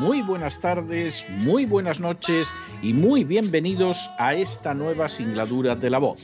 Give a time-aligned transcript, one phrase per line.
[0.00, 5.98] muy buenas tardes, muy buenas noches y muy bienvenidos a esta nueva singladura de la
[5.98, 6.22] voz.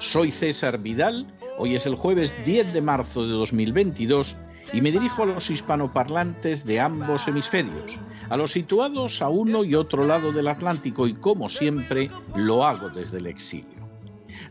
[0.00, 4.36] Soy César Vidal, hoy es el jueves 10 de marzo de 2022
[4.74, 9.74] y me dirijo a los hispanoparlantes de ambos hemisferios, a los situados a uno y
[9.74, 13.88] otro lado del Atlántico y como siempre lo hago desde el exilio.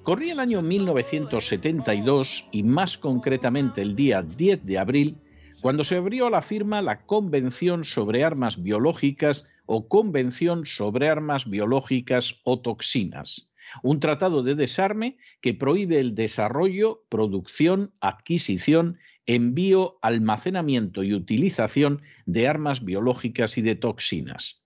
[0.02, 5.18] Corría el año 1972 y más concretamente el día 10 de abril
[5.66, 12.40] cuando se abrió la firma la Convención sobre Armas Biológicas o Convención sobre Armas Biológicas
[12.44, 13.50] o Toxinas,
[13.82, 22.48] un tratado de desarme que prohíbe el desarrollo, producción, adquisición, envío, almacenamiento y utilización de
[22.48, 24.62] armas biológicas y de toxinas.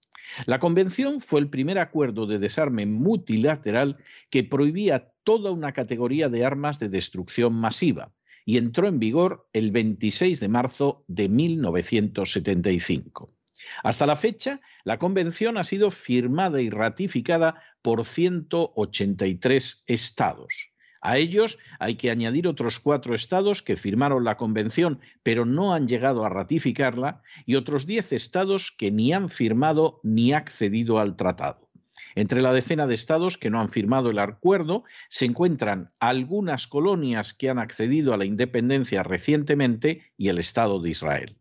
[0.48, 3.96] La convención fue el primer acuerdo de desarme multilateral
[4.30, 8.12] que prohibía toda una categoría de armas de destrucción masiva,
[8.50, 13.30] y entró en vigor el 26 de marzo de 1975.
[13.84, 20.72] Hasta la fecha, la Convención ha sido firmada y ratificada por 183 estados.
[21.00, 25.88] A ellos hay que añadir otros cuatro estados que firmaron la Convención pero no han
[25.88, 31.69] llegado a ratificarla y otros diez estados que ni han firmado ni accedido al tratado.
[32.20, 37.34] Entre la decena de estados que no han firmado el acuerdo se encuentran algunas colonias
[37.34, 41.38] que han accedido a la independencia recientemente y el Estado de Israel.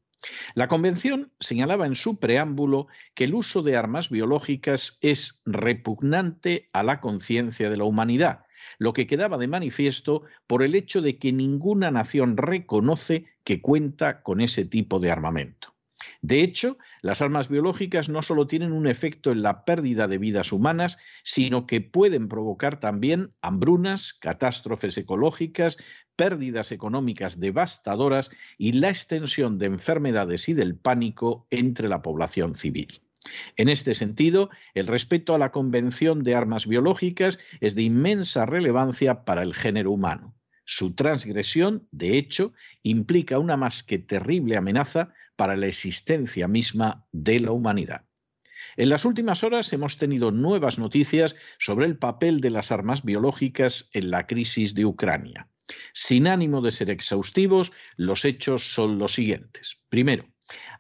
[0.55, 6.85] La Convención señalaba en su preámbulo que el uso de armas biológicas es repugnante a
[6.85, 8.45] la conciencia de la humanidad,
[8.79, 14.23] lo que quedaba de manifiesto por el hecho de que ninguna nación reconoce que cuenta
[14.23, 15.75] con ese tipo de armamento.
[16.21, 20.53] De hecho, las armas biológicas no solo tienen un efecto en la pérdida de vidas
[20.53, 25.77] humanas, sino que pueden provocar también hambrunas, catástrofes ecológicas,
[26.17, 32.89] pérdidas económicas devastadoras y la extensión de enfermedades y del pánico entre la población civil.
[33.57, 39.25] En este sentido, el respeto a la Convención de Armas Biológicas es de inmensa relevancia
[39.25, 40.35] para el género humano.
[40.65, 42.53] Su transgresión, de hecho,
[42.83, 48.05] implica una más que terrible amenaza para la existencia misma de la humanidad.
[48.77, 53.89] En las últimas horas hemos tenido nuevas noticias sobre el papel de las armas biológicas
[53.93, 55.49] en la crisis de Ucrania.
[55.93, 59.81] Sin ánimo de ser exhaustivos, los hechos son los siguientes.
[59.89, 60.27] Primero,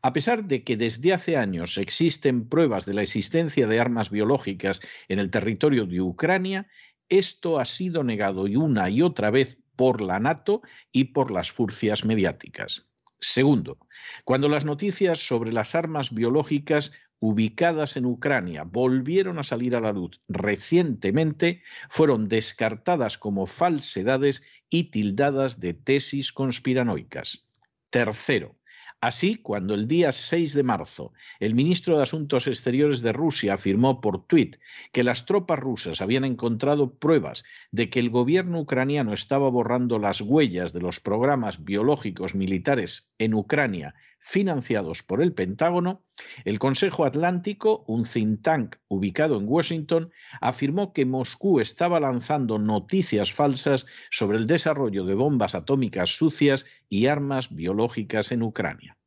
[0.03, 4.81] a pesar de que desde hace años existen pruebas de la existencia de armas biológicas
[5.07, 6.67] en el territorio de Ucrania,
[7.09, 12.05] esto ha sido negado una y otra vez por la NATO y por las furcias
[12.05, 12.88] mediáticas.
[13.21, 13.79] Segundo,
[14.25, 19.93] cuando las noticias sobre las armas biológicas ubicadas en Ucrania volvieron a salir a la
[19.93, 27.49] luz recientemente, fueron descartadas como falsedades y tildadas de tesis conspiranoicas.
[27.91, 28.58] Tercero,
[29.01, 34.01] Así, cuando el día 6 de marzo el ministro de Asuntos Exteriores de Rusia afirmó
[34.01, 34.57] por tuit
[34.91, 40.21] que las tropas rusas habían encontrado pruebas de que el gobierno ucraniano estaba borrando las
[40.21, 43.95] huellas de los programas biológicos militares en Ucrania
[44.29, 46.05] financiados por el Pentágono,
[46.45, 50.11] el Consejo Atlántico, un think tank ubicado en Washington,
[50.43, 57.07] afirmó que Moscú estaba lanzando noticias falsas sobre el desarrollo de bombas atómicas sucias y
[57.07, 58.98] armas biológicas en Ucrania.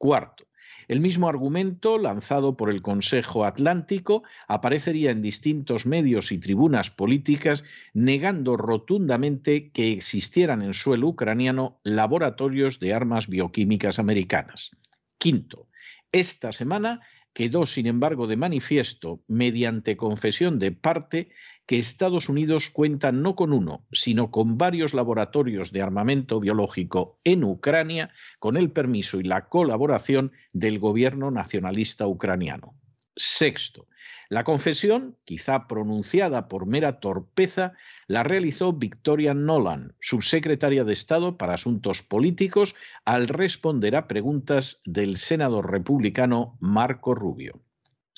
[0.00, 0.48] Cuarto,
[0.88, 7.64] el mismo argumento, lanzado por el Consejo Atlántico, aparecería en distintos medios y tribunas políticas
[7.92, 14.70] negando rotundamente que existieran en suelo ucraniano laboratorios de armas bioquímicas americanas.
[15.18, 15.68] Quinto,
[16.12, 17.02] esta semana
[17.34, 21.28] quedó, sin embargo, de manifiesto, mediante confesión de parte,
[21.70, 27.44] que Estados Unidos cuenta no con uno, sino con varios laboratorios de armamento biológico en
[27.44, 32.74] Ucrania, con el permiso y la colaboración del gobierno nacionalista ucraniano.
[33.14, 33.86] Sexto,
[34.28, 37.74] la confesión, quizá pronunciada por mera torpeza,
[38.08, 42.74] la realizó Victoria Nolan, subsecretaria de Estado para Asuntos Políticos,
[43.04, 47.62] al responder a preguntas del senador republicano Marco Rubio.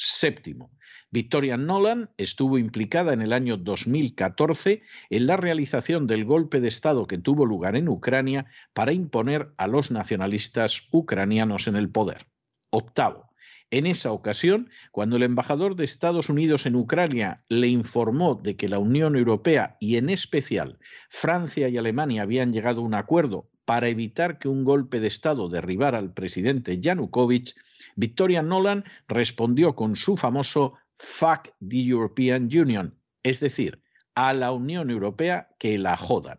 [0.05, 0.73] Séptimo,
[1.13, 7.07] Victoria Nolan estuvo implicada en el año 2014 en la realización del golpe de Estado
[7.07, 12.27] que tuvo lugar en Ucrania para imponer a los nacionalistas ucranianos en el poder.
[12.71, 13.31] Octavo,
[13.71, 18.69] en esa ocasión, cuando el embajador de Estados Unidos en Ucrania le informó de que
[18.69, 23.89] la Unión Europea y en especial Francia y Alemania habían llegado a un acuerdo para
[23.89, 27.55] evitar que un golpe de Estado derribara al presidente Yanukovych,
[27.97, 33.83] Victoria Nolan respondió con su famoso Fuck the European Union, es decir,
[34.15, 36.39] a la Unión Europea que la jodan.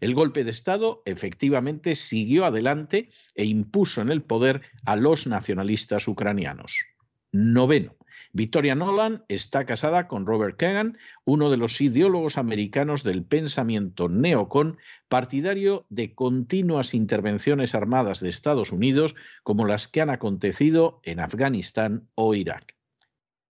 [0.00, 6.08] El golpe de Estado efectivamente siguió adelante e impuso en el poder a los nacionalistas
[6.08, 6.86] ucranianos.
[7.32, 7.96] Noveno.
[8.32, 14.78] Victoria Nolan está casada con Robert Kagan, uno de los ideólogos americanos del pensamiento neocon,
[15.08, 22.08] partidario de continuas intervenciones armadas de Estados Unidos como las que han acontecido en Afganistán
[22.14, 22.76] o Irak.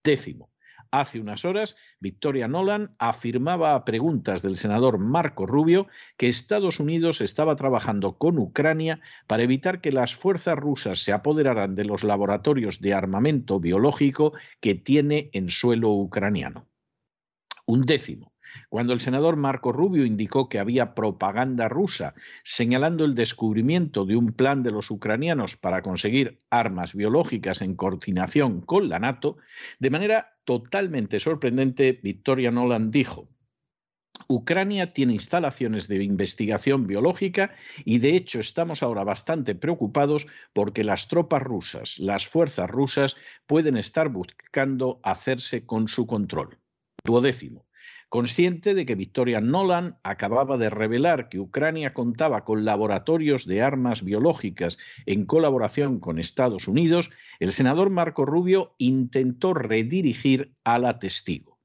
[0.03, 0.50] Décimo.
[0.93, 7.21] Hace unas horas, Victoria Nolan afirmaba a preguntas del senador Marco Rubio que Estados Unidos
[7.21, 12.81] estaba trabajando con Ucrania para evitar que las fuerzas rusas se apoderaran de los laboratorios
[12.81, 16.67] de armamento biológico que tiene en suelo ucraniano.
[17.67, 18.30] Un décimo.
[18.69, 24.33] Cuando el senador Marco Rubio indicó que había propaganda rusa señalando el descubrimiento de un
[24.33, 29.37] plan de los ucranianos para conseguir armas biológicas en coordinación con la NATO,
[29.79, 33.29] de manera totalmente sorprendente, Victoria Nolan dijo,
[34.29, 37.55] Ucrania tiene instalaciones de investigación biológica
[37.85, 43.17] y de hecho estamos ahora bastante preocupados porque las tropas rusas, las fuerzas rusas,
[43.47, 46.59] pueden estar buscando hacerse con su control.
[47.05, 47.67] Duodécimo.
[48.11, 54.03] Consciente de que Victoria Nolan acababa de revelar que Ucrania contaba con laboratorios de armas
[54.03, 61.61] biológicas en colaboración con Estados Unidos, el senador Marco Rubio intentó redirigir a la testigo.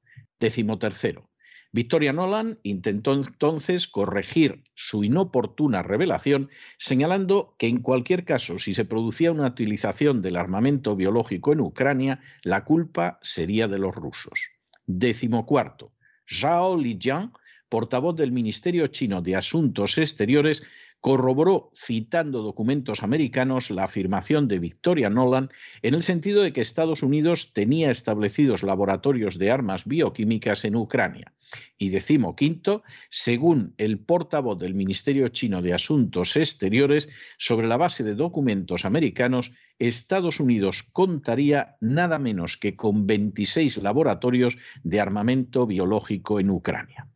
[1.72, 6.48] Victoria Nolan intentó entonces corregir su inoportuna revelación,
[6.78, 12.20] señalando que en cualquier caso, si se producía una utilización del armamento biológico en Ucrania,
[12.44, 14.50] la culpa sería de los rusos.
[14.86, 15.95] Décimo cuarto.
[16.26, 17.30] Zhao Lijiang,
[17.68, 20.62] portavoz del Ministerio chino de Asuntos Exteriores,
[21.06, 25.50] corroboró, citando documentos americanos, la afirmación de Victoria Nolan
[25.82, 31.32] en el sentido de que Estados Unidos tenía establecidos laboratorios de armas bioquímicas en Ucrania.
[31.78, 38.02] Y decimo quinto, según el portavoz del Ministerio chino de Asuntos Exteriores, sobre la base
[38.02, 46.40] de documentos americanos, Estados Unidos contaría nada menos que con 26 laboratorios de armamento biológico
[46.40, 47.06] en Ucrania.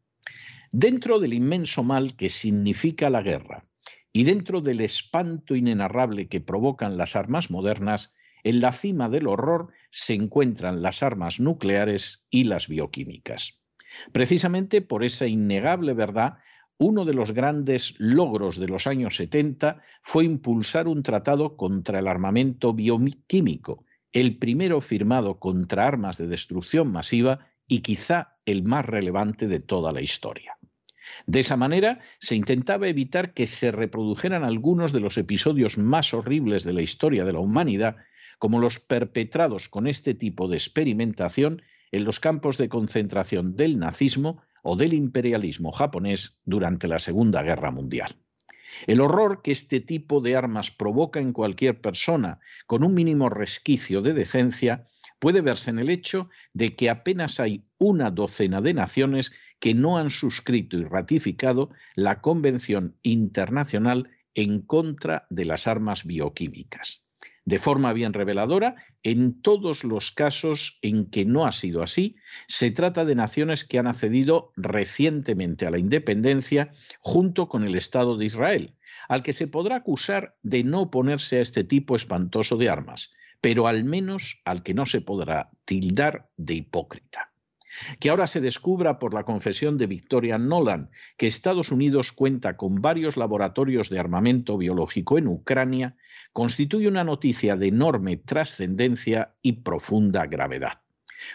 [0.70, 3.64] Dentro del inmenso mal que significa la guerra,
[4.12, 9.68] y dentro del espanto inenarrable que provocan las armas modernas, en la cima del horror
[9.90, 13.60] se encuentran las armas nucleares y las bioquímicas.
[14.12, 16.38] Precisamente por esa innegable verdad,
[16.78, 22.08] uno de los grandes logros de los años 70 fue impulsar un tratado contra el
[22.08, 29.46] armamento bioquímico, el primero firmado contra armas de destrucción masiva y quizá el más relevante
[29.46, 30.56] de toda la historia.
[31.26, 36.64] De esa manera se intentaba evitar que se reprodujeran algunos de los episodios más horribles
[36.64, 37.96] de la historia de la humanidad,
[38.38, 41.62] como los perpetrados con este tipo de experimentación
[41.92, 47.70] en los campos de concentración del nazismo o del imperialismo japonés durante la Segunda Guerra
[47.70, 48.16] Mundial.
[48.86, 54.00] El horror que este tipo de armas provoca en cualquier persona con un mínimo resquicio
[54.00, 54.86] de decencia
[55.18, 59.98] puede verse en el hecho de que apenas hay una docena de naciones que no
[59.98, 67.04] han suscrito y ratificado la Convención Internacional en contra de las armas bioquímicas.
[67.44, 72.70] De forma bien reveladora, en todos los casos en que no ha sido así, se
[72.70, 78.26] trata de naciones que han accedido recientemente a la independencia junto con el Estado de
[78.26, 78.76] Israel,
[79.08, 83.66] al que se podrá acusar de no oponerse a este tipo espantoso de armas, pero
[83.66, 87.29] al menos al que no se podrá tildar de hipócrita.
[87.98, 92.80] Que ahora se descubra por la confesión de Victoria Nolan que Estados Unidos cuenta con
[92.82, 95.96] varios laboratorios de armamento biológico en Ucrania
[96.32, 100.80] constituye una noticia de enorme trascendencia y profunda gravedad.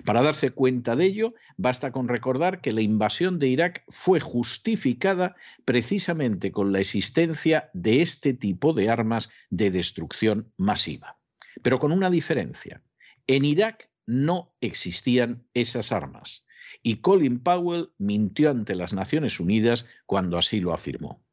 [0.03, 5.35] Para darse cuenta de ello, basta con recordar que la invasión de Irak fue justificada
[5.63, 11.17] precisamente con la existencia de este tipo de armas de destrucción masiva.
[11.61, 12.81] Pero con una diferencia.
[13.27, 16.45] En Irak no existían esas armas.
[16.83, 21.23] Y Colin Powell mintió ante las Naciones Unidas cuando así lo afirmó.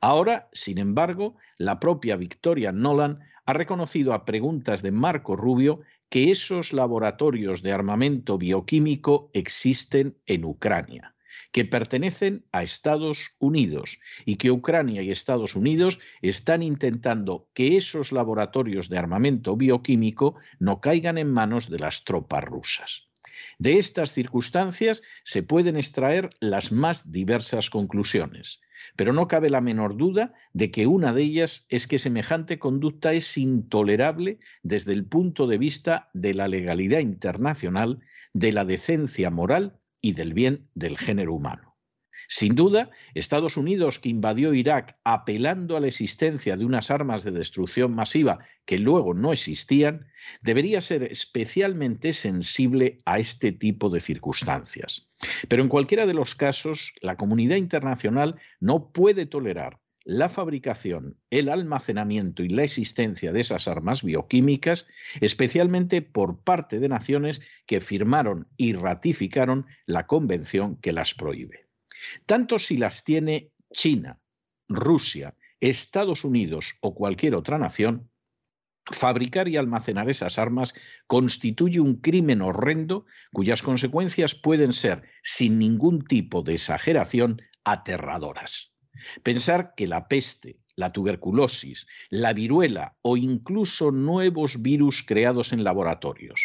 [0.00, 6.30] Ahora, sin embargo, la propia Victoria Nolan ha reconocido a preguntas de Marco Rubio que
[6.30, 11.13] esos laboratorios de armamento bioquímico existen en Ucrania,
[11.54, 18.10] que pertenecen a Estados Unidos y que Ucrania y Estados Unidos están intentando que esos
[18.10, 23.06] laboratorios de armamento bioquímico no caigan en manos de las tropas rusas.
[23.60, 28.60] De estas circunstancias se pueden extraer las más diversas conclusiones,
[28.96, 33.12] pero no cabe la menor duda de que una de ellas es que semejante conducta
[33.12, 38.00] es intolerable desde el punto de vista de la legalidad internacional,
[38.32, 41.78] de la decencia moral y del bien del género humano.
[42.28, 47.30] Sin duda, Estados Unidos, que invadió Irak apelando a la existencia de unas armas de
[47.30, 50.06] destrucción masiva que luego no existían,
[50.42, 55.10] debería ser especialmente sensible a este tipo de circunstancias.
[55.48, 61.48] Pero en cualquiera de los casos, la comunidad internacional no puede tolerar la fabricación, el
[61.48, 64.86] almacenamiento y la existencia de esas armas bioquímicas,
[65.20, 71.64] especialmente por parte de naciones que firmaron y ratificaron la convención que las prohíbe
[72.26, 74.20] tanto si las tiene China,
[74.68, 78.10] Rusia, Estados Unidos o cualquier otra nación,
[78.90, 80.74] Fabricar y almacenar esas armas
[81.06, 88.73] constituye un crimen horrendo cuyas consecuencias pueden ser, sin ningún tipo de exageración, aterradoras.
[89.22, 96.40] Pensar que la peste, la tuberculosis, la viruela o incluso nuevos virus creados en laboratorios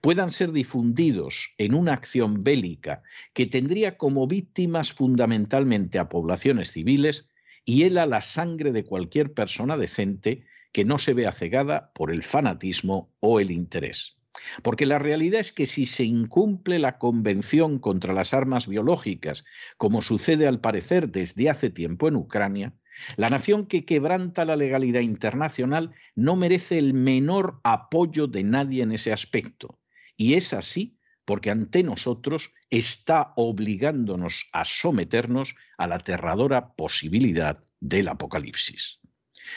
[0.00, 3.02] puedan ser difundidos en una acción bélica
[3.32, 7.28] que tendría como víctimas fundamentalmente a poblaciones civiles,
[7.64, 13.10] hiela la sangre de cualquier persona decente que no se vea cegada por el fanatismo
[13.20, 14.19] o el interés.
[14.62, 19.44] Porque la realidad es que si se incumple la Convención contra las Armas Biológicas,
[19.76, 22.74] como sucede al parecer desde hace tiempo en Ucrania,
[23.16, 28.92] la nación que quebranta la legalidad internacional no merece el menor apoyo de nadie en
[28.92, 29.78] ese aspecto.
[30.16, 38.08] Y es así porque ante nosotros está obligándonos a someternos a la aterradora posibilidad del
[38.08, 39.00] apocalipsis.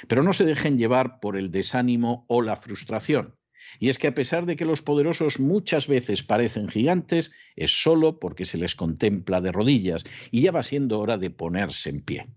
[0.07, 3.35] Pero no se dejen llevar por el desánimo o la frustración.
[3.79, 8.19] Y es que a pesar de que los poderosos muchas veces parecen gigantes, es solo
[8.19, 12.27] porque se les contempla de rodillas y ya va siendo hora de ponerse en pie.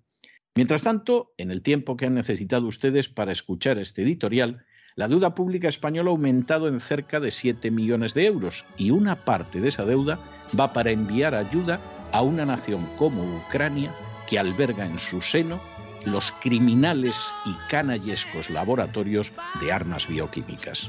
[0.54, 4.64] Mientras tanto, en el tiempo que han necesitado ustedes para escuchar este editorial,
[4.94, 9.16] la deuda pública española ha aumentado en cerca de 7 millones de euros y una
[9.16, 10.18] parte de esa deuda
[10.58, 13.92] va para enviar ayuda a una nación como Ucrania
[14.26, 15.60] que alberga en su seno
[16.06, 20.88] los criminales y canallescos laboratorios de armas bioquímicas.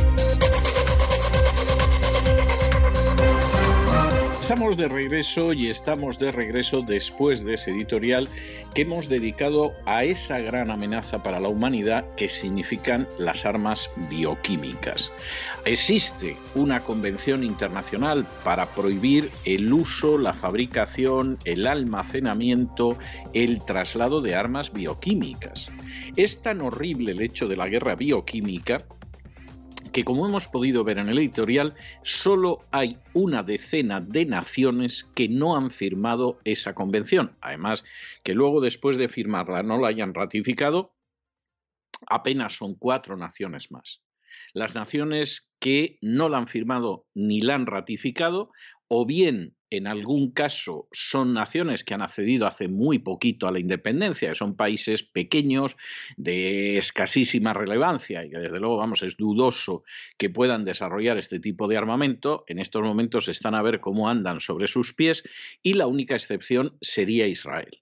[4.51, 8.27] Estamos de regreso y estamos de regreso después de ese editorial
[8.75, 15.09] que hemos dedicado a esa gran amenaza para la humanidad que significan las armas bioquímicas.
[15.63, 22.97] Existe una convención internacional para prohibir el uso, la fabricación, el almacenamiento,
[23.31, 25.69] el traslado de armas bioquímicas.
[26.17, 28.79] Es tan horrible el hecho de la guerra bioquímica
[29.91, 35.27] que como hemos podido ver en el editorial, solo hay una decena de naciones que
[35.27, 37.35] no han firmado esa convención.
[37.41, 37.83] Además,
[38.23, 40.95] que luego después de firmarla no la hayan ratificado,
[42.07, 44.01] apenas son cuatro naciones más.
[44.53, 48.51] Las naciones que no la han firmado ni la han ratificado,
[48.87, 53.59] o bien en algún caso son naciones que han accedido hace muy poquito a la
[53.59, 55.77] independencia, son países pequeños
[56.17, 59.83] de escasísima relevancia y que desde luego, vamos, es dudoso
[60.17, 62.43] que puedan desarrollar este tipo de armamento.
[62.47, 65.23] En estos momentos están a ver cómo andan sobre sus pies
[65.63, 67.81] y la única excepción sería Israel.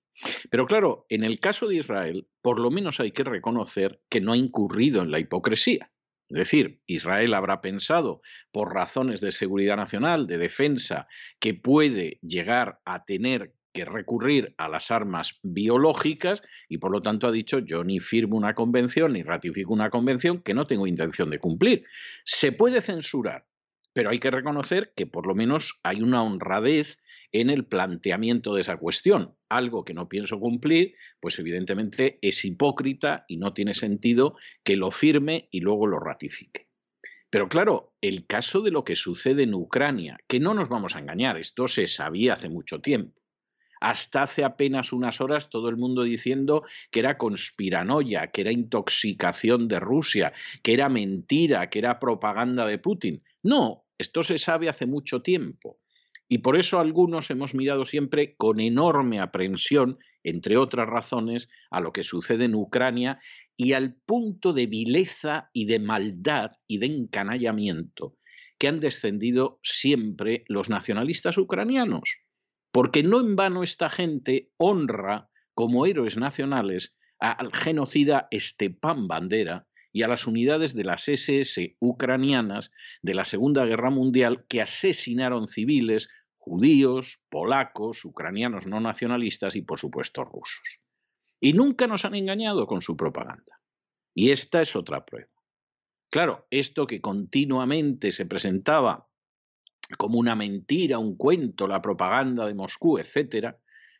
[0.50, 4.34] Pero claro, en el caso de Israel, por lo menos hay que reconocer que no
[4.34, 5.91] ha incurrido en la hipocresía.
[6.29, 8.21] Es decir, Israel habrá pensado,
[8.51, 11.07] por razones de seguridad nacional, de defensa,
[11.39, 17.27] que puede llegar a tener que recurrir a las armas biológicas y por lo tanto
[17.27, 21.29] ha dicho yo ni firmo una convención ni ratifico una convención que no tengo intención
[21.29, 21.86] de cumplir.
[22.25, 23.45] Se puede censurar,
[23.93, 26.98] pero hay que reconocer que por lo menos hay una honradez
[27.31, 29.36] en el planteamiento de esa cuestión.
[29.50, 34.91] Algo que no pienso cumplir, pues evidentemente es hipócrita y no tiene sentido que lo
[34.91, 36.69] firme y luego lo ratifique.
[37.29, 41.00] Pero claro, el caso de lo que sucede en Ucrania, que no nos vamos a
[41.00, 43.21] engañar, esto se sabía hace mucho tiempo.
[43.81, 49.67] Hasta hace apenas unas horas todo el mundo diciendo que era conspiranoia, que era intoxicación
[49.67, 50.33] de Rusia,
[50.63, 53.24] que era mentira, que era propaganda de Putin.
[53.41, 55.79] No, esto se sabe hace mucho tiempo.
[56.29, 61.91] Y por eso algunos hemos mirado siempre con enorme aprensión, entre otras razones, a lo
[61.91, 63.19] que sucede en Ucrania
[63.57, 68.15] y al punto de vileza y de maldad y de encanallamiento
[68.59, 72.19] que han descendido siempre los nacionalistas ucranianos.
[72.71, 80.03] Porque no en vano esta gente honra como héroes nacionales al genocida Stepan Bandera y
[80.03, 82.71] a las unidades de las SS ucranianas
[83.01, 86.09] de la Segunda Guerra Mundial que asesinaron civiles,
[86.50, 90.79] judíos, polacos, ucranianos no nacionalistas y por supuesto rusos.
[91.39, 93.62] Y nunca nos han engañado con su propaganda.
[94.15, 95.29] Y esta es otra prueba.
[96.10, 99.08] Claro, esto que continuamente se presentaba
[99.98, 103.60] como una mentira, un cuento, la propaganda de Moscú, etcétera,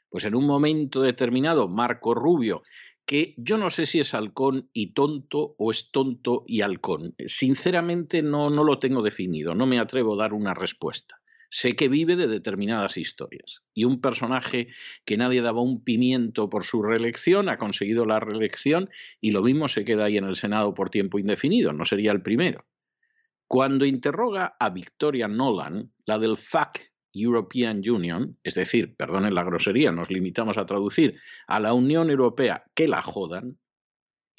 [0.10, 2.64] pues en un momento determinado Marco Rubio,
[3.06, 8.24] que yo no sé si es halcón y tonto o es tonto y halcón, sinceramente
[8.24, 11.19] no, no lo tengo definido, no me atrevo a dar una respuesta.
[11.50, 13.64] Sé que vive de determinadas historias.
[13.74, 14.68] Y un personaje
[15.04, 18.90] que nadie daba un pimiento por su reelección ha conseguido la reelección
[19.20, 21.74] y lo mismo se queda ahí en el Senado por tiempo indefinido.
[21.74, 22.66] No sería el primero.
[23.48, 29.92] Cuando interroga a Victoria Nolan, la del FAC European Union, es decir, perdonen la grosería,
[29.92, 33.58] nos limitamos a traducir a la Unión Europea que la jodan,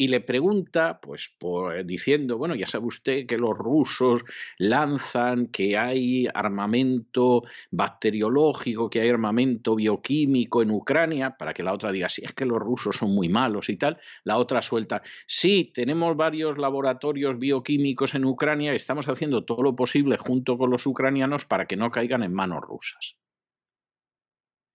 [0.00, 4.24] y le pregunta, pues eh, diciendo, bueno, ya sabe usted que los rusos
[4.56, 11.92] lanzan, que hay armamento bacteriológico, que hay armamento bioquímico en Ucrania, para que la otra
[11.92, 13.98] diga, sí, es que los rusos son muy malos y tal.
[14.24, 20.16] La otra suelta, sí, tenemos varios laboratorios bioquímicos en Ucrania, estamos haciendo todo lo posible
[20.16, 23.18] junto con los ucranianos para que no caigan en manos rusas.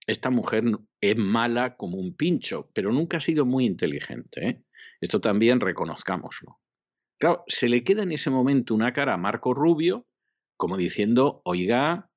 [0.06, 0.62] Esta mujer
[1.00, 4.48] es mala como un pincho, pero nunca ha sido muy inteligente.
[4.48, 4.65] ¿eh?
[5.00, 6.58] Esto también reconozcámoslo.
[7.18, 10.06] Claro, se le queda en ese momento una cara a Marco Rubio
[10.56, 12.10] como diciendo, oiga,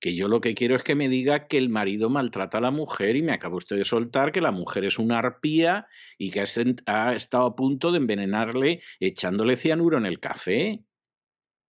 [0.00, 2.70] que yo lo que quiero es que me diga que el marido maltrata a la
[2.70, 5.86] mujer y me acaba usted de soltar que la mujer es una arpía
[6.18, 6.40] y que
[6.86, 10.84] ha estado a punto de envenenarle echándole cianuro en el café.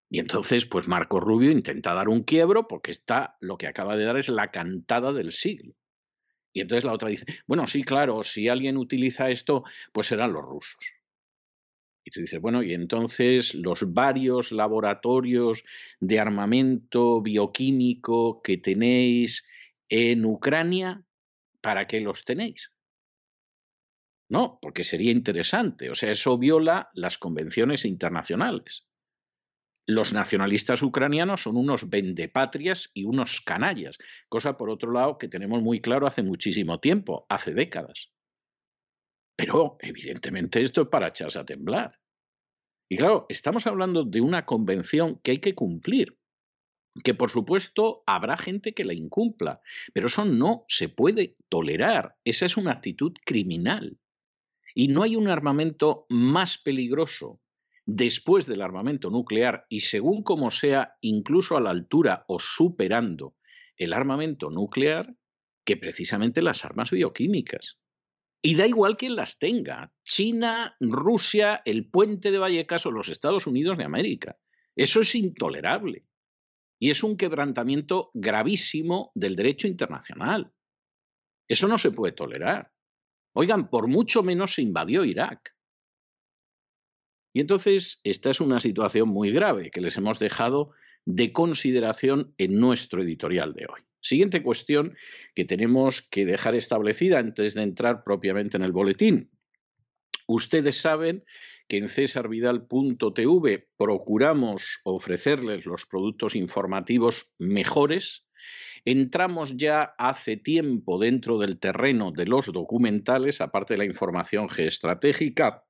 [0.09, 4.05] Y entonces, pues Marco Rubio intenta dar un quiebro porque está, lo que acaba de
[4.05, 5.73] dar es la cantada del siglo.
[6.55, 10.45] Y entonces la otra dice, bueno, sí, claro, si alguien utiliza esto, pues serán los
[10.45, 10.93] rusos.
[12.05, 15.65] Y tú dices, bueno, y entonces los varios laboratorios
[15.99, 19.45] de armamento bioquímico que tenéis
[19.89, 21.03] en Ucrania,
[21.59, 22.71] ¿para qué los tenéis?
[24.29, 25.89] No, porque sería interesante.
[25.89, 28.85] O sea, eso viola las convenciones internacionales
[29.87, 33.97] los nacionalistas ucranianos son unos vendepatrias y unos canallas,
[34.29, 38.11] cosa por otro lado que tenemos muy claro hace muchísimo tiempo, hace décadas.
[39.35, 41.99] Pero evidentemente esto es para echarse a temblar.
[42.89, 46.17] Y claro, estamos hablando de una convención que hay que cumplir,
[47.03, 49.61] que por supuesto habrá gente que la incumpla,
[49.93, 53.99] pero eso no se puede tolerar, esa es una actitud criminal.
[54.73, 57.41] Y no hay un armamento más peligroso
[57.85, 63.35] después del armamento nuclear y según como sea, incluso a la altura o superando
[63.77, 65.15] el armamento nuclear,
[65.65, 67.79] que precisamente las armas bioquímicas.
[68.41, 73.47] Y da igual quien las tenga, China, Rusia, el puente de Vallecas o los Estados
[73.47, 74.37] Unidos de América.
[74.75, 76.05] Eso es intolerable.
[76.79, 80.53] Y es un quebrantamiento gravísimo del derecho internacional.
[81.47, 82.71] Eso no se puede tolerar.
[83.33, 85.54] Oigan, por mucho menos se invadió Irak.
[87.35, 90.71] Y entonces esta es una situación muy grave que les hemos dejado
[91.03, 93.81] de consideración en nuestro editorial de hoy.
[93.99, 94.95] Siguiente cuestión
[95.33, 99.31] que tenemos que dejar establecida antes de entrar propiamente en el boletín.
[100.27, 101.25] Ustedes saben
[101.67, 108.29] que en cesarvidal.tv procuramos ofrecerles los productos informativos mejores.
[108.85, 115.65] Entramos ya hace tiempo dentro del terreno de los documentales, aparte de la información geoestratégica,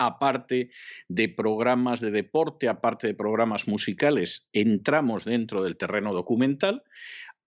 [0.00, 0.70] aparte
[1.08, 6.82] de programas de deporte, aparte de programas musicales, entramos dentro del terreno documental.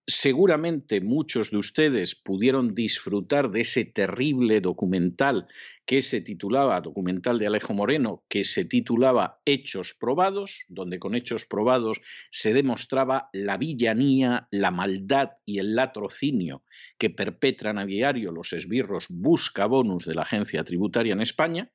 [0.06, 5.48] Seguramente muchos de ustedes pudieron disfrutar de ese terrible documental
[5.86, 11.46] que se titulaba, documental de Alejo Moreno, que se titulaba Hechos Probados, donde con Hechos
[11.46, 16.62] Probados se demostraba la villanía, la maldad y el latrocinio
[16.98, 21.72] que perpetran a diario los esbirros busca bonus de la agencia tributaria en España.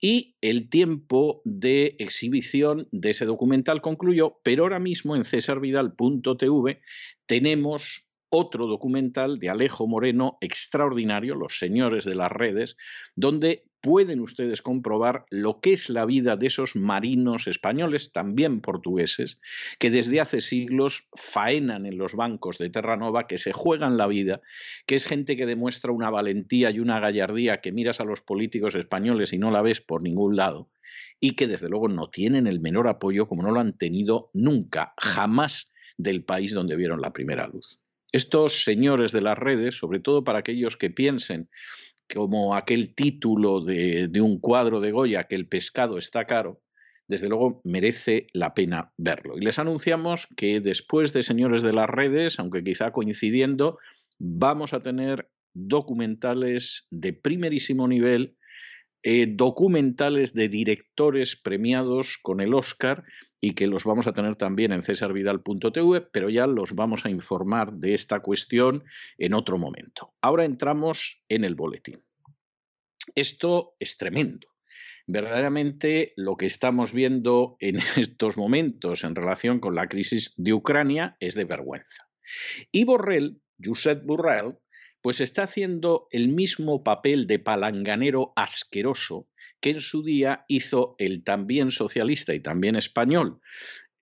[0.00, 6.80] Y el tiempo de exhibición de ese documental concluyó, pero ahora mismo en cesarvidal.tv
[7.26, 12.76] tenemos otro documental de Alejo Moreno extraordinario, Los Señores de las Redes,
[13.16, 19.40] donde pueden ustedes comprobar lo que es la vida de esos marinos españoles, también portugueses,
[19.78, 24.40] que desde hace siglos faenan en los bancos de Terranova, que se juegan la vida,
[24.86, 28.74] que es gente que demuestra una valentía y una gallardía que miras a los políticos
[28.74, 30.68] españoles y no la ves por ningún lado,
[31.20, 34.94] y que desde luego no tienen el menor apoyo como no lo han tenido nunca,
[34.98, 37.80] jamás del país donde vieron la primera luz.
[38.12, 41.48] Estos señores de las redes, sobre todo para aquellos que piensen
[42.12, 46.62] como aquel título de, un cuadro de Goya, que el pescado está caro,
[47.06, 49.36] desde luego merece la pena verlo.
[49.36, 53.78] Y les anunciamos que después de Señores de las Redes, aunque quizá coincidiendo,
[54.18, 58.36] vamos a tener documentales de primerísimo nivel,
[59.02, 63.04] eh, documentales de directores premiados con el Oscar
[63.40, 67.72] y que los vamos a tener también en cesarvidal.tv, pero ya los vamos a informar
[67.74, 68.84] de esta cuestión
[69.16, 70.14] en otro momento.
[70.20, 72.02] Ahora entramos en el boletín.
[73.14, 74.48] Esto es tremendo.
[75.06, 81.16] Verdaderamente lo que estamos viendo en estos momentos en relación con la crisis de Ucrania
[81.20, 82.08] es de vergüenza.
[82.72, 84.58] Y Borrell, Josep Borrell,
[85.00, 89.28] pues está haciendo el mismo papel de palanganero asqueroso
[89.60, 93.40] que en su día hizo el también socialista y también español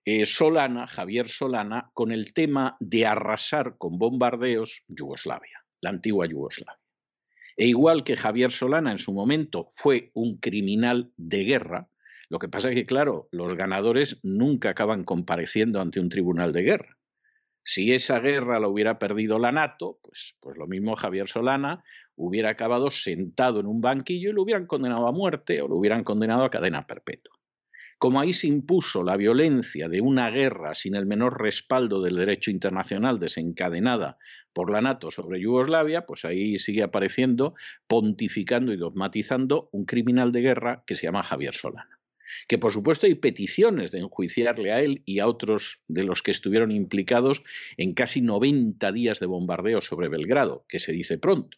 [0.05, 6.79] eh, Solana, Javier Solana, con el tema de arrasar con bombardeos Yugoslavia, la antigua Yugoslavia.
[7.57, 11.89] E igual que Javier Solana en su momento fue un criminal de guerra,
[12.29, 16.61] lo que pasa es que, claro, los ganadores nunca acaban compareciendo ante un tribunal de
[16.61, 16.96] guerra.
[17.69, 21.83] Si esa guerra la hubiera perdido la NATO, pues, pues lo mismo Javier Solana
[22.15, 26.05] hubiera acabado sentado en un banquillo y lo hubieran condenado a muerte o lo hubieran
[26.05, 27.37] condenado a cadena perpetua.
[27.97, 32.51] Como ahí se impuso la violencia de una guerra sin el menor respaldo del derecho
[32.51, 34.17] internacional desencadenada
[34.53, 37.53] por la NATO sobre Yugoslavia, pues ahí sigue apareciendo,
[37.85, 41.96] pontificando y dogmatizando un criminal de guerra que se llama Javier Solana.
[42.47, 46.31] Que por supuesto hay peticiones de enjuiciarle a él y a otros de los que
[46.31, 47.43] estuvieron implicados
[47.77, 51.57] en casi 90 días de bombardeo sobre Belgrado, que se dice pronto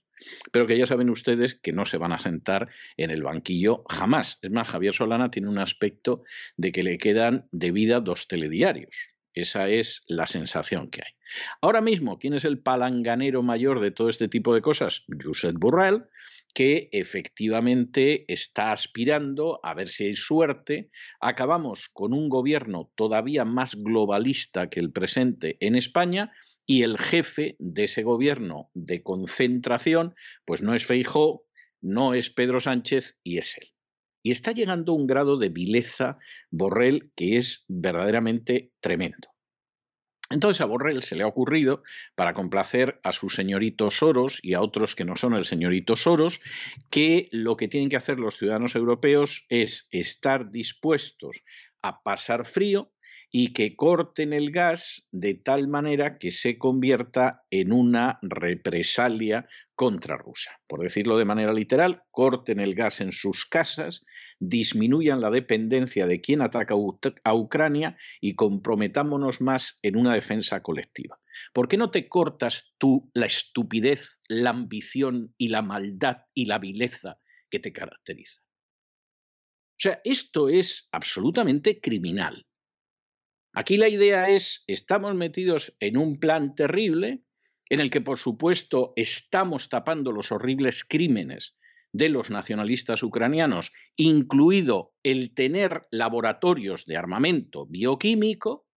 [0.52, 4.38] pero que ya saben ustedes que no se van a sentar en el banquillo jamás.
[4.42, 6.24] Es más, Javier Solana tiene un aspecto
[6.58, 9.14] de que le quedan de vida dos telediarios.
[9.34, 11.14] Esa es la sensación que hay.
[11.62, 15.06] Ahora mismo, ¿quién es el palanganero mayor de todo este tipo de cosas?
[15.24, 16.06] Josep Burrell,
[16.54, 20.90] que efectivamente está aspirando a ver si hay suerte.
[21.22, 26.32] Acabamos con un gobierno todavía más globalista que el presente en España
[26.66, 30.14] y el jefe de ese gobierno de concentración,
[30.46, 31.46] pues no es Feijó,
[31.82, 33.70] no es Pedro Sánchez y es él.
[34.22, 36.18] Y está llegando a un grado de vileza
[36.52, 39.30] Borrell que es verdaderamente tremendo.
[40.30, 41.84] Entonces a Borrell se le ha ocurrido,
[42.16, 46.40] para complacer a su señorito Soros y a otros que no son el señorito Soros,
[46.90, 51.44] que lo que tienen que hacer los ciudadanos europeos es estar dispuestos
[51.82, 52.92] a pasar frío
[53.32, 60.18] y que corten el gas de tal manera que se convierta en una represalia contra
[60.18, 60.60] Rusia.
[60.68, 64.04] Por decirlo de manera literal, corten el gas en sus casas,
[64.40, 66.74] disminuyan la dependencia de quien ataca
[67.24, 71.20] a Ucrania y comprometámonos más en una defensa colectiva.
[71.54, 76.60] ¿Por qué no te cortas tú la estupidez, la ambición y la maldad y la
[76.60, 78.42] vileza que te caracteriza?
[78.42, 82.46] O sea, esto es absolutamente criminal.
[83.54, 87.24] Aquí la idea es, estamos metidos en un plan terrible
[87.70, 91.56] en el que, por supuesto, estamos tapando los horribles crímenes
[91.92, 98.68] de los nacionalistas ucranianos, incluido el tener laboratorios de armamento bioquímico,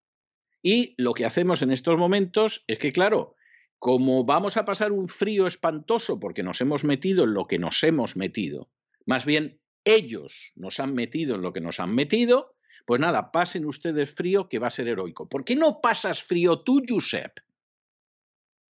[0.63, 3.35] y lo que hacemos en estos momentos es que, claro,
[3.79, 7.83] como vamos a pasar un frío espantoso porque nos hemos metido en lo que nos
[7.83, 8.71] hemos metido,
[9.05, 12.55] más bien ellos nos han metido en lo que nos han metido,
[12.87, 15.29] pues nada, pasen ustedes frío que va a ser heroico.
[15.29, 17.39] ¿Por qué no pasas frío tú, Josep?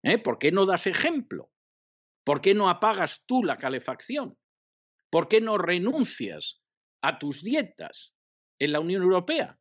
[0.04, 0.18] ¿Eh?
[0.18, 1.52] ¿Por qué no das ejemplo?
[2.24, 4.38] ¿Por qué no apagas tú la calefacción?
[5.10, 6.62] ¿Por qué no renuncias
[7.02, 8.14] a tus dietas
[8.60, 9.60] en la Unión Europea.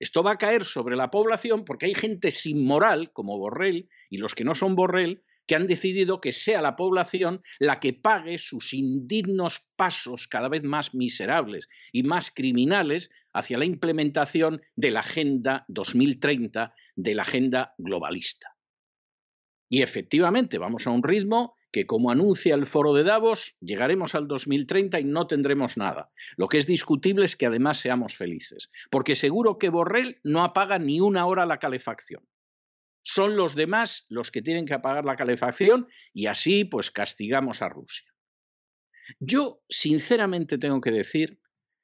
[0.00, 4.18] Esto va a caer sobre la población porque hay gente sin moral, como Borrell, y
[4.18, 8.38] los que no son Borrell, que han decidido que sea la población la que pague
[8.38, 15.00] sus indignos pasos cada vez más miserables y más criminales hacia la implementación de la
[15.00, 18.54] Agenda 2030, de la Agenda globalista.
[19.70, 24.28] Y efectivamente, vamos a un ritmo que, como anuncia el foro de Davos, llegaremos al
[24.28, 26.10] 2030 y no tendremos nada.
[26.36, 30.78] Lo que es discutible es que además seamos felices, porque seguro que Borrell no apaga
[30.78, 32.27] ni una hora la calefacción
[33.08, 37.70] son los demás los que tienen que apagar la calefacción y así pues castigamos a
[37.70, 38.06] Rusia.
[39.18, 41.40] Yo sinceramente tengo que decir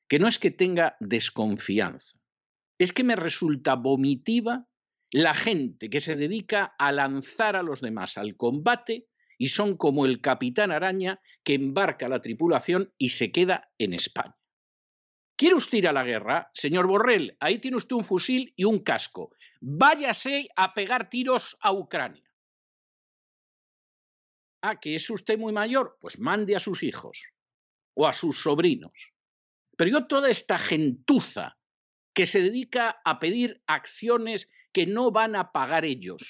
[0.07, 2.19] que no es que tenga desconfianza,
[2.79, 4.69] es que me resulta vomitiva
[5.13, 9.09] la gente que se dedica a lanzar a los demás al combate
[9.39, 14.37] y son como el capitán araña que embarca la tripulación y se queda en España.
[15.37, 16.51] ¿Quiere usted ir a la guerra?
[16.53, 19.31] Señor Borrell, ahí tiene usted un fusil y un casco
[19.65, 22.31] váyase a pegar tiros a Ucrania.
[24.61, 27.33] Ah, que es usted muy mayor, pues mande a sus hijos
[27.95, 29.15] o a sus sobrinos.
[29.77, 31.57] Pero yo toda esta gentuza
[32.13, 36.23] que se dedica a pedir acciones que no van a pagar ellos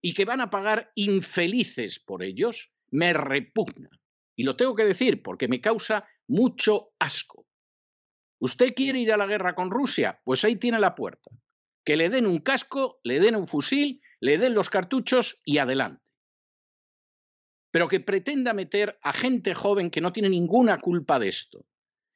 [0.00, 3.90] y que van a pagar infelices por ellos, me repugna.
[4.34, 7.46] Y lo tengo que decir porque me causa mucho asco.
[8.38, 10.20] ¿Usted quiere ir a la guerra con Rusia?
[10.24, 11.30] Pues ahí tiene la puerta
[11.86, 16.02] que le den un casco, le den un fusil, le den los cartuchos y adelante.
[17.70, 21.64] Pero que pretenda meter a gente joven que no tiene ninguna culpa de esto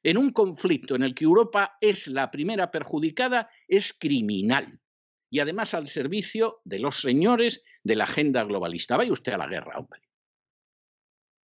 [0.03, 4.81] en un conflicto en el que Europa es la primera perjudicada es criminal
[5.29, 8.97] y además al servicio de los señores de la agenda globalista.
[8.97, 10.01] Vaya usted a la guerra, hombre.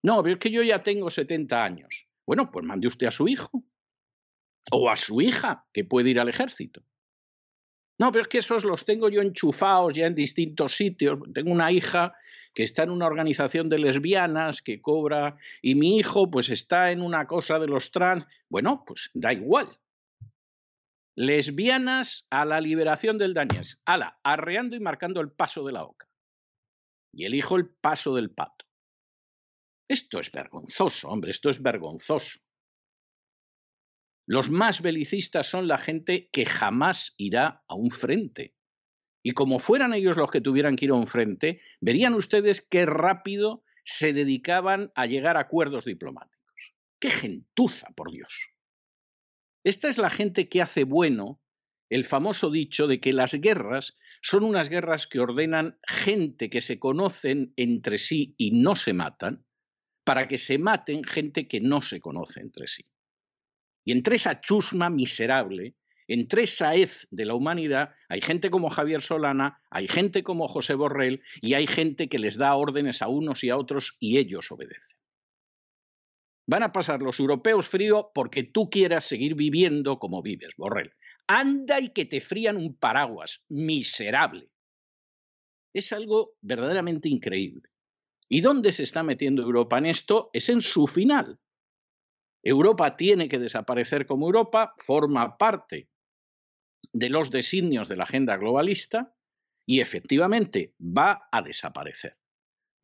[0.02, 2.08] No, pero es que yo ya tengo 70 años.
[2.26, 3.62] Bueno, pues mande usted a su hijo
[4.72, 6.82] o a su hija que puede ir al ejército.
[7.98, 11.18] No, pero es que esos los tengo yo enchufados ya en distintos sitios.
[11.32, 12.14] Tengo una hija
[12.52, 17.02] que está en una organización de lesbianas que cobra y mi hijo pues está en
[17.02, 18.26] una cosa de los trans.
[18.48, 19.68] Bueno, pues da igual.
[21.14, 23.78] Lesbianas a la liberación del Dañez.
[23.86, 26.08] Ala, arreando y marcando el paso de la oca.
[27.12, 28.66] Y elijo el paso del pato.
[29.88, 32.40] Esto es vergonzoso, hombre, esto es vergonzoso.
[34.26, 38.54] Los más belicistas son la gente que jamás irá a un frente.
[39.22, 42.86] Y como fueran ellos los que tuvieran que ir a un frente, verían ustedes qué
[42.86, 46.74] rápido se dedicaban a llegar a acuerdos diplomáticos.
[46.98, 48.50] ¡Qué gentuza, por Dios!
[49.64, 51.40] Esta es la gente que hace bueno
[51.88, 56.80] el famoso dicho de que las guerras son unas guerras que ordenan gente que se
[56.80, 59.46] conocen entre sí y no se matan,
[60.04, 62.84] para que se maten gente que no se conoce entre sí.
[63.86, 65.76] Y entre esa chusma miserable,
[66.08, 70.74] entre esa hez de la humanidad, hay gente como Javier Solana, hay gente como José
[70.74, 74.50] Borrell y hay gente que les da órdenes a unos y a otros y ellos
[74.50, 74.98] obedecen.
[76.48, 80.92] Van a pasar los europeos frío porque tú quieras seguir viviendo como vives, Borrell.
[81.28, 84.50] Anda y que te frían un paraguas, miserable.
[85.72, 87.68] Es algo verdaderamente increíble.
[88.28, 90.30] ¿Y dónde se está metiendo Europa en esto?
[90.32, 91.38] Es en su final.
[92.48, 95.88] Europa tiene que desaparecer como Europa, forma parte
[96.92, 99.16] de los designios de la agenda globalista
[99.66, 102.16] y efectivamente va a desaparecer.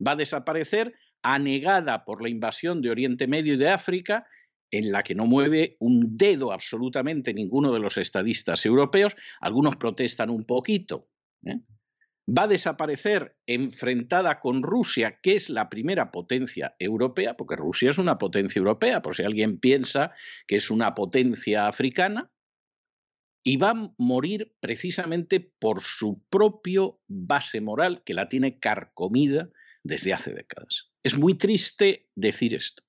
[0.05, 4.27] Va a desaparecer anegada por la invasión de Oriente Medio y de África,
[4.69, 9.15] en la que no mueve un dedo absolutamente ninguno de los estadistas europeos.
[9.39, 11.07] Algunos protestan un poquito,
[11.45, 11.61] ¿eh?
[12.27, 17.97] Va a desaparecer enfrentada con Rusia, que es la primera potencia europea, porque Rusia es
[17.97, 20.13] una potencia europea, por si alguien piensa
[20.47, 22.31] que es una potencia africana,
[23.45, 29.49] y va a morir precisamente por su propio base moral, que la tiene carcomida
[29.83, 30.91] desde hace décadas.
[31.03, 32.83] Es muy triste decir esto.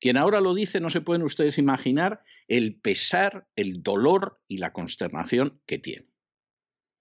[0.00, 4.72] Quien ahora lo dice no se pueden ustedes imaginar el pesar, el dolor y la
[4.72, 6.08] consternación que tiene.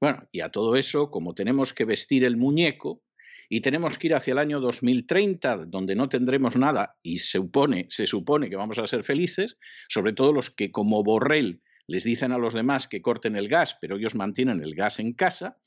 [0.01, 3.01] Bueno, y a todo eso, como tenemos que vestir el muñeco
[3.49, 7.88] y tenemos que ir hacia el año 2030, donde no tendremos nada y se supone,
[7.89, 12.31] se supone que vamos a ser felices, sobre todo los que como Borrell les dicen
[12.31, 15.58] a los demás que corten el gas, pero ellos mantienen el gas en casa,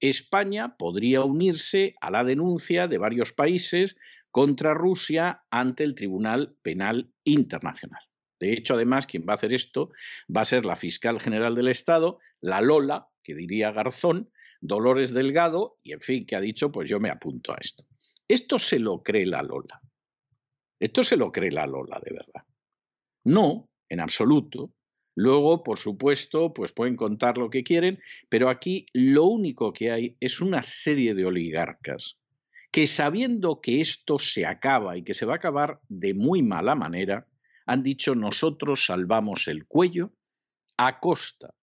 [0.00, 3.96] España podría unirse a la denuncia de varios países
[4.30, 8.00] contra Rusia ante el Tribunal Penal Internacional.
[8.40, 9.90] De hecho, además, quien va a hacer esto
[10.34, 14.30] va a ser la fiscal general del Estado, la Lola, que diría Garzón,
[14.60, 17.86] Dolores Delgado, y en fin, que ha dicho, pues yo me apunto a esto.
[18.28, 19.80] Esto se lo cree la Lola.
[20.78, 22.44] Esto se lo cree la Lola, de verdad.
[23.24, 24.72] No, en absoluto.
[25.14, 30.16] Luego, por supuesto, pues pueden contar lo que quieren, pero aquí lo único que hay
[30.20, 32.16] es una serie de oligarcas
[32.70, 36.74] que sabiendo que esto se acaba y que se va a acabar de muy mala
[36.74, 37.26] manera,
[37.66, 40.12] han dicho nosotros salvamos el cuello
[40.76, 41.54] a costa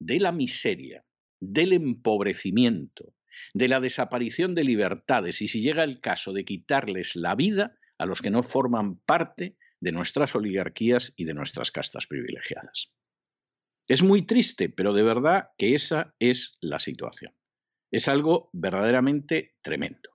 [0.00, 1.04] de la miseria,
[1.38, 3.14] del empobrecimiento,
[3.54, 8.06] de la desaparición de libertades y si llega el caso de quitarles la vida a
[8.06, 12.92] los que no forman parte de nuestras oligarquías y de nuestras castas privilegiadas.
[13.86, 17.34] Es muy triste, pero de verdad que esa es la situación.
[17.90, 20.10] Es algo verdaderamente tremendo.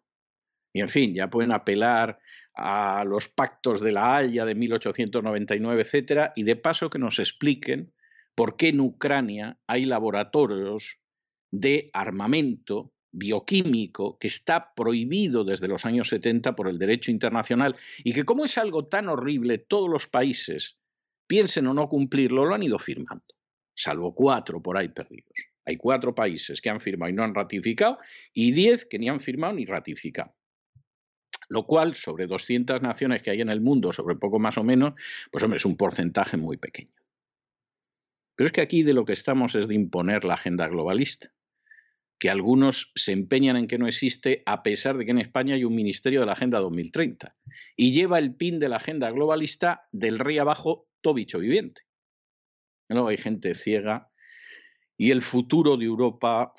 [0.74, 2.20] Y en fin, ya pueden apelar
[2.54, 7.94] a los pactos de la Haya de 1899, etcétera, y de paso que nos expliquen
[8.36, 11.00] por qué en Ucrania hay laboratorios
[11.52, 18.14] de armamento bioquímico que está prohibido desde los años 70 por el derecho internacional y
[18.14, 20.78] que como es algo tan horrible, todos los países,
[21.28, 23.26] piensen o no cumplirlo, lo han ido firmando,
[23.74, 25.48] salvo cuatro por ahí perdidos.
[25.66, 27.98] Hay cuatro países que han firmado y no han ratificado
[28.34, 30.36] y diez que ni han firmado ni ratificado.
[31.48, 34.94] Lo cual, sobre 200 naciones que hay en el mundo, sobre poco más o menos,
[35.32, 36.92] pues hombre, es un porcentaje muy pequeño.
[38.36, 41.32] Pero es que aquí de lo que estamos es de imponer la agenda globalista,
[42.20, 45.64] que algunos se empeñan en que no existe a pesar de que en España hay
[45.64, 47.36] un Ministerio de la Agenda 2030
[47.76, 51.82] y lleva el pin de la agenda globalista del rey abajo tobicho viviente.
[52.90, 54.10] No hay gente ciega
[54.98, 56.54] y el futuro de Europa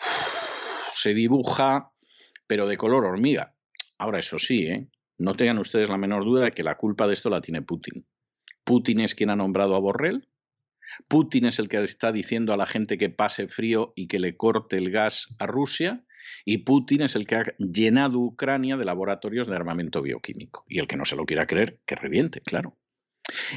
[0.92, 1.92] se dibuja,
[2.46, 3.54] pero de color hormiga.
[3.98, 4.88] Ahora, eso sí, ¿eh?
[5.18, 8.06] no tengan ustedes la menor duda de que la culpa de esto la tiene Putin.
[8.64, 10.28] Putin es quien ha nombrado a Borrell,
[11.08, 14.36] Putin es el que está diciendo a la gente que pase frío y que le
[14.36, 16.04] corte el gas a Rusia.
[16.44, 20.64] Y Putin es el que ha llenado Ucrania de laboratorios de armamento bioquímico.
[20.68, 22.76] Y el que no se lo quiera creer, que reviente, claro.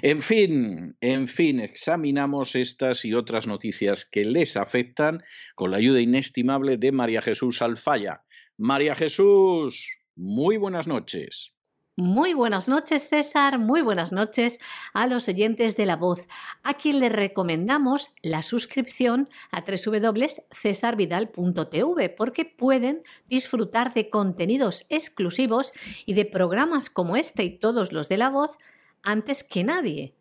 [0.02, 5.24] En fin, en fin, examinamos estas y otras noticias que les afectan
[5.56, 8.24] con la ayuda inestimable de María Jesús Alfaya.
[8.58, 11.54] María Jesús, muy buenas noches.
[12.00, 13.60] Muy buenas noches, César.
[13.60, 14.62] Muy buenas noches
[14.94, 16.30] a los oyentes de La Voz,
[16.64, 25.74] a quien les recomendamos la suscripción a www.cesarvidal.tv porque pueden disfrutar de contenidos exclusivos
[26.06, 28.58] y de programas como este y todos los de La Voz
[29.04, 30.16] antes que nadie.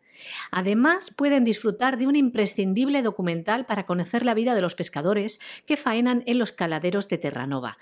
[0.51, 5.77] Además, pueden disfrutar de un imprescindible documental para conocer la vida de los pescadores que
[5.77, 7.77] faenan en los caladeros de Terranova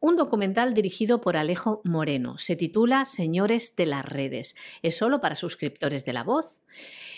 [0.00, 2.38] un documental dirigido por Alejo Moreno.
[2.38, 4.56] Se titula Señores de las redes.
[4.82, 6.60] Es solo para suscriptores de la voz.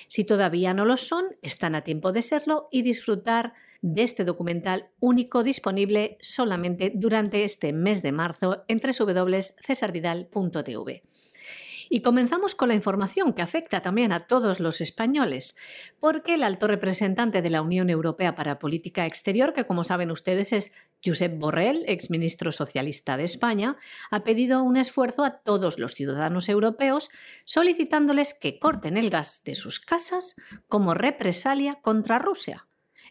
[0.09, 4.91] Si todavía no lo son, están a tiempo de serlo y disfrutar de este documental
[4.99, 11.03] único disponible solamente durante este mes de marzo en www.cesarvidal.tv.
[11.93, 15.57] Y comenzamos con la información que afecta también a todos los españoles,
[15.99, 20.53] porque el alto representante de la Unión Europea para Política Exterior, que como saben ustedes
[20.53, 20.73] es
[21.05, 23.77] Josep Borrell, exministro socialista de España,
[24.11, 27.11] ha pedido un esfuerzo a todos los ciudadanos europeos
[27.45, 30.37] solicitándoles que corten el gas de sus casas
[30.69, 32.67] como represalia contra Rusia.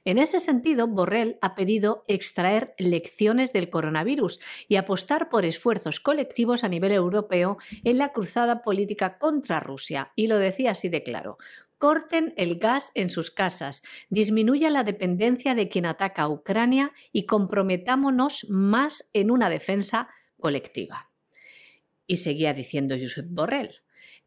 [0.06, 6.64] En ese sentido, Borrell ha pedido extraer lecciones del coronavirus y apostar por esfuerzos colectivos
[6.64, 10.12] a nivel europeo en la cruzada política contra Rusia.
[10.16, 11.38] Y lo decía así de claro.
[11.80, 17.26] Corten el gas en sus casas, disminuya la dependencia de quien ataca a Ucrania y
[17.26, 21.10] comprometámonos más en una defensa colectiva.
[22.06, 23.72] Y seguía diciendo Josep Borrell.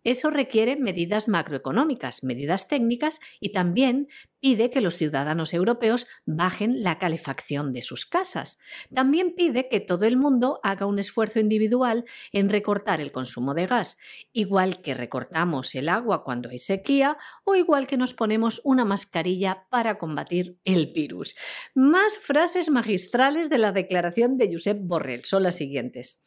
[0.04, 4.08] Eso requiere medidas macroeconómicas, medidas técnicas y también
[4.40, 8.58] pide que los ciudadanos europeos bajen la calefacción de sus casas.
[8.92, 13.68] También pide que todo el mundo haga un esfuerzo individual en recortar el consumo de
[13.68, 13.98] gas,
[14.32, 19.68] igual que recortamos el agua cuando hay sequía o igual que nos ponemos una mascarilla
[19.70, 21.36] para combatir el virus.
[21.74, 26.24] Más frases magistrales de la declaración de Josep Borrell son las siguientes.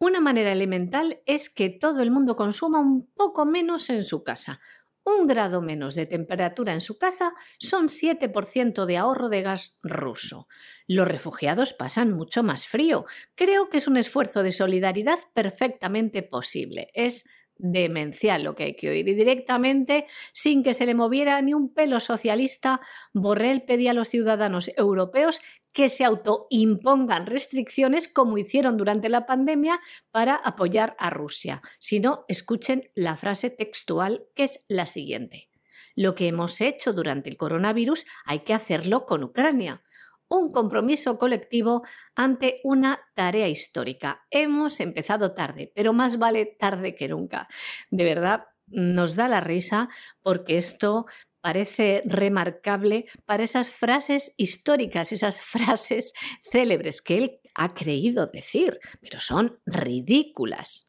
[0.00, 4.60] Una manera elemental es que todo el mundo consuma un poco menos en su casa.
[5.02, 10.46] Un grado menos de temperatura en su casa son 7% de ahorro de gas ruso.
[10.86, 13.06] Los refugiados pasan mucho más frío.
[13.34, 16.90] Creo que es un esfuerzo de solidaridad perfectamente posible.
[16.94, 19.08] Es demencial lo que hay que oír.
[19.08, 22.80] Y directamente, sin que se le moviera ni un pelo socialista,
[23.12, 25.40] Borrell pedía a los ciudadanos europeos
[25.72, 31.62] que se autoimpongan restricciones como hicieron durante la pandemia para apoyar a Rusia.
[31.78, 35.48] Si no, escuchen la frase textual que es la siguiente.
[35.94, 39.82] Lo que hemos hecho durante el coronavirus hay que hacerlo con Ucrania.
[40.28, 41.82] Un compromiso colectivo
[42.14, 44.26] ante una tarea histórica.
[44.30, 47.48] Hemos empezado tarde, pero más vale tarde que nunca.
[47.90, 49.88] De verdad, nos da la risa
[50.22, 51.06] porque esto
[51.40, 56.12] parece remarcable para esas frases históricas, esas frases
[56.42, 60.86] célebres que él ha creído decir, pero son ridículas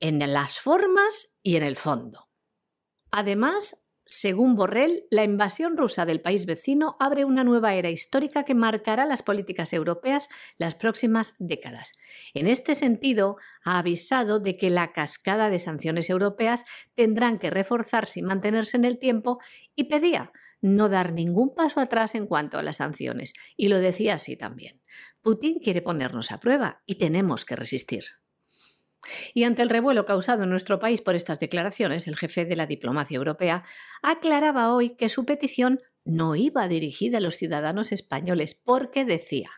[0.00, 2.28] en las formas y en el fondo.
[3.10, 3.81] Además,
[4.12, 9.06] según Borrell, la invasión rusa del país vecino abre una nueva era histórica que marcará
[9.06, 11.92] las políticas europeas las próximas décadas.
[12.34, 18.20] En este sentido, ha avisado de que la cascada de sanciones europeas tendrán que reforzarse
[18.20, 19.40] y mantenerse en el tiempo
[19.74, 23.32] y pedía no dar ningún paso atrás en cuanto a las sanciones.
[23.56, 24.82] Y lo decía así también.
[25.22, 28.04] Putin quiere ponernos a prueba y tenemos que resistir.
[29.34, 32.66] Y ante el revuelo causado en nuestro país por estas declaraciones, el jefe de la
[32.66, 33.64] diplomacia europea
[34.02, 39.50] aclaraba hoy que su petición no iba dirigida a los ciudadanos españoles porque decía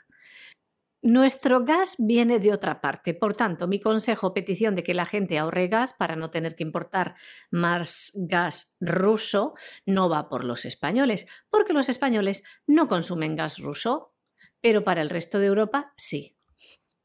[1.04, 5.38] nuestro gas viene de otra parte, por tanto, mi consejo petición de que la gente
[5.38, 7.14] ahorre gas para no tener que importar
[7.50, 9.52] más gas ruso
[9.84, 14.14] no va por los españoles, porque los españoles no consumen gas ruso,
[14.62, 16.33] pero para el resto de Europa sí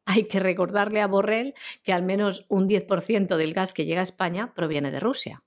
[0.09, 1.53] hay que recordarle a Borrell
[1.83, 5.43] que al menos un 10% del gas que llega a España proviene de Rusia.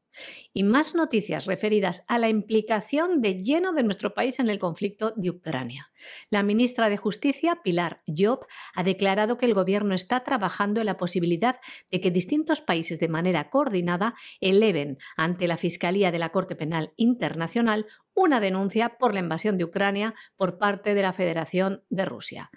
[0.53, 5.15] Y más noticias referidas a la implicación de lleno de nuestro país en el conflicto
[5.17, 5.91] de Ucrania.
[6.31, 10.99] La ministra de Justicia, Pilar Job, ha declarado que el Gobierno está trabajando en la
[10.99, 11.59] posibilidad
[11.91, 16.93] de que distintos países de manera coordinada eleven ante la Fiscalía de la Corte Penal
[16.97, 22.51] Internacional una denuncia por la invasión de Ucrania por parte de la Federación de Rusia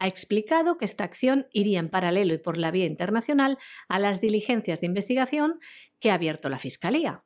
[0.00, 4.20] ha explicado que esta acción iría en paralelo y por la vía internacional a las
[4.20, 5.60] diligencias de investigación
[6.00, 7.24] que ha abierto la Fiscalía.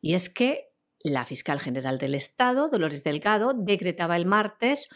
[0.00, 0.66] Y es que
[1.00, 4.88] la fiscal general del Estado, Dolores Delgado, decretaba el martes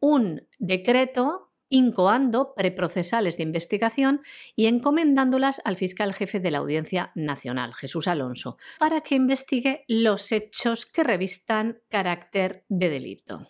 [0.00, 4.20] un decreto incoando preprocesales de investigación
[4.54, 10.30] y encomendándolas al fiscal jefe de la Audiencia Nacional, Jesús Alonso, para que investigue los
[10.32, 13.48] hechos que revistan carácter de delito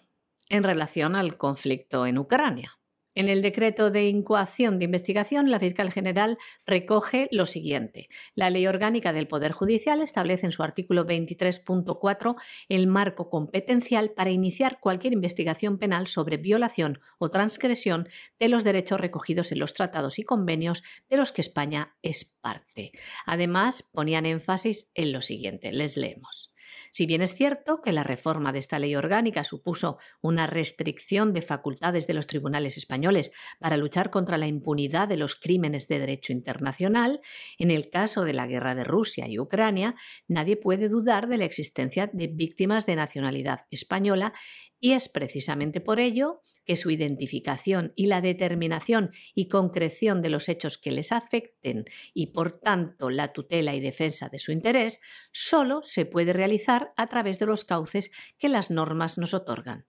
[0.49, 2.76] en relación al conflicto en Ucrania.
[3.17, 6.37] En el decreto de incoación de investigación, la fiscal general
[6.67, 8.11] recoge lo siguiente.
[8.35, 12.37] La Ley Orgánica del Poder Judicial establece en su artículo 23.4
[12.69, 18.07] el marco competencial para iniciar cualquier investigación penal sobre violación o transgresión
[18.39, 22.93] de los derechos recogidos en los tratados y convenios de los que España es parte.
[23.25, 25.73] Además, ponían énfasis en lo siguiente.
[25.73, 26.53] Les leemos.
[26.91, 31.43] Si bien es cierto que la reforma de esta ley orgánica supuso una restricción de
[31.43, 36.33] facultades de los tribunales españoles para luchar contra la impunidad de los crímenes de derecho
[36.33, 37.21] internacional,
[37.59, 39.95] en el caso de la guerra de Rusia y Ucrania,
[40.29, 44.33] nadie puede dudar de la existencia de víctimas de nacionalidad española
[44.81, 50.49] y es precisamente por ello que su identificación y la determinación y concreción de los
[50.49, 55.01] hechos que les afecten y por tanto la tutela y defensa de su interés
[55.33, 59.87] solo se puede realizar a través de los cauces que las normas nos otorgan.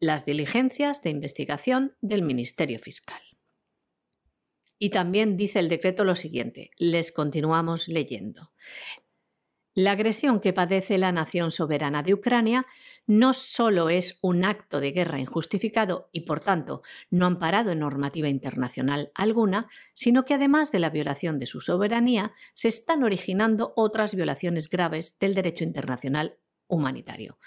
[0.00, 3.20] Las diligencias de investigación del Ministerio Fiscal.
[4.78, 8.52] Y también dice el decreto lo siguiente, les continuamos leyendo.
[9.80, 12.66] La agresión que padece la nación soberana de Ucrania
[13.06, 18.28] no solo es un acto de guerra injustificado y, por tanto, no amparado en normativa
[18.28, 24.16] internacional alguna, sino que además de la violación de su soberanía, se están originando otras
[24.16, 27.38] violaciones graves del derecho internacional humanitario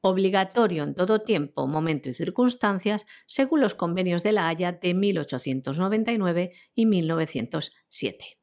[0.00, 6.52] obligatorio en todo tiempo, momento y circunstancias, según los convenios de la Haya de 1899
[6.74, 8.38] y 1907.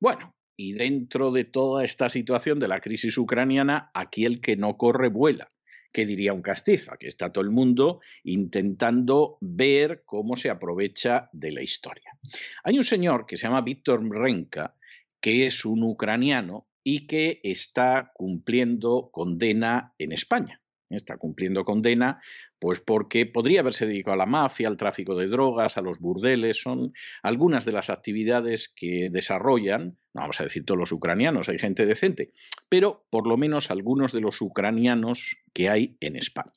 [0.00, 4.76] Bueno, y dentro de toda esta situación de la crisis ucraniana, aquí el que no
[4.76, 5.52] corre vuela.
[5.92, 6.96] ¿Qué diría un Castiza?
[6.96, 12.18] Que está todo el mundo intentando ver cómo se aprovecha de la historia.
[12.64, 14.74] Hay un señor que se llama Víctor Mrenka,
[15.20, 20.60] que es un ucraniano y que está cumpliendo condena en España
[20.94, 22.20] está cumpliendo condena,
[22.58, 26.60] pues porque podría haberse dedicado a la mafia, al tráfico de drogas, a los burdeles,
[26.60, 26.92] son
[27.22, 31.86] algunas de las actividades que desarrollan, no vamos a decir todos los ucranianos, hay gente
[31.86, 32.32] decente,
[32.68, 36.52] pero por lo menos algunos de los ucranianos que hay en España.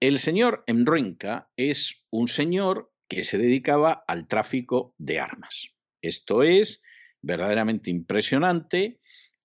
[0.00, 5.74] El señor Emrenka es un señor que se dedicaba al tráfico de armas.
[6.02, 6.82] Esto es
[7.20, 8.97] verdaderamente impresionante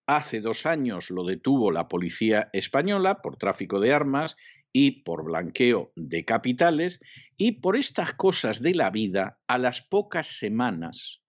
[0.06, 4.36] Hace dos años lo detuvo la policía española por tráfico de armas
[4.74, 7.00] y por blanqueo de capitales,
[7.38, 11.22] y por estas cosas de la vida, a las pocas semanas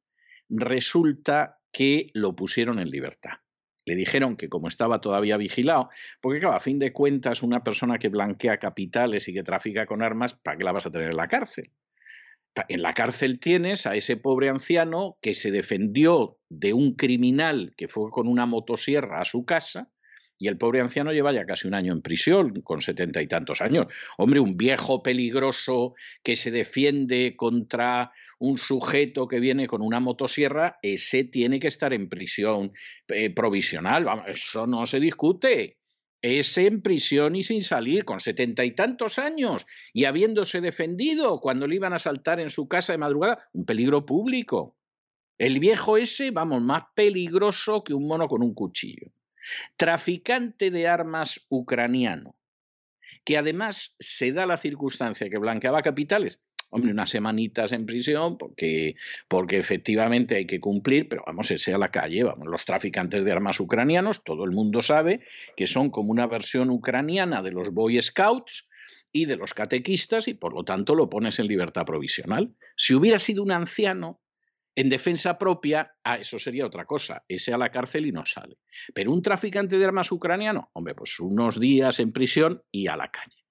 [0.49, 3.33] resulta que lo pusieron en libertad.
[3.85, 7.99] Le dijeron que como estaba todavía vigilado, porque claro, a fin de cuentas una persona
[7.99, 11.17] que blanquea capitales y que trafica con armas, ¿para qué la vas a tener en
[11.17, 11.71] la cárcel?
[12.69, 17.89] En la cárcel tienes a ese pobre anciano que se defendió de un criminal que
[17.89, 19.91] fue con una motosierra a su casa
[20.39, 23.61] y el pobre anciano lleva ya casi un año en prisión, con setenta y tantos
[23.61, 23.87] años.
[24.19, 30.79] Hombre, un viejo peligroso que se defiende contra un sujeto que viene con una motosierra,
[30.83, 32.73] ese tiene que estar en prisión
[33.09, 34.05] eh, provisional.
[34.05, 35.79] Vamos, eso no se discute.
[36.27, 41.67] Ese en prisión y sin salir, con setenta y tantos años, y habiéndose defendido cuando
[41.67, 44.75] le iban a saltar en su casa de madrugada, un peligro público.
[45.37, 49.13] El viejo ese, vamos, más peligroso que un mono con un cuchillo.
[49.77, 52.39] Traficante de armas ucraniano,
[53.27, 56.41] que además se da la circunstancia que blanqueaba capitales
[56.75, 58.97] hombre, unas semanitas en prisión porque,
[59.29, 63.31] porque efectivamente hay que cumplir, pero vamos, ese a la calle, vamos, los traficantes de
[63.31, 65.21] armas ucranianos, todo el mundo sabe
[65.57, 68.69] que son como una versión ucraniana de los Boy Scouts
[69.13, 72.53] y de los catequistas y por lo tanto lo pones en libertad provisional.
[72.77, 74.21] Si hubiera sido un anciano,
[74.75, 78.59] en defensa propia, ah, eso sería otra cosa, ese a la cárcel y no sale.
[78.93, 83.13] Pero un traficante de armas ucraniano, hombre, pues unos días en prisión y a la
[83.13, 83.44] calle.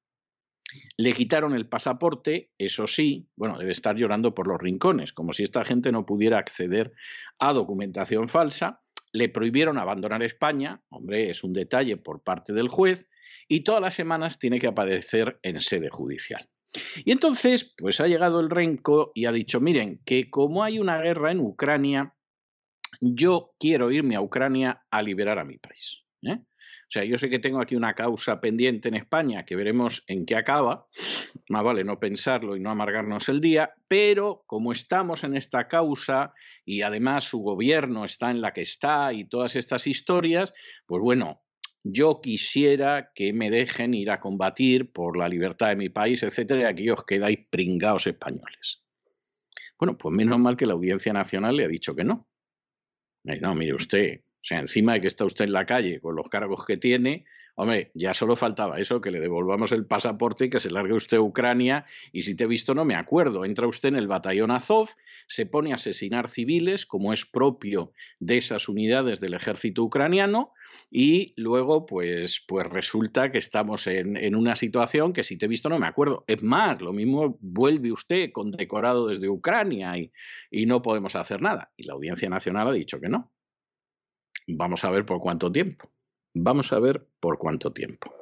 [0.97, 5.43] Le quitaron el pasaporte, eso sí, bueno, debe estar llorando por los rincones, como si
[5.43, 6.93] esta gente no pudiera acceder
[7.39, 8.81] a documentación falsa.
[9.11, 13.09] Le prohibieron abandonar España, hombre, es un detalle por parte del juez,
[13.47, 16.49] y todas las semanas tiene que aparecer en sede judicial.
[17.05, 20.99] Y entonces, pues ha llegado el renco y ha dicho, miren, que como hay una
[20.99, 22.15] guerra en Ucrania,
[22.99, 26.03] yo quiero irme a Ucrania a liberar a mi país.
[26.23, 26.39] ¿eh?
[26.93, 30.35] Sea, yo sé que tengo aquí una causa pendiente en España que veremos en qué
[30.35, 30.85] acaba,
[31.49, 36.35] más vale no pensarlo y no amargarnos el día, pero como estamos en esta causa
[36.63, 40.53] y además su gobierno está en la que está y todas estas historias,
[40.85, 41.41] pues bueno,
[41.81, 46.61] yo quisiera que me dejen ir a combatir por la libertad de mi país, etcétera,
[46.61, 48.83] y aquí os quedáis pringados españoles.
[49.79, 52.29] Bueno, pues menos mal que la Audiencia Nacional le ha dicho que no.
[53.23, 56.17] Eh, no, mire usted, o sea, encima de que está usted en la calle con
[56.17, 57.23] los cargos que tiene,
[57.55, 61.17] hombre, ya solo faltaba eso, que le devolvamos el pasaporte y que se largue usted
[61.17, 61.85] Ucrania.
[62.11, 63.45] Y si te he visto, no me acuerdo.
[63.45, 64.89] Entra usted en el batallón Azov,
[65.27, 70.51] se pone a asesinar civiles, como es propio de esas unidades del ejército ucraniano,
[70.91, 75.47] y luego, pues, pues resulta que estamos en, en una situación que si te he
[75.47, 76.25] visto, no me acuerdo.
[76.27, 80.11] Es más, lo mismo vuelve usted condecorado desde Ucrania y,
[80.51, 81.71] y no podemos hacer nada.
[81.77, 83.32] Y la Audiencia Nacional ha dicho que no.
[84.47, 85.89] Vamos a ver por cuánto tiempo.
[86.33, 88.13] Vamos a ver por cuánto tiempo.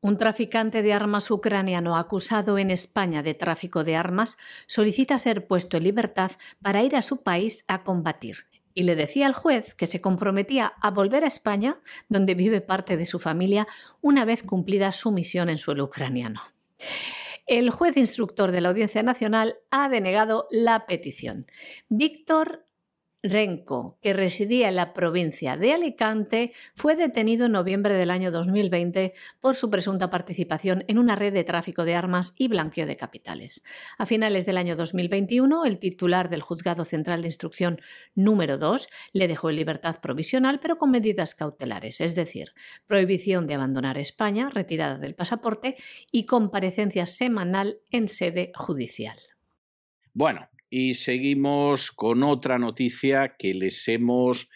[0.00, 5.76] Un traficante de armas ucraniano acusado en España de tráfico de armas solicita ser puesto
[5.76, 6.30] en libertad
[6.62, 8.46] para ir a su país a combatir.
[8.72, 12.96] Y le decía al juez que se comprometía a volver a España, donde vive parte
[12.96, 13.66] de su familia,
[14.02, 16.40] una vez cumplida su misión en suelo ucraniano.
[17.46, 21.46] El juez instructor de la Audiencia Nacional ha denegado la petición.
[21.88, 22.65] Víctor
[23.22, 29.14] Renco, que residía en la provincia de Alicante, fue detenido en noviembre del año 2020
[29.40, 33.64] por su presunta participación en una red de tráfico de armas y blanqueo de capitales.
[33.98, 37.80] A finales del año 2021, el titular del Juzgado Central de Instrucción
[38.14, 42.52] número 2 le dejó en libertad provisional, pero con medidas cautelares, es decir,
[42.86, 45.76] prohibición de abandonar España, retirada del pasaporte
[46.12, 49.18] y comparecencia semanal en sede judicial.
[50.12, 54.48] Bueno, y seguimos con otra noticia que les hemos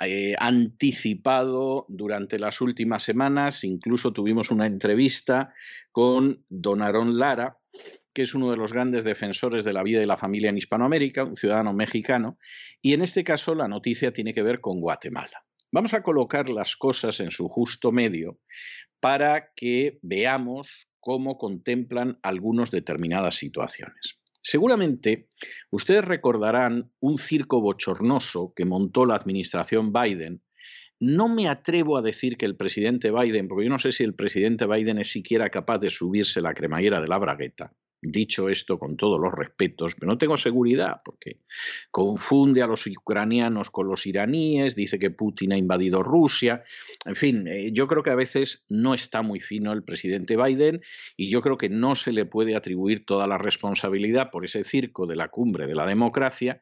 [0.00, 3.64] eh, anticipado durante las últimas semanas.
[3.64, 5.54] Incluso tuvimos una entrevista
[5.92, 7.58] con Don Aarón Lara,
[8.12, 11.24] que es uno de los grandes defensores de la vida y la familia en Hispanoamérica,
[11.24, 12.38] un ciudadano mexicano,
[12.80, 15.44] y en este caso la noticia tiene que ver con Guatemala.
[15.72, 18.38] Vamos a colocar las cosas en su justo medio
[19.00, 24.18] para que veamos cómo contemplan algunas determinadas situaciones.
[24.46, 25.26] Seguramente
[25.70, 30.42] ustedes recordarán un circo bochornoso que montó la administración Biden.
[31.00, 34.14] No me atrevo a decir que el presidente Biden, porque yo no sé si el
[34.14, 37.72] presidente Biden es siquiera capaz de subirse la cremallera de la bragueta,
[38.06, 41.40] Dicho esto con todos los respetos, pero no tengo seguridad porque
[41.90, 46.64] confunde a los ucranianos con los iraníes, dice que Putin ha invadido Rusia.
[47.06, 50.82] En fin, eh, yo creo que a veces no está muy fino el presidente Biden
[51.16, 55.06] y yo creo que no se le puede atribuir toda la responsabilidad por ese circo
[55.06, 56.60] de la cumbre de la democracia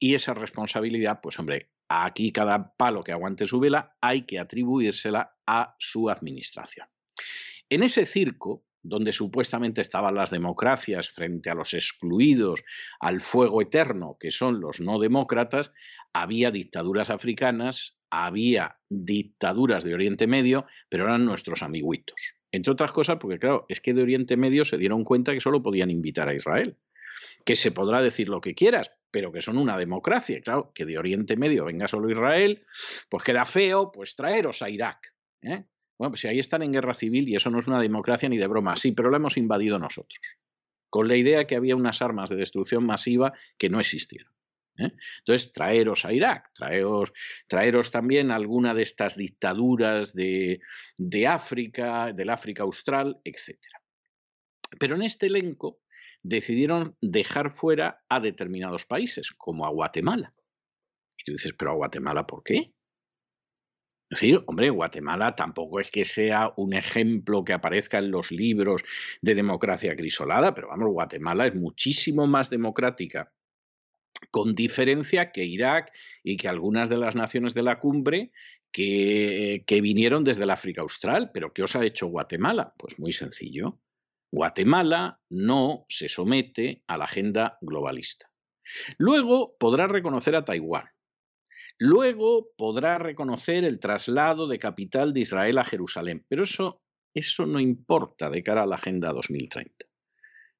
[0.00, 5.36] y esa responsabilidad, pues hombre, aquí cada palo que aguante su vela hay que atribuírsela
[5.46, 6.88] a su administración.
[7.68, 12.64] En ese circo, donde supuestamente estaban las democracias frente a los excluidos
[12.98, 15.72] al fuego eterno, que son los no demócratas,
[16.12, 22.34] había dictaduras africanas, había dictaduras de Oriente Medio, pero eran nuestros amiguitos.
[22.52, 25.62] Entre otras cosas, porque claro, es que de Oriente Medio se dieron cuenta que solo
[25.62, 26.76] podían invitar a Israel.
[27.44, 30.40] Que se podrá decir lo que quieras, pero que son una democracia.
[30.40, 32.64] Claro, que de Oriente Medio venga solo Israel,
[33.08, 35.14] pues queda feo, pues traeros a Irak.
[35.42, 35.64] ¿eh?
[36.00, 38.38] Bueno, pues si ahí están en guerra civil y eso no es una democracia ni
[38.38, 40.38] de broma, sí, pero lo hemos invadido nosotros,
[40.88, 44.32] con la idea que había unas armas de destrucción masiva que no existieron.
[44.78, 44.92] ¿eh?
[45.18, 47.12] Entonces, traeros a Irak, traeros,
[47.46, 50.62] traeros también alguna de estas dictaduras de,
[50.96, 53.58] de África, del África Austral, etc.
[54.78, 55.82] Pero en este elenco
[56.22, 60.32] decidieron dejar fuera a determinados países, como a Guatemala.
[61.18, 62.72] Y tú dices, pero a Guatemala, ¿por qué?
[64.10, 68.82] Decir, hombre, Guatemala tampoco es que sea un ejemplo que aparezca en los libros
[69.22, 73.32] de democracia crisolada, pero vamos, Guatemala es muchísimo más democrática,
[74.32, 75.92] con diferencia que Irak
[76.24, 78.32] y que algunas de las naciones de la cumbre
[78.72, 81.30] que, que vinieron desde el África Austral.
[81.32, 82.74] ¿Pero qué os ha hecho Guatemala?
[82.76, 83.80] Pues muy sencillo.
[84.32, 88.30] Guatemala no se somete a la agenda globalista.
[88.98, 90.88] Luego podrá reconocer a Taiwán,
[91.82, 96.82] Luego podrá reconocer el traslado de capital de Israel a Jerusalén, pero eso,
[97.14, 99.86] eso no importa de cara a la Agenda 2030.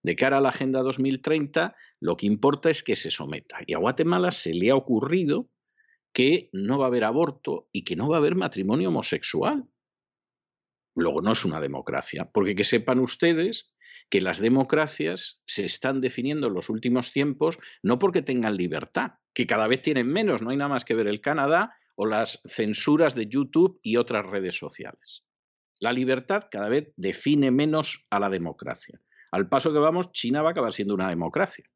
[0.02, 3.58] De cara a la Agenda 2030, lo que importa es que se someta.
[3.66, 5.50] Y a Guatemala se le ha ocurrido
[6.14, 9.68] que no va a haber aborto y que no va a haber matrimonio homosexual.
[10.96, 13.70] Luego no es una democracia, porque que sepan ustedes
[14.10, 19.46] que las democracias se están definiendo en los últimos tiempos no porque tengan libertad, que
[19.46, 23.14] cada vez tienen menos, no hay nada más que ver el Canadá o las censuras
[23.14, 25.24] de YouTube y otras redes sociales.
[25.78, 29.00] La libertad cada vez define menos a la democracia.
[29.30, 31.70] Al paso que vamos, China va a acabar siendo una democracia.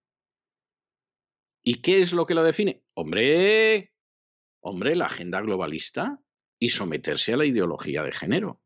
[1.63, 2.85] ¿Y qué es lo que la define?
[2.95, 3.93] Hombre,
[4.61, 6.21] hombre, la agenda globalista
[6.59, 8.61] y someterse a la ideología de género.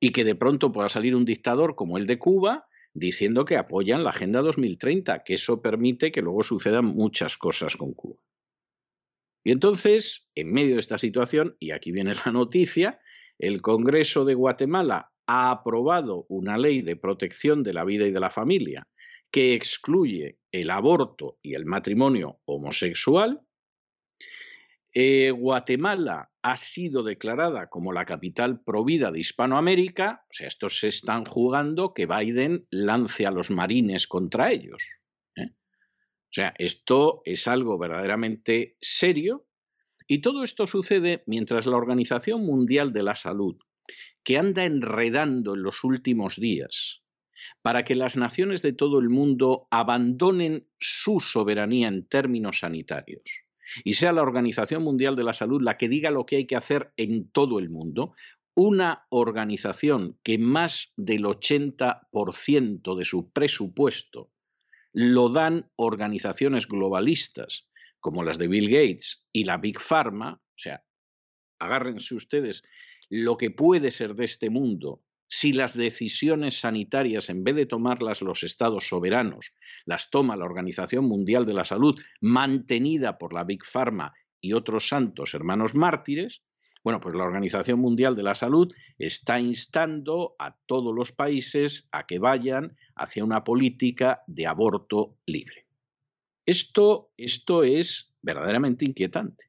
[0.00, 2.67] Y que de pronto pueda salir un dictador como el de Cuba
[2.98, 7.94] diciendo que apoyan la Agenda 2030, que eso permite que luego sucedan muchas cosas con
[7.94, 8.20] Cuba.
[9.44, 13.00] Y entonces, en medio de esta situación, y aquí viene la noticia,
[13.38, 18.20] el Congreso de Guatemala ha aprobado una ley de protección de la vida y de
[18.20, 18.88] la familia
[19.30, 23.42] que excluye el aborto y el matrimonio homosexual.
[24.92, 30.88] Eh, Guatemala ha sido declarada como la capital provida de Hispanoamérica, o sea, estos se
[30.88, 34.82] están jugando que Biden lance a los marines contra ellos.
[35.36, 35.50] ¿eh?
[35.50, 39.46] O sea, esto es algo verdaderamente serio
[40.06, 43.58] y todo esto sucede mientras la Organización Mundial de la Salud,
[44.22, 47.02] que anda enredando en los últimos días
[47.60, 53.47] para que las naciones de todo el mundo abandonen su soberanía en términos sanitarios
[53.84, 56.56] y sea la Organización Mundial de la Salud la que diga lo que hay que
[56.56, 58.12] hacer en todo el mundo,
[58.54, 64.32] una organización que más del 80% de su presupuesto
[64.92, 67.68] lo dan organizaciones globalistas
[68.00, 70.84] como las de Bill Gates y la Big Pharma, o sea,
[71.58, 72.62] agárrense ustedes
[73.08, 78.22] lo que puede ser de este mundo si las decisiones sanitarias, en vez de tomarlas
[78.22, 79.52] los estados soberanos,
[79.84, 84.88] las toma la Organización Mundial de la Salud, mantenida por la Big Pharma y otros
[84.88, 86.42] santos hermanos mártires,
[86.82, 92.06] bueno, pues la Organización Mundial de la Salud está instando a todos los países a
[92.06, 95.66] que vayan hacia una política de aborto libre.
[96.46, 99.47] Esto, esto es verdaderamente inquietante.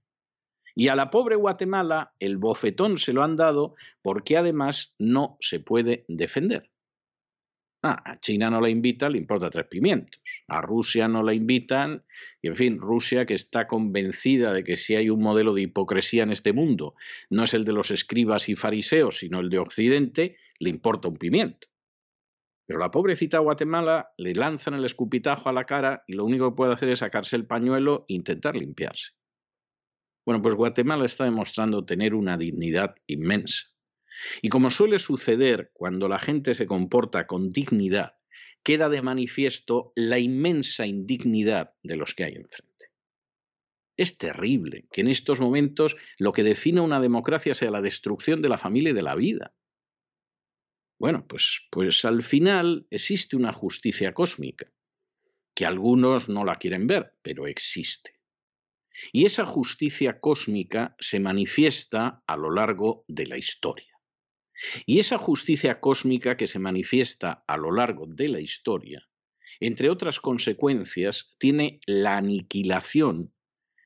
[0.75, 5.59] Y a la pobre Guatemala el bofetón se lo han dado porque además no se
[5.59, 6.69] puede defender.
[7.81, 10.19] Ah, a China no la invita, le importa tres pimientos.
[10.49, 12.03] A Rusia no la invitan.
[12.41, 16.23] Y en fin, Rusia que está convencida de que si hay un modelo de hipocresía
[16.23, 16.95] en este mundo,
[17.29, 21.15] no es el de los escribas y fariseos, sino el de Occidente, le importa un
[21.15, 21.69] pimiento.
[22.65, 26.55] Pero la pobrecita Guatemala le lanzan el escupitajo a la cara y lo único que
[26.57, 29.11] puede hacer es sacarse el pañuelo e intentar limpiarse.
[30.29, 33.63] Bueno, pues Guatemala está demostrando tener una dignidad inmensa.
[34.43, 38.15] Y como suele suceder cuando la gente se comporta con dignidad,
[38.61, 42.91] queda de manifiesto la inmensa indignidad de los que hay enfrente.
[43.97, 48.49] Es terrible que en estos momentos lo que define una democracia sea la destrucción de
[48.49, 49.55] la familia y de la vida.
[50.99, 54.71] Bueno, pues, pues al final existe una justicia cósmica,
[55.55, 58.18] que algunos no la quieren ver, pero existe.
[59.11, 63.99] Y esa justicia cósmica se manifiesta a lo largo de la historia.
[64.85, 69.07] Y esa justicia cósmica que se manifiesta a lo largo de la historia,
[69.59, 73.33] entre otras consecuencias, tiene la aniquilación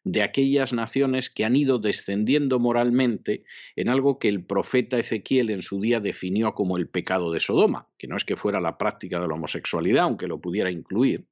[0.04, 3.46] de aquellas naciones que han ido descendiendo moralmente
[3.76, 7.88] en algo que el profeta Ezequiel en su día definió como el pecado de Sodoma,
[7.98, 11.28] que no es que fuera la práctica de la homosexualidad, aunque lo pudiera incluir,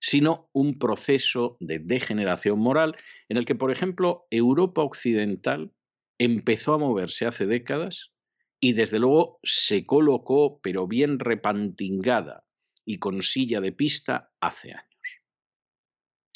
[0.00, 2.96] sino un proceso de degeneración moral
[3.28, 5.72] en el que, por ejemplo, Europa Occidental
[6.18, 8.12] empezó a moverse hace décadas
[8.60, 12.44] y desde luego se colocó, pero bien repantingada
[12.84, 14.88] y con silla de pista hace años.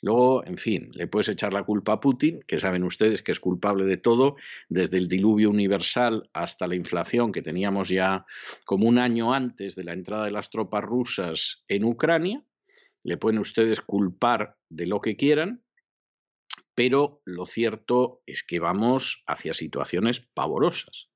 [0.02, 3.38] Luego, en fin, le puedes echar la culpa a Putin, que saben ustedes que es
[3.38, 4.34] culpable de todo,
[4.68, 8.26] desde el diluvio universal hasta la inflación que teníamos ya
[8.64, 12.44] como un año antes de la entrada de las tropas rusas en Ucrania.
[13.04, 15.64] Le pueden ustedes culpar de lo que quieran,
[16.74, 21.10] pero lo cierto es que vamos hacia situaciones pavorosas,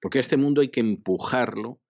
[0.00, 1.80] porque este mundo hay que empujarlo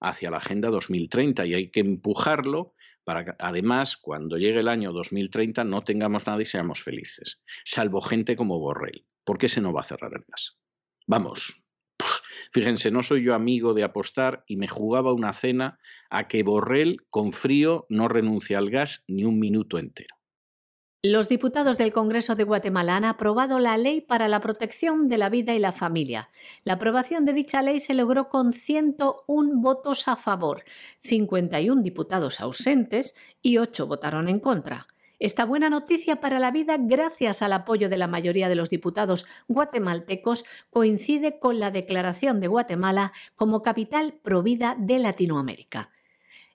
[0.00, 2.74] hacia la Agenda 2030 y hay que empujarlo
[3.04, 8.00] para que además cuando llegue el año 2030 no tengamos nada y seamos felices, salvo
[8.00, 9.06] gente como Borrell.
[9.24, 10.58] ¿Por qué se no va a cerrar el gas?
[11.06, 11.67] Vamos,
[12.52, 15.78] fíjense, no soy yo amigo de apostar y me jugaba una cena
[16.10, 20.18] a que Borrell con frío no renuncia al gas ni un minuto entero.
[21.04, 25.28] Los diputados del Congreso de Guatemala han aprobado la Ley para la Protección de la
[25.28, 26.28] Vida y la Familia.
[26.64, 30.64] La aprobación de dicha ley se logró con 101 votos a favor,
[31.02, 34.88] 51 diputados ausentes y 8 votaron en contra.
[35.18, 39.26] Esta buena noticia para la vida, gracias al apoyo de la mayoría de los diputados
[39.48, 45.90] guatemaltecos, coincide con la declaración de Guatemala como capital provida de Latinoamérica.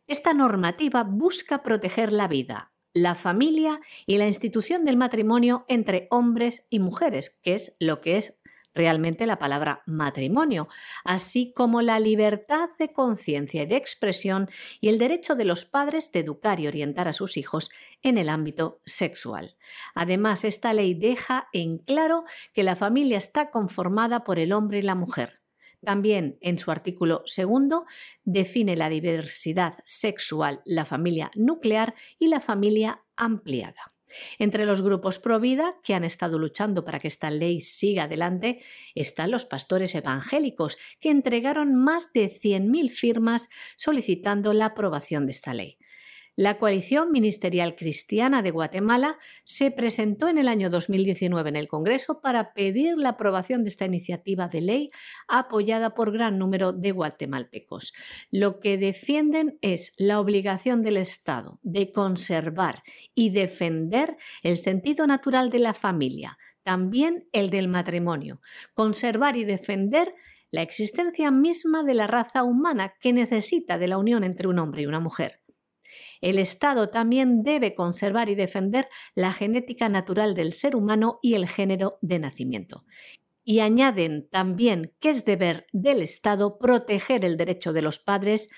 [0.08, 6.68] Esta normativa busca proteger la vida, la familia y la institución del matrimonio entre hombres
[6.70, 8.43] y mujeres, que es lo que es
[8.74, 10.68] realmente la palabra matrimonio,
[11.04, 14.50] así como la libertad de conciencia y de expresión
[14.82, 17.72] y el derecho de los padres de educar y orientar a sus hijos
[18.02, 19.56] en el ámbito sexual.
[19.96, 24.84] Además, esta ley deja en claro que la familia está conformada por el hombre y
[24.84, 25.44] la mujer
[25.84, 27.86] también en su artículo segundo
[28.24, 33.93] define la diversidad sexual, la familia nuclear y la familia ampliada.
[34.40, 38.62] Entre los grupos pro vida que han estado luchando para que esta ley siga adelante
[38.96, 45.54] están los pastores evangélicos, que entregaron más de 100.000 firmas solicitando la aprobación de esta
[45.54, 45.78] ley.
[46.36, 52.22] La coalición ministerial cristiana de Guatemala se presentó en el año 2019 en el Congreso
[52.22, 54.90] para pedir la aprobación de esta iniciativa de ley
[55.28, 57.94] apoyada por gran número de guatemaltecos.
[58.32, 62.82] Lo que defienden es la obligación del Estado de conservar
[63.14, 68.42] y defender el sentido natural de la familia, también el del matrimonio,
[68.74, 70.16] conservar y defender
[70.50, 74.82] la existencia misma de la raza humana que necesita de la unión entre un hombre
[74.82, 75.43] y una mujer.
[76.24, 81.50] El Estado también debe conservar y defender la genética natural del ser humano y el
[81.50, 82.86] género de nacimiento.
[83.44, 88.50] Y añaden también que es deber del Estado proteger el derecho de los padres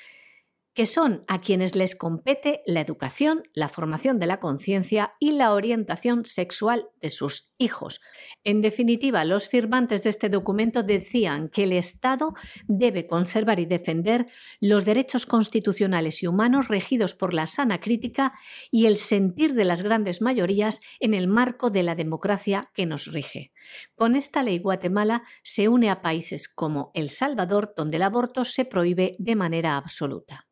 [0.75, 5.53] que son a quienes les compete la educación, la formación de la conciencia y la
[5.53, 8.01] orientación sexual de sus hijos.
[8.43, 12.33] En definitiva, los firmantes de este documento decían que el Estado
[12.67, 14.27] debe conservar y defender
[14.59, 18.33] los derechos constitucionales y humanos regidos por la sana crítica
[18.69, 23.05] y el sentir de las grandes mayorías en el marco de la democracia que nos
[23.05, 23.53] rige.
[23.95, 28.65] Con esta ley Guatemala se une a países como El Salvador, donde el aborto se
[28.65, 30.44] prohíbe de manera absoluta.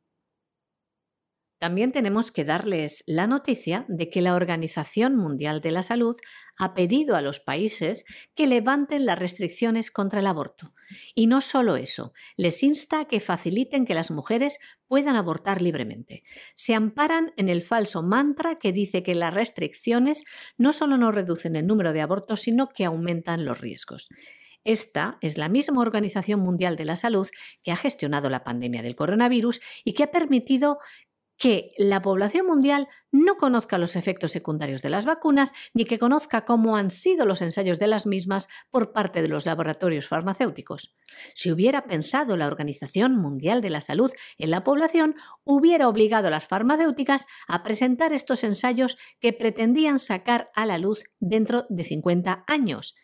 [1.64, 6.18] También tenemos que darles la noticia de que la Organización Mundial de la Salud
[6.58, 8.04] ha pedido a los países
[8.36, 10.74] que levanten las restricciones contra el aborto.
[11.16, 14.60] Y no solo eso, les insta a que faciliten que las mujeres
[14.90, 16.24] puedan abortar libremente.
[16.54, 20.26] Se amparan en el falso mantra que dice que las restricciones
[20.58, 24.10] no solo no reducen el número de abortos, sino que aumentan los riesgos.
[24.66, 27.28] Esta es la misma Organización Mundial de la Salud
[27.64, 30.80] que ha gestionado la pandemia del coronavirus y que ha permitido
[31.38, 36.46] que la población mundial no conozca los efectos secundarios de las vacunas ni que conozca
[36.46, 40.96] cómo han sido los ensayos de las mismas por parte de los laboratorios farmacéuticos.
[41.36, 46.32] Si hubiera pensado la Organización Mundial de la Salud en la población, hubiera obligado a
[46.32, 52.44] las farmacéuticas a presentar estos ensayos que pretendían sacar a la luz dentro de 50
[52.48, 52.96] años.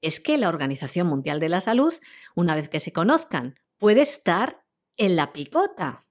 [0.00, 1.94] Es que la Organización Mundial de la Salud,
[2.34, 4.62] una vez que se conozcan, puede estar
[4.96, 6.05] en la picota.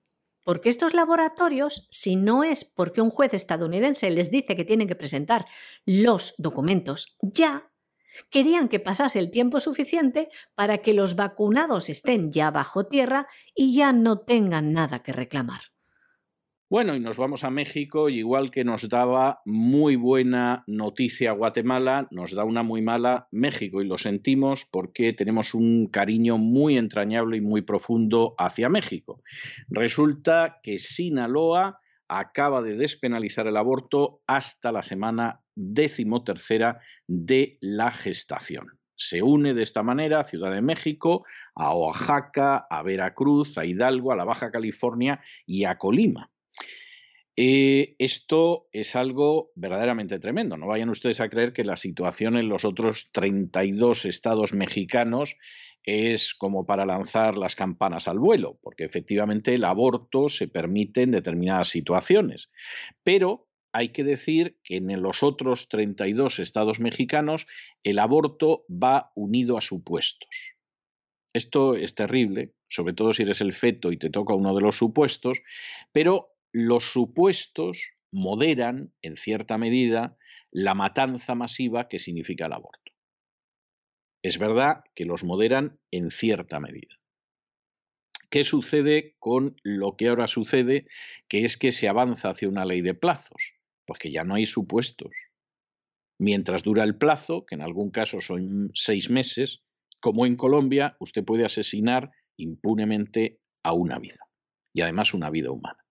[0.46, 4.96] Porque estos laboratorios, si no es porque un juez estadounidense les dice que tienen que
[4.96, 5.46] presentar
[5.86, 7.72] los documentos ya,
[8.30, 13.76] querían que pasase el tiempo suficiente para que los vacunados estén ya bajo tierra y
[13.76, 15.75] ya no tengan nada que reclamar.
[16.68, 22.34] Bueno, y nos vamos a México, igual que nos daba muy buena noticia Guatemala, nos
[22.34, 27.42] da una muy mala México y lo sentimos porque tenemos un cariño muy entrañable y
[27.42, 29.22] muy profundo hacia México.
[29.70, 38.80] Resulta que Sinaloa acaba de despenalizar el aborto hasta la semana decimotercera de la gestación.
[38.98, 44.12] se une de esta manera a Ciudad de México, a Oaxaca, a Veracruz, a Hidalgo,
[44.12, 46.32] a la Baja California y a Colima.
[47.38, 50.56] Eh, esto es algo verdaderamente tremendo.
[50.58, 55.36] No vayan ustedes a creer que la situación en los otros 32 estados mexicanos
[55.84, 61.12] es como para lanzar las campanas al vuelo, porque efectivamente el aborto se permite en
[61.12, 62.50] determinadas situaciones.
[63.04, 67.46] Pero hay que decir que en los otros 32 estados mexicanos
[67.84, 70.56] el aborto va unido a supuestos.
[71.34, 74.78] Esto es terrible, sobre todo si eres el feto y te toca uno de los
[74.78, 75.42] supuestos,
[75.92, 80.18] pero los supuestos moderan, en cierta medida,
[80.52, 82.94] la matanza masiva que significa el aborto.
[84.24, 86.96] Es verdad que los moderan en cierta medida.
[88.30, 90.88] ¿Qué sucede con lo que ahora sucede?
[91.28, 94.46] Que es que se avanza hacia una ley de plazos, pues que ya no hay
[94.46, 95.12] supuestos.
[96.18, 99.66] Mientras dura el plazo, que en algún caso son seis meses,
[100.00, 104.30] como en Colombia, usted puede asesinar impunemente a una vida,
[104.74, 105.85] y además una vida humana.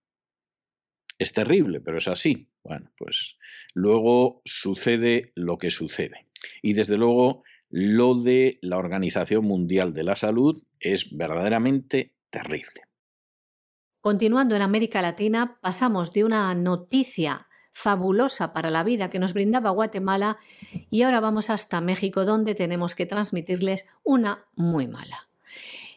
[1.18, 2.48] Es terrible, pero es así.
[2.62, 3.38] Bueno, pues
[3.74, 6.26] luego sucede lo que sucede.
[6.62, 12.82] Y desde luego lo de la Organización Mundial de la Salud es verdaderamente terrible.
[14.00, 19.70] Continuando en América Latina, pasamos de una noticia fabulosa para la vida que nos brindaba
[19.70, 20.38] Guatemala
[20.90, 25.28] y ahora vamos hasta México donde tenemos que transmitirles una muy mala.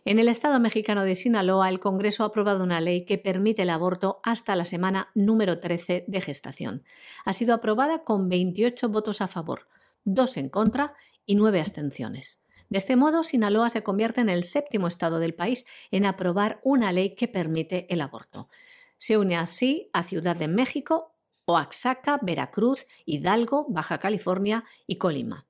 [0.07, 3.69] En el estado mexicano de Sinaloa, el Congreso ha aprobado una ley que permite el
[3.69, 6.85] aborto hasta la semana número 13 de gestación.
[7.25, 9.67] Ha sido aprobada con 28 votos a favor,
[10.05, 10.93] 2 en contra
[11.25, 12.41] y 9 abstenciones.
[12.69, 16.93] De este modo, Sinaloa se convierte en el séptimo estado del país en aprobar una
[16.93, 18.47] ley que permite el aborto.
[18.97, 25.46] Se une así a Ciudad de México, Oaxaca, Veracruz, Hidalgo, Baja California y Colima.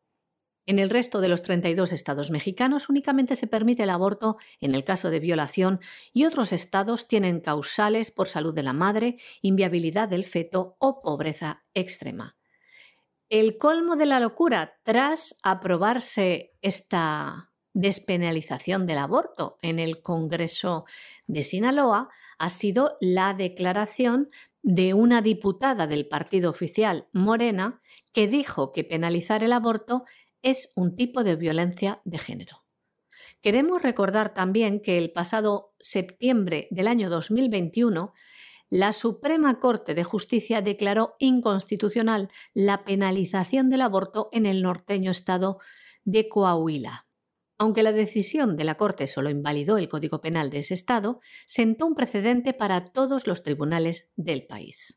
[0.68, 4.84] En el resto de los 32 estados mexicanos únicamente se permite el aborto en el
[4.84, 5.80] caso de violación
[6.14, 11.64] y otros estados tienen causales por salud de la madre, inviabilidad del feto o pobreza
[11.74, 12.36] extrema.
[13.30, 20.86] El colmo de la locura tras aprobarse esta despenalización del aborto en el Congreso
[21.28, 22.10] de Sinaloa
[22.40, 24.30] ha sido la declaración
[24.64, 30.04] de una diputada del partido oficial Morena que dijo que penalizar el aborto
[30.42, 32.64] es un tipo de violencia de género.
[33.42, 38.14] Queremos recordar también que el pasado septiembre del año 2021,
[38.70, 45.60] la Suprema Corte de Justicia declaró inconstitucional la penalización del aborto en el norteño estado
[46.04, 47.08] de Coahuila.
[47.60, 51.88] Aunque la decisión de la Corte solo invalidó el Código Penal de ese estado, sentó
[51.88, 54.97] un precedente para todos los tribunales del país.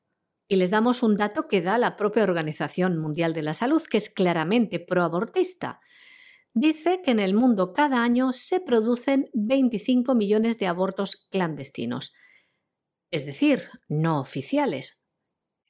[0.50, 3.98] Y les damos un dato que da la propia Organización Mundial de la Salud, que
[3.98, 5.78] es claramente proabortista.
[6.54, 12.12] Dice que en el mundo cada año se producen 25 millones de abortos clandestinos,
[13.12, 15.08] es decir, no oficiales.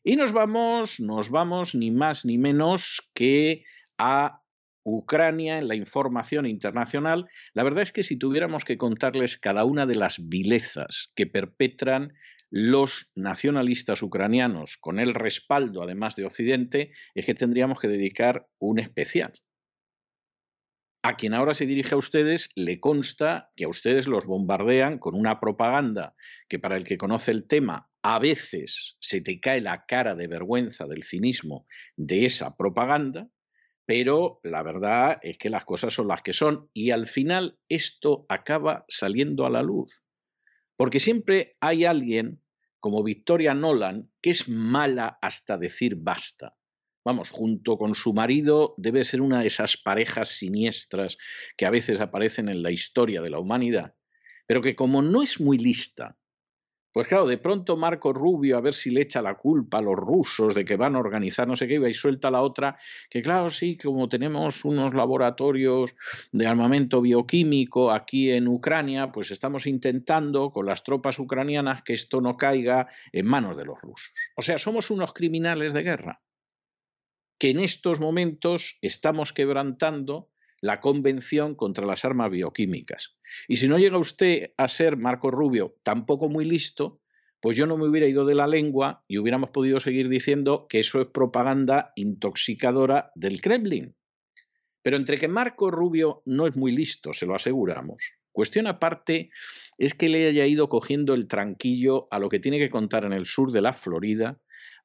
[0.02, 3.64] Y nos vamos, nos vamos ni más ni menos que
[3.98, 4.40] a
[4.82, 7.28] Ucrania en la información internacional.
[7.52, 12.14] La verdad es que si tuviéramos que contarles cada una de las vilezas que perpetran
[12.50, 18.80] los nacionalistas ucranianos, con el respaldo además de Occidente, es que tendríamos que dedicar un
[18.80, 19.32] especial.
[21.02, 25.14] A quien ahora se dirige a ustedes le consta que a ustedes los bombardean con
[25.14, 26.14] una propaganda
[26.46, 30.26] que para el que conoce el tema a veces se te cae la cara de
[30.26, 33.28] vergüenza del cinismo de esa propaganda,
[33.86, 38.26] pero la verdad es que las cosas son las que son y al final esto
[38.28, 40.04] acaba saliendo a la luz.
[40.80, 42.40] Porque siempre hay alguien
[42.78, 46.56] como Victoria Nolan que es mala hasta decir basta.
[47.04, 51.18] Vamos, junto con su marido debe ser una de esas parejas siniestras
[51.58, 53.94] que a veces aparecen en la historia de la humanidad,
[54.46, 56.16] pero que como no es muy lista
[56.92, 59.96] pues claro, de pronto Marco Rubio, a ver si le echa la culpa a los
[59.96, 62.78] rusos de que van a organizar no sé qué, y suelta la otra,
[63.08, 65.94] que claro, sí, como tenemos unos laboratorios
[66.32, 72.20] de armamento bioquímico aquí en Ucrania, pues estamos intentando con las tropas ucranianas que esto
[72.20, 74.12] no caiga en manos de los rusos.
[74.36, 76.22] O sea, somos unos criminales de guerra
[77.40, 80.29] que en estos momentos estamos quebrantando
[80.60, 83.16] la Convención contra las Armas Bioquímicas.
[83.48, 87.00] Y si no llega usted a ser Marco Rubio tampoco muy listo,
[87.40, 90.80] pues yo no me hubiera ido de la lengua y hubiéramos podido seguir diciendo que
[90.80, 93.96] eso es propaganda intoxicadora del Kremlin.
[94.82, 98.14] Pero entre que Marco Rubio no es muy listo, se lo aseguramos.
[98.32, 99.30] Cuestión aparte
[99.78, 103.12] es que le haya ido cogiendo el tranquillo a lo que tiene que contar en
[103.12, 104.38] el sur de la Florida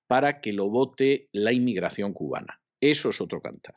[0.08, 2.62] para que lo vote la inmigración cubana.
[2.80, 3.76] Eso es otro cantar.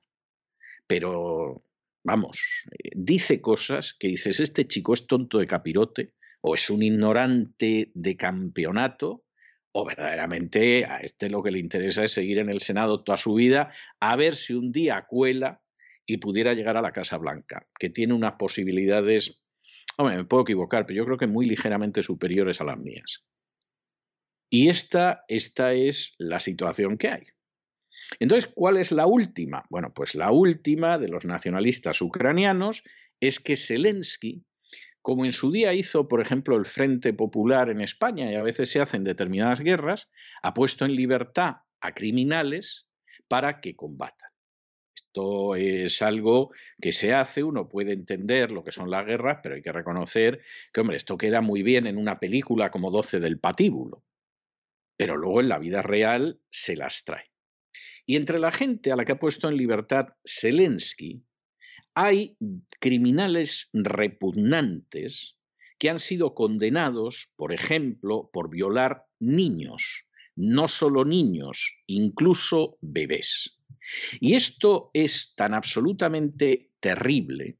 [0.86, 1.64] Pero
[2.08, 6.82] vamos, eh, dice cosas que dices, este chico es tonto de capirote o es un
[6.82, 9.24] ignorante de campeonato
[9.72, 13.34] o verdaderamente a este lo que le interesa es seguir en el Senado toda su
[13.34, 15.62] vida a ver si un día cuela
[16.06, 19.42] y pudiera llegar a la Casa Blanca, que tiene unas posibilidades,
[19.98, 23.26] hombre, me puedo equivocar, pero yo creo que muy ligeramente superiores a las mías.
[24.50, 27.24] Y esta, esta es la situación que hay.
[28.20, 29.64] Entonces, ¿cuál es la última?
[29.70, 32.82] Bueno, pues la última de los nacionalistas ucranianos
[33.20, 34.44] es que Zelensky,
[35.02, 38.70] como en su día hizo, por ejemplo, el Frente Popular en España, y a veces
[38.70, 40.10] se hacen determinadas guerras,
[40.42, 42.86] ha puesto en libertad a criminales
[43.28, 44.30] para que combatan.
[44.94, 46.50] Esto es algo
[46.80, 50.42] que se hace, uno puede entender lo que son las guerras, pero hay que reconocer
[50.72, 54.04] que, hombre, esto queda muy bien en una película como 12 del patíbulo,
[54.96, 57.27] pero luego en la vida real se las trae.
[58.08, 61.22] Y entre la gente a la que ha puesto en libertad Zelensky,
[61.92, 62.38] hay
[62.80, 65.36] criminales repugnantes
[65.78, 70.06] que han sido condenados, por ejemplo, por violar niños,
[70.36, 73.58] no solo niños, incluso bebés.
[74.20, 77.58] Y esto es tan absolutamente terrible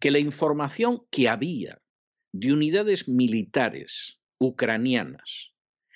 [0.00, 1.82] que la información que había
[2.32, 5.52] de unidades militares ucranianas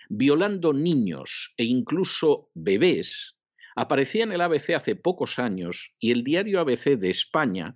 [0.09, 3.36] violando niños e incluso bebés
[3.77, 7.75] aparecía en el ABC hace pocos años y el diario ABC de España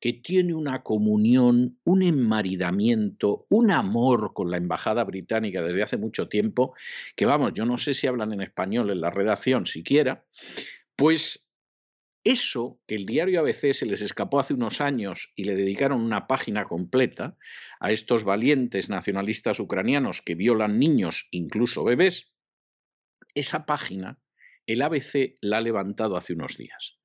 [0.00, 6.28] que tiene una comunión, un enmaridamiento, un amor con la embajada británica desde hace mucho
[6.28, 6.74] tiempo,
[7.16, 10.24] que vamos, yo no sé si hablan en español en la redacción siquiera,
[10.94, 11.50] pues
[12.22, 16.28] eso que el diario ABC se les escapó hace unos años y le dedicaron una
[16.28, 17.36] página completa
[17.80, 22.32] a estos valientes nacionalistas ucranianos que violan niños, incluso bebés,
[23.34, 24.20] esa página
[24.68, 26.98] el ABC la ha levantado hace unos días.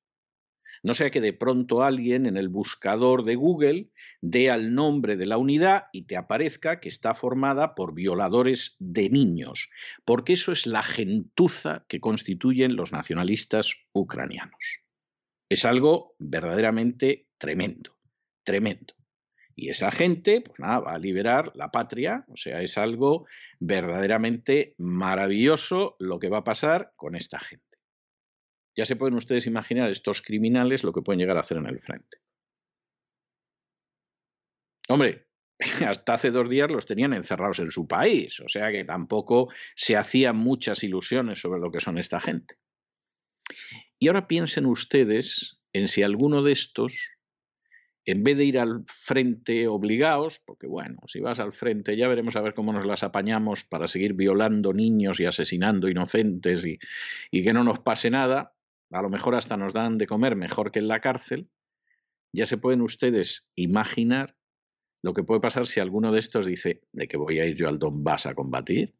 [0.82, 3.90] No sea que de pronto alguien en el buscador de Google
[4.20, 9.08] dé al nombre de la unidad y te aparezca que está formada por violadores de
[9.08, 9.70] niños,
[10.04, 14.82] porque eso es la gentuza que constituyen los nacionalistas ucranianos.
[15.48, 17.96] Es algo verdaderamente tremendo,
[18.42, 18.94] tremendo.
[19.56, 23.26] Y esa gente, pues nada, va a liberar la patria, o sea, es algo
[23.60, 27.64] verdaderamente maravilloso lo que va a pasar con esta gente.
[28.76, 31.80] Ya se pueden ustedes imaginar estos criminales lo que pueden llegar a hacer en el
[31.80, 32.18] frente.
[34.88, 35.28] Hombre,
[35.86, 39.96] hasta hace dos días los tenían encerrados en su país, o sea que tampoco se
[39.96, 42.56] hacían muchas ilusiones sobre lo que son esta gente.
[43.98, 47.16] Y ahora piensen ustedes en si alguno de estos,
[48.06, 52.36] en vez de ir al frente obligados, porque bueno, si vas al frente ya veremos
[52.36, 56.78] a ver cómo nos las apañamos para seguir violando niños y asesinando inocentes y,
[57.42, 58.54] que no nos pase nada,
[58.90, 61.48] a lo mejor hasta nos dan de comer mejor que en la cárcel,
[62.32, 64.36] ya se pueden ustedes imaginar
[65.02, 67.68] lo que puede pasar si alguno de estos dice, ¿de que voy a ir yo
[67.68, 68.94] al Donbass a combatir?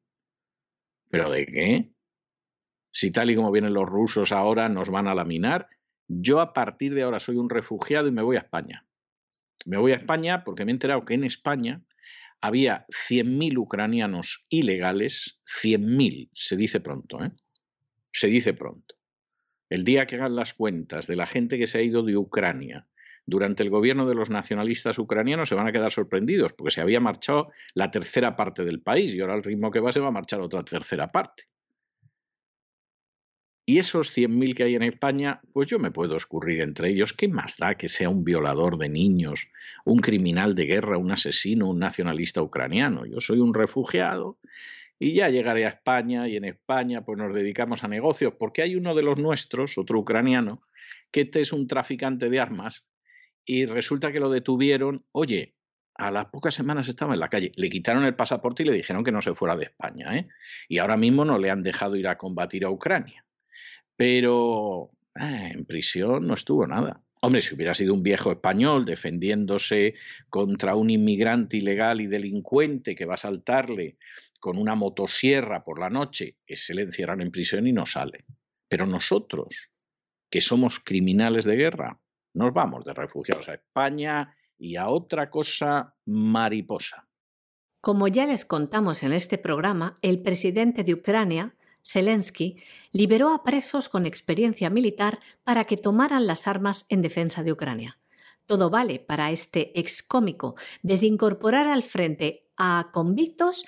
[1.10, 1.90] ¿Pero de qué?
[2.90, 5.68] Si tal y como vienen los rusos ahora nos van a laminar,
[6.08, 8.86] yo a partir de ahora soy un refugiado y me voy a España.
[9.66, 11.82] Me voy a España porque me he enterado que en España
[12.40, 17.30] había 100.000 ucranianos ilegales, 100.000, se dice pronto, ¿eh?
[18.12, 18.94] Se dice pronto.
[19.70, 22.86] El día que hagan las cuentas de la gente que se ha ido de Ucrania
[23.26, 27.00] durante el gobierno de los nacionalistas ucranianos se van a quedar sorprendidos, porque se había
[27.00, 30.12] marchado la tercera parte del país y ahora al ritmo que va se va a
[30.12, 31.44] marchar otra tercera parte.
[33.66, 37.14] Y esos 100.000 que hay en España, pues yo me puedo escurrir entre ellos.
[37.14, 39.48] ¿Qué más da que sea un violador de niños,
[39.86, 43.06] un criminal de guerra, un asesino, un nacionalista ucraniano?
[43.06, 44.38] Yo soy un refugiado
[44.98, 48.76] y ya llegaré a España y en España pues nos dedicamos a negocios, porque hay
[48.76, 50.62] uno de los nuestros, otro ucraniano,
[51.10, 52.86] que este es un traficante de armas
[53.46, 55.54] y resulta que lo detuvieron, oye,
[55.94, 59.04] a las pocas semanas estaba en la calle, le quitaron el pasaporte y le dijeron
[59.04, 60.28] que no se fuera de España, ¿eh?
[60.68, 63.23] y ahora mismo no le han dejado ir a combatir a Ucrania.
[63.96, 67.00] Pero eh, en prisión no estuvo nada.
[67.20, 69.94] Hombre, si hubiera sido un viejo español defendiéndose
[70.28, 73.96] contra un inmigrante ilegal y delincuente que va a saltarle
[74.38, 78.26] con una motosierra por la noche, se le encierran en prisión y no sale.
[78.68, 79.70] Pero nosotros,
[80.28, 81.98] que somos criminales de guerra,
[82.34, 87.08] nos vamos de refugiados a España y a otra cosa mariposa.
[87.80, 91.54] Como ya les contamos en este programa, el presidente de Ucrania,
[91.86, 92.62] Zelensky,
[92.92, 97.98] liberó a presos con experiencia militar para que tomaran las armas en defensa de Ucrania.
[98.46, 103.64] Todo vale para este excómico, desde incorporar al frente a convictos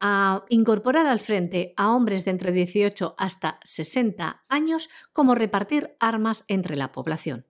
[0.00, 6.44] a incorporar al frente a hombres de entre 18 hasta 60 años como repartir armas
[6.48, 7.46] entre la población.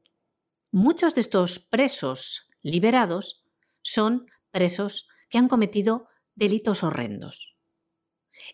[0.70, 3.44] muchos de estos presos liberados
[3.82, 7.59] son presos que han cometido delitos horrendos.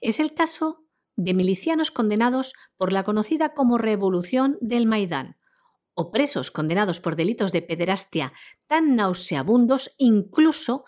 [0.01, 0.84] Es el caso
[1.17, 5.37] de milicianos condenados por la conocida como Revolución del Maidán,
[5.95, 8.33] o presos condenados por delitos de pederastia
[8.67, 10.85] tan nauseabundos incluso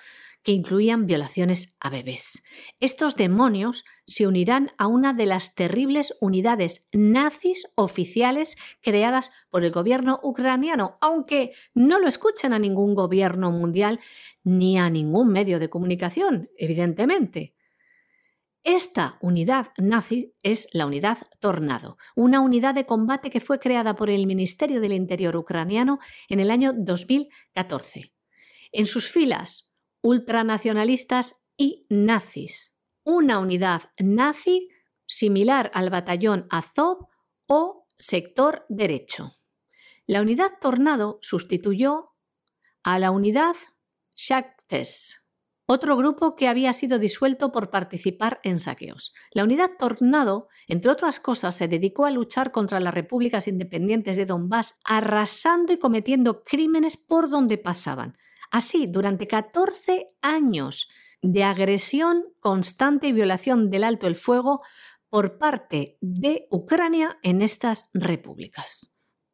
[0.47, 2.45] que incluían violaciones a bebés.
[2.79, 9.72] Estos demonios se unirán a una de las terribles unidades nazis oficiales creadas por el
[9.72, 13.99] gobierno ucraniano, aunque no lo escuchan a ningún gobierno mundial
[14.45, 17.55] ni a ningún medio de comunicación, evidentemente.
[18.66, 24.10] Esta unidad nazi es la unidad Tornado, una unidad de combate que fue creada por
[24.10, 28.12] el Ministerio del Interior ucraniano en el año 2014.
[28.72, 29.70] En sus filas
[30.02, 32.76] ultranacionalistas y nazis.
[33.04, 34.68] Una unidad nazi
[35.06, 37.06] similar al batallón Azov
[37.46, 39.36] o sector derecho.
[40.08, 42.16] La unidad Tornado sustituyó
[42.82, 43.54] a la unidad
[44.16, 45.24] Shaktes,
[45.66, 49.12] otro grupo que había sido disuelto por participar en saqueos.
[49.32, 54.26] La unidad Tornado, entre otras cosas, se dedicó a luchar contra las repúblicas independientes de
[54.26, 58.16] Donbass, arrasando y cometiendo crímenes por donde pasaban.
[58.50, 60.88] Así, durante 14 años
[61.20, 64.62] de agresión constante y violación del alto el fuego
[65.08, 68.90] por parte de Ucrania en estas repúblicas.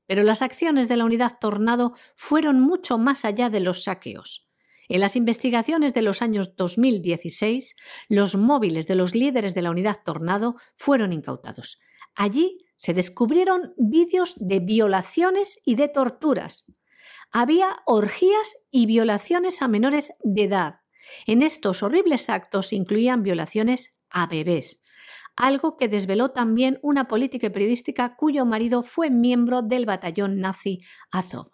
[0.07, 4.52] Pero las acciones de la unidad Tornado fueron mucho más allá de los saqueos.
[4.93, 7.77] En las investigaciones de los años 2016,
[8.11, 11.81] los móviles de los líderes de la unidad Tornado fueron incautados.
[12.15, 16.77] Allí se descubrieron vídeos de violaciones y de torturas
[17.33, 20.81] había orgías y violaciones a menores de edad.
[21.27, 24.79] En estos horribles actos incluían violaciones a bebés,
[25.37, 31.51] algo que desveló también una política periodística cuyo marido fue miembro del batallón nazi Azov.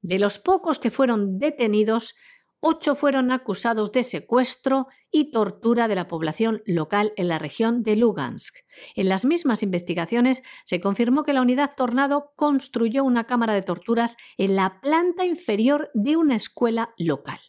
[0.00, 2.16] De los pocos que fueron detenidos,
[2.62, 7.96] ocho fueron acusados de secuestro y tortura de la población local en la región de
[7.96, 8.56] Lugansk.
[8.94, 14.16] En las mismas investigaciones se confirmó que la unidad Tornado construyó una cámara de torturas
[14.38, 17.40] en la planta inferior de una escuela local.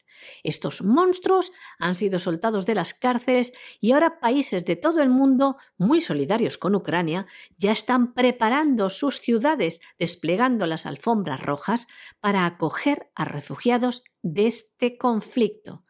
[0.44, 5.58] Estos monstruos han sido soltados de las cárceles y ahora países de todo el mundo,
[5.78, 7.26] muy solidarios con Ucrania,
[7.58, 11.88] ya están preparando sus ciudades, desplegando las alfombras rojas
[12.20, 15.84] para acoger a refugiados de este conflicto.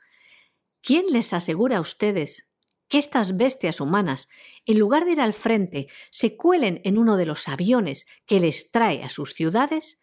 [0.82, 2.58] ¿Quién les asegura a ustedes
[2.90, 4.28] que estas bestias humanas,
[4.66, 8.70] en lugar de ir al frente, se cuelen en uno de los aviones que les
[8.70, 10.03] trae a sus ciudades?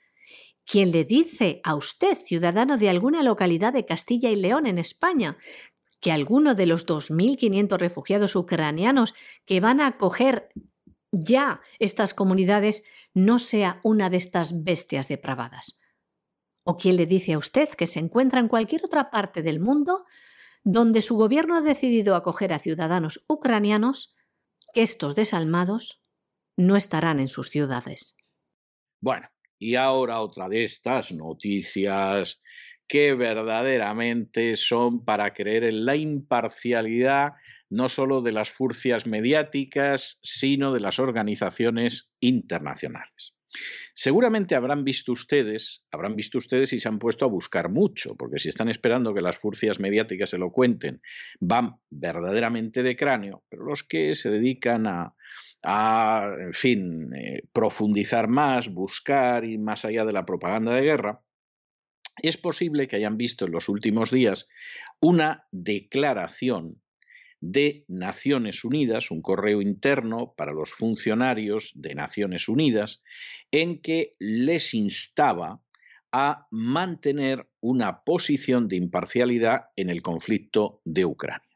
[0.71, 5.37] ¿Quién le dice a usted, ciudadano de alguna localidad de Castilla y León en España,
[5.99, 9.13] que alguno de los 2.500 refugiados ucranianos
[9.47, 10.49] que van a acoger
[11.11, 15.81] ya estas comunidades no sea una de estas bestias depravadas?
[16.63, 20.05] ¿O quién le dice a usted que se encuentra en cualquier otra parte del mundo
[20.63, 24.15] donde su gobierno ha decidido acoger a ciudadanos ucranianos
[24.73, 26.01] que estos desalmados
[26.57, 28.17] no estarán en sus ciudades?
[29.01, 29.31] Bueno,
[29.61, 32.43] y ahora otra de estas noticias
[32.89, 37.35] que verdaderamente son para creer en la imparcialidad
[37.69, 43.37] no solo de las furcias mediáticas, sino de las organizaciones internacionales.
[43.95, 48.39] Seguramente habrán visto ustedes, habrán visto ustedes y se han puesto a buscar mucho, porque
[48.39, 51.03] si están esperando que las furcias mediáticas se lo cuenten,
[51.39, 55.15] van verdaderamente de cráneo, pero los que se dedican a,
[55.63, 61.23] a, en fin, eh, profundizar más, buscar y más allá de la propaganda de guerra,
[62.23, 64.49] es posible que hayan visto en los últimos días
[65.01, 66.81] una declaración
[67.41, 73.03] de Naciones Unidas, un correo interno para los funcionarios de Naciones Unidas,
[73.51, 75.63] en que les instaba
[76.13, 81.50] a mantener una posición de imparcialidad en el conflicto de Ucrania.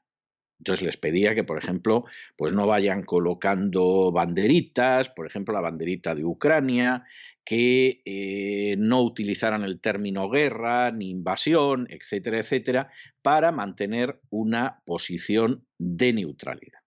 [0.65, 6.15] Entonces les pedía que, por ejemplo, pues no vayan colocando banderitas, por ejemplo, la banderita
[6.15, 7.05] de Ucrania,
[7.45, 15.67] que eh, no utilizaran el término guerra ni invasión, etcétera, etcétera, para mantener una posición
[15.77, 16.84] de neutralidad.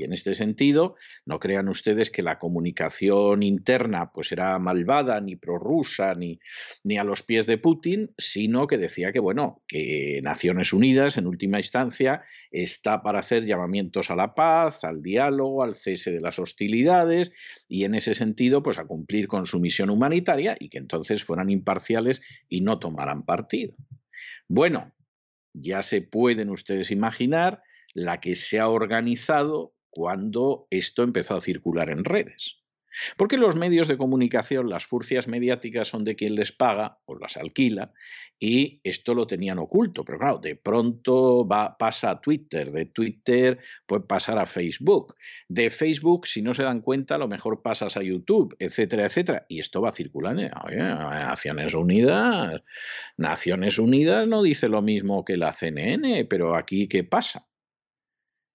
[0.00, 0.96] Y en este sentido,
[1.26, 6.40] no crean ustedes que la comunicación interna pues era malvada, ni prorrusa, ni,
[6.82, 11.26] ni a los pies de Putin, sino que decía que, bueno, que Naciones Unidas, en
[11.26, 16.38] última instancia, está para hacer llamamientos a la paz, al diálogo, al cese de las
[16.38, 17.30] hostilidades,
[17.68, 21.50] y en ese sentido, pues a cumplir con su misión humanitaria y que entonces fueran
[21.50, 23.76] imparciales y no tomaran partido.
[24.48, 24.94] Bueno,
[25.52, 27.62] ya se pueden ustedes imaginar
[27.92, 32.60] la que se ha organizado cuando esto empezó a circular en redes.
[33.16, 37.36] Porque los medios de comunicación, las furcias mediáticas son de quien les paga o las
[37.36, 37.92] alquila
[38.38, 40.04] y esto lo tenían oculto.
[40.04, 41.46] Pero claro, de pronto
[41.78, 45.14] pasa a Twitter, de Twitter puede pasar a Facebook,
[45.48, 49.46] de Facebook, si no se dan cuenta, a lo mejor pasas a YouTube, etcétera, etcétera.
[49.48, 50.42] Y esto va circulando.
[50.42, 52.62] Naciones Unidas,
[53.16, 57.49] Naciones Unidas no dice lo mismo que la CNN, pero aquí, ¿qué pasa?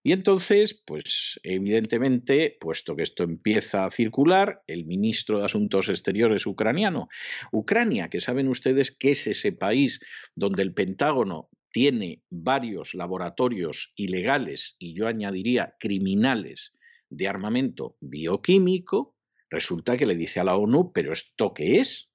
[0.05, 6.45] Y entonces, pues evidentemente, puesto que esto empieza a circular, el ministro de Asuntos Exteriores
[6.45, 7.07] ucraniano,
[7.51, 9.99] Ucrania, que saben ustedes que es ese país
[10.35, 16.73] donde el Pentágono tiene varios laboratorios ilegales y yo añadiría criminales
[17.09, 19.15] de armamento bioquímico,
[19.49, 22.11] resulta que le dice a la ONU, pero ¿esto qué es?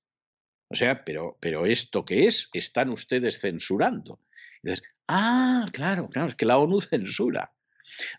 [0.69, 2.51] O sea, pero, pero ¿esto qué es?
[2.53, 4.21] Están ustedes censurando.
[4.62, 4.71] Y
[5.09, 7.53] ah, claro, claro, es que la ONU censura.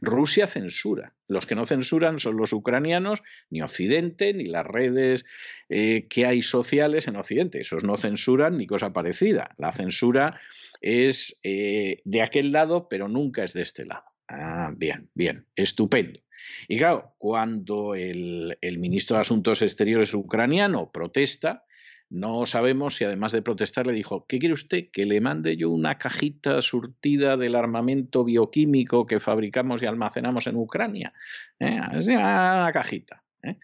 [0.01, 1.13] Rusia censura.
[1.27, 5.25] Los que no censuran son los ucranianos, ni Occidente, ni las redes
[5.69, 7.59] eh, que hay sociales en Occidente.
[7.59, 9.55] Esos no censuran ni cosa parecida.
[9.57, 10.39] La censura
[10.81, 14.03] es eh, de aquel lado, pero nunca es de este lado.
[14.27, 16.19] Ah, bien, bien, estupendo.
[16.67, 21.65] Y claro, cuando el ministro de Asuntos Exteriores ucraniano protesta,
[22.11, 24.89] no sabemos si además de protestar le dijo, ¿qué quiere usted?
[24.91, 30.57] Que le mande yo una cajita surtida del armamento bioquímico que fabricamos y almacenamos en
[30.57, 31.13] Ucrania.
[31.57, 31.79] ¿Eh?
[32.09, 33.23] Una cajita.
[33.41, 33.57] ¿eh?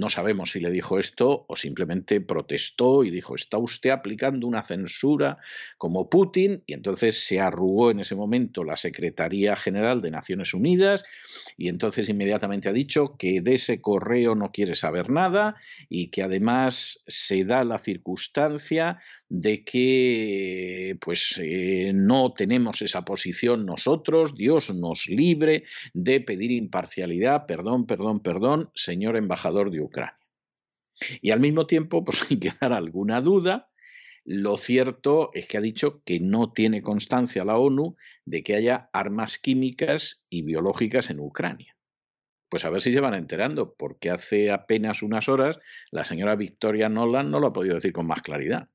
[0.00, 4.62] No sabemos si le dijo esto o simplemente protestó y dijo, está usted aplicando una
[4.62, 5.36] censura
[5.76, 11.04] como Putin y entonces se arrugó en ese momento la Secretaría General de Naciones Unidas
[11.58, 15.56] y entonces inmediatamente ha dicho que de ese correo no quiere saber nada
[15.90, 19.00] y que además se da la circunstancia
[19.30, 27.46] de que pues eh, no tenemos esa posición nosotros, Dios nos libre de pedir imparcialidad,
[27.46, 30.18] perdón, perdón, perdón, señor embajador de Ucrania.
[31.22, 33.70] Y al mismo tiempo, pues sin quedar alguna duda,
[34.24, 38.90] lo cierto es que ha dicho que no tiene constancia la ONU de que haya
[38.92, 41.76] armas químicas y biológicas en Ucrania.
[42.48, 45.60] Pues a ver si se van enterando, porque hace apenas unas horas
[45.92, 48.68] la señora Victoria Nolan no lo ha podido decir con más claridad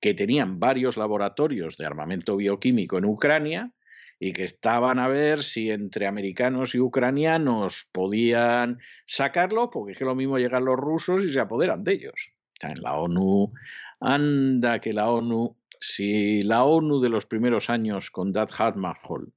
[0.00, 3.72] que tenían varios laboratorios de armamento bioquímico en Ucrania
[4.20, 10.04] y que estaban a ver si entre americanos y ucranianos podían sacarlo, porque es que
[10.04, 12.32] lo mismo llegan los rusos y se apoderan de ellos.
[12.60, 13.52] En la ONU,
[14.00, 19.32] anda que la ONU, si la ONU de los primeros años con Dag Hammarskjöld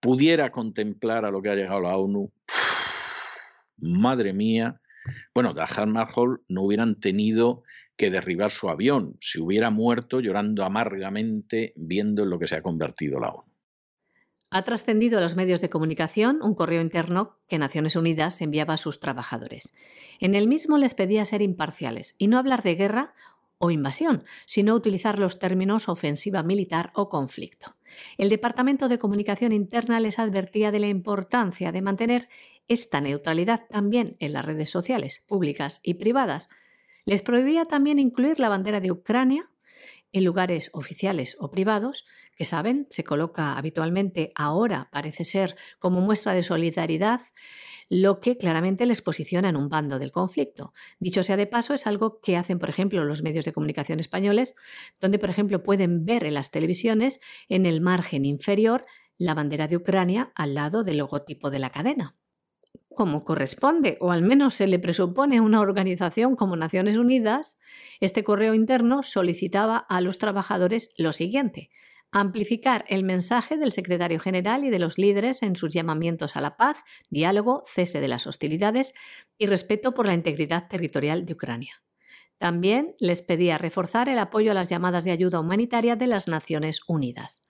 [0.00, 2.32] pudiera contemplar a lo que ha llegado la ONU,
[3.78, 4.80] madre mía,
[5.32, 7.62] bueno, Dag Hammarskjöld no hubieran tenido
[8.00, 12.62] que derribar su avión, si hubiera muerto llorando amargamente viendo en lo que se ha
[12.62, 13.52] convertido la ONU.
[14.48, 18.78] Ha trascendido a los medios de comunicación un correo interno que Naciones Unidas enviaba a
[18.78, 19.74] sus trabajadores.
[20.18, 23.14] En el mismo les pedía ser imparciales y no hablar de guerra
[23.58, 27.76] o invasión, sino utilizar los términos ofensiva militar o conflicto.
[28.16, 32.30] El Departamento de Comunicación Interna les advertía de la importancia de mantener
[32.66, 36.48] esta neutralidad también en las redes sociales, públicas y privadas,
[37.04, 39.50] les prohibía también incluir la bandera de Ucrania
[40.12, 42.04] en lugares oficiales o privados,
[42.36, 47.20] que saben, se coloca habitualmente ahora, parece ser, como muestra de solidaridad,
[47.88, 50.72] lo que claramente les posiciona en un bando del conflicto.
[50.98, 54.54] Dicho sea de paso, es algo que hacen, por ejemplo, los medios de comunicación españoles,
[55.00, 58.86] donde, por ejemplo, pueden ver en las televisiones, en el margen inferior,
[59.16, 62.16] la bandera de Ucrania al lado del logotipo de la cadena
[62.94, 67.60] como corresponde, o al menos se le presupone a una organización como Naciones Unidas,
[68.00, 71.70] este correo interno solicitaba a los trabajadores lo siguiente
[72.12, 76.56] amplificar el mensaje del secretario general y de los líderes en sus llamamientos a la
[76.56, 78.94] paz, diálogo, cese de las hostilidades
[79.38, 81.82] y respeto por la integridad territorial de Ucrania.
[82.38, 86.80] También les pedía reforzar el apoyo a las llamadas de ayuda humanitaria de las Naciones
[86.88, 87.44] Unidas.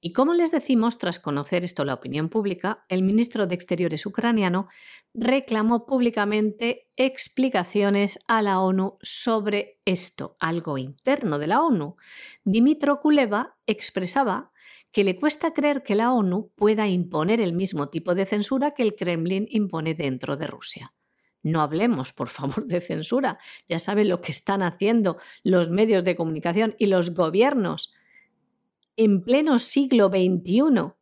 [0.00, 4.68] Y como les decimos, tras conocer esto la opinión pública, el ministro de Exteriores ucraniano
[5.14, 11.96] reclamó públicamente explicaciones a la ONU sobre esto, algo interno de la ONU.
[12.44, 14.52] Dimitro Kuleva expresaba
[14.92, 18.82] que le cuesta creer que la ONU pueda imponer el mismo tipo de censura que
[18.82, 20.94] el Kremlin impone dentro de Rusia.
[21.42, 23.38] No hablemos, por favor, de censura.
[23.68, 27.92] Ya saben lo que están haciendo los medios de comunicación y los gobiernos
[28.96, 30.92] en pleno siglo XXI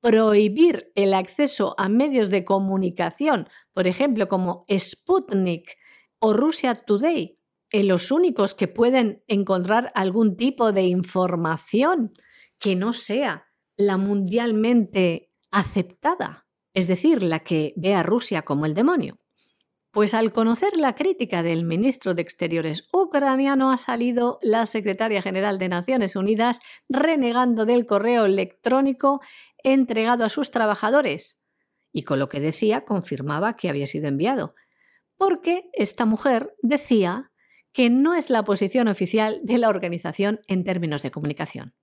[0.00, 5.76] prohibir el acceso a medios de comunicación, por ejemplo, como Sputnik
[6.18, 7.38] o Russia Today,
[7.70, 12.12] en los únicos que pueden encontrar algún tipo de información
[12.58, 13.46] que no sea
[13.76, 19.21] la mundialmente aceptada, es decir, la que ve a Rusia como el demonio.
[19.92, 25.58] Pues al conocer la crítica del ministro de Exteriores ucraniano ha salido la secretaria general
[25.58, 29.20] de Naciones Unidas renegando del correo electrónico
[29.62, 31.46] entregado a sus trabajadores
[31.92, 34.54] y con lo que decía confirmaba que había sido enviado,
[35.18, 37.30] porque esta mujer decía
[37.74, 41.74] que no es la posición oficial de la organización en términos de comunicación.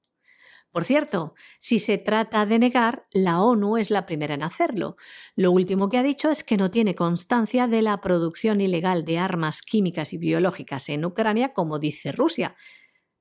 [0.71, 4.97] Por cierto, si se trata de negar, la ONU es la primera en hacerlo.
[5.35, 9.17] Lo último que ha dicho es que no tiene constancia de la producción ilegal de
[9.17, 12.55] armas químicas y biológicas en Ucrania, como dice Rusia.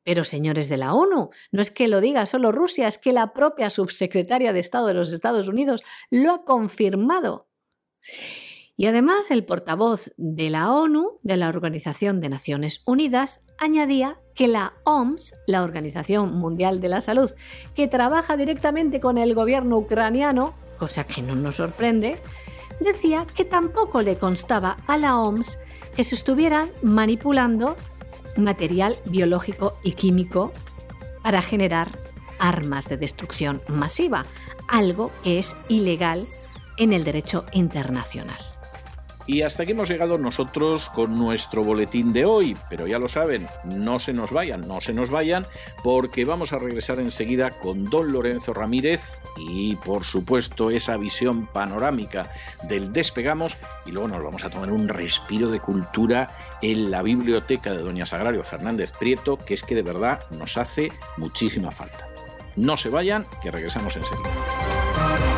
[0.05, 3.33] Pero señores de la ONU, no es que lo diga solo Rusia, es que la
[3.33, 7.49] propia subsecretaria de Estado de los Estados Unidos lo ha confirmado.
[8.79, 14.47] Y además el portavoz de la ONU, de la Organización de Naciones Unidas, añadía que
[14.47, 17.29] la OMS, la Organización Mundial de la Salud,
[17.75, 22.19] que trabaja directamente con el gobierno ucraniano, cosa que no nos sorprende,
[22.79, 25.59] decía que tampoco le constaba a la OMS
[25.97, 27.75] que se estuvieran manipulando
[28.37, 30.53] material biológico y químico
[31.25, 31.89] para generar
[32.39, 34.25] armas de destrucción masiva,
[34.69, 36.29] algo que es ilegal
[36.77, 38.48] en el derecho internacional.
[39.29, 43.47] Y hasta aquí hemos llegado nosotros con nuestro boletín de hoy, pero ya lo saben,
[43.63, 45.45] no se nos vayan, no se nos vayan,
[45.85, 52.33] porque vamos a regresar enseguida con don Lorenzo Ramírez y por supuesto esa visión panorámica
[52.63, 56.31] del despegamos y luego nos vamos a tomar un respiro de cultura
[56.63, 60.91] en la biblioteca de doña Sagrario Fernández Prieto, que es que de verdad nos hace
[61.19, 62.09] muchísima falta.
[62.57, 65.38] No se vayan, que regresamos enseguida.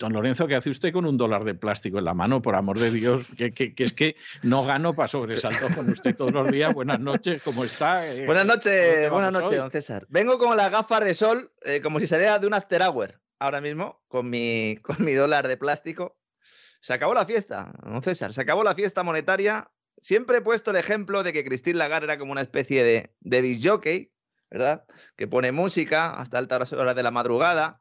[0.00, 2.40] Don Lorenzo, ¿qué hace usted con un dólar de plástico en la mano?
[2.40, 6.50] Por amor de Dios, que, es que no gano para sobresalto con usted todos los
[6.50, 6.72] días.
[6.72, 8.10] Buenas noches, ¿cómo está?
[8.10, 10.06] Eh, buenas noches, buenas noches, don César.
[10.08, 13.60] Vengo con las gafas de sol, eh, como si saliera de un after hour ahora
[13.60, 16.16] mismo, con mi, con mi dólar de plástico.
[16.80, 19.70] Se acabó la fiesta, don César, se acabó la fiesta monetaria.
[19.98, 23.42] Siempre he puesto el ejemplo de que Christine Lagarde era como una especie de, de
[23.42, 24.14] disjockey,
[24.50, 24.86] ¿verdad?
[25.16, 27.79] Que pone música hasta altas horas de la madrugada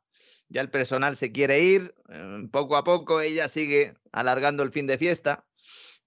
[0.50, 4.88] ya el personal se quiere ir, em, poco a poco ella sigue alargando el fin
[4.88, 5.46] de fiesta,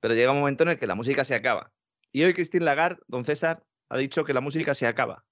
[0.01, 1.73] pero llega un momento en el que la música se acaba.
[2.12, 5.24] Y hoy Christine Lagarde, don César, ha dicho que la música se acaba.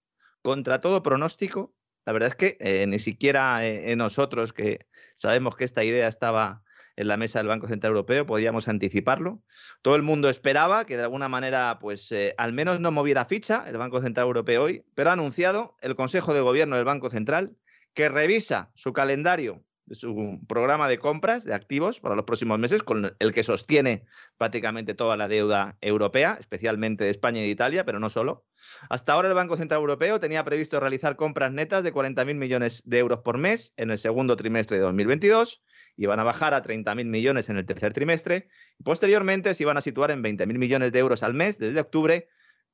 [0.42, 1.74] Contra todo pronóstico,
[2.06, 6.62] la verdad es que eh, ni siquiera eh, nosotros que sabemos que esta idea estaba
[6.96, 9.42] en la mesa del Banco Central Europeo podíamos anticiparlo.
[9.82, 13.64] Todo el mundo esperaba que de alguna manera, pues eh, al menos no moviera ficha
[13.66, 17.56] el Banco Central Europeo hoy, pero ha anunciado el Consejo de Gobierno del Banco Central
[17.94, 19.64] que revisa su calendario
[19.94, 24.04] su programa de compras de activos para los próximos meses, con el que sostiene
[24.38, 28.44] prácticamente toda la deuda europea, especialmente de España y de Italia, pero no solo.
[28.88, 32.98] Hasta ahora el Banco Central Europeo tenía previsto realizar compras netas de 40.000 millones de
[32.98, 35.62] euros por mes en el segundo trimestre de 2022
[35.96, 38.48] y van a bajar a 30.000 millones en el tercer trimestre.
[38.78, 42.28] Y posteriormente se iban a situar en 20.000 millones de euros al mes desde octubre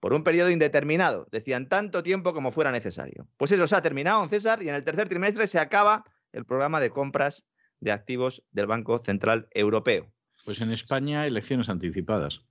[0.06, 3.26] por un periodo indeterminado, decían tanto tiempo como fuera necesario.
[3.36, 6.78] Pues eso se ha terminado, César, y en el tercer trimestre se acaba el programa
[6.78, 7.44] de compras
[7.80, 10.12] de activos del Banco Central Europeo.
[10.44, 12.42] Pues en España, elecciones anticipadas.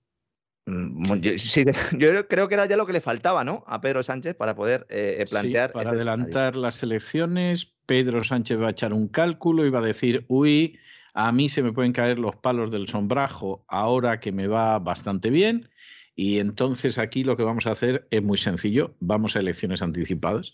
[0.65, 1.31] Mm, yo,
[2.27, 3.63] creo que era ya lo que le faltaba, ¿no?
[3.67, 5.71] A Pedro Sánchez para poder eh, eh, plantear.
[5.71, 9.81] para este adelantar las elecciones, Pedro Sánchez va a echar un cálculo y va a
[9.81, 10.77] decir, uy,
[11.13, 15.29] a mí se me pueden caer los palos del sombrajo ahora que me va bastante
[15.29, 15.69] bien
[16.15, 20.53] y entonces aquí lo que vamos a hacer es muy sencillo, vamos a elecciones anticipadas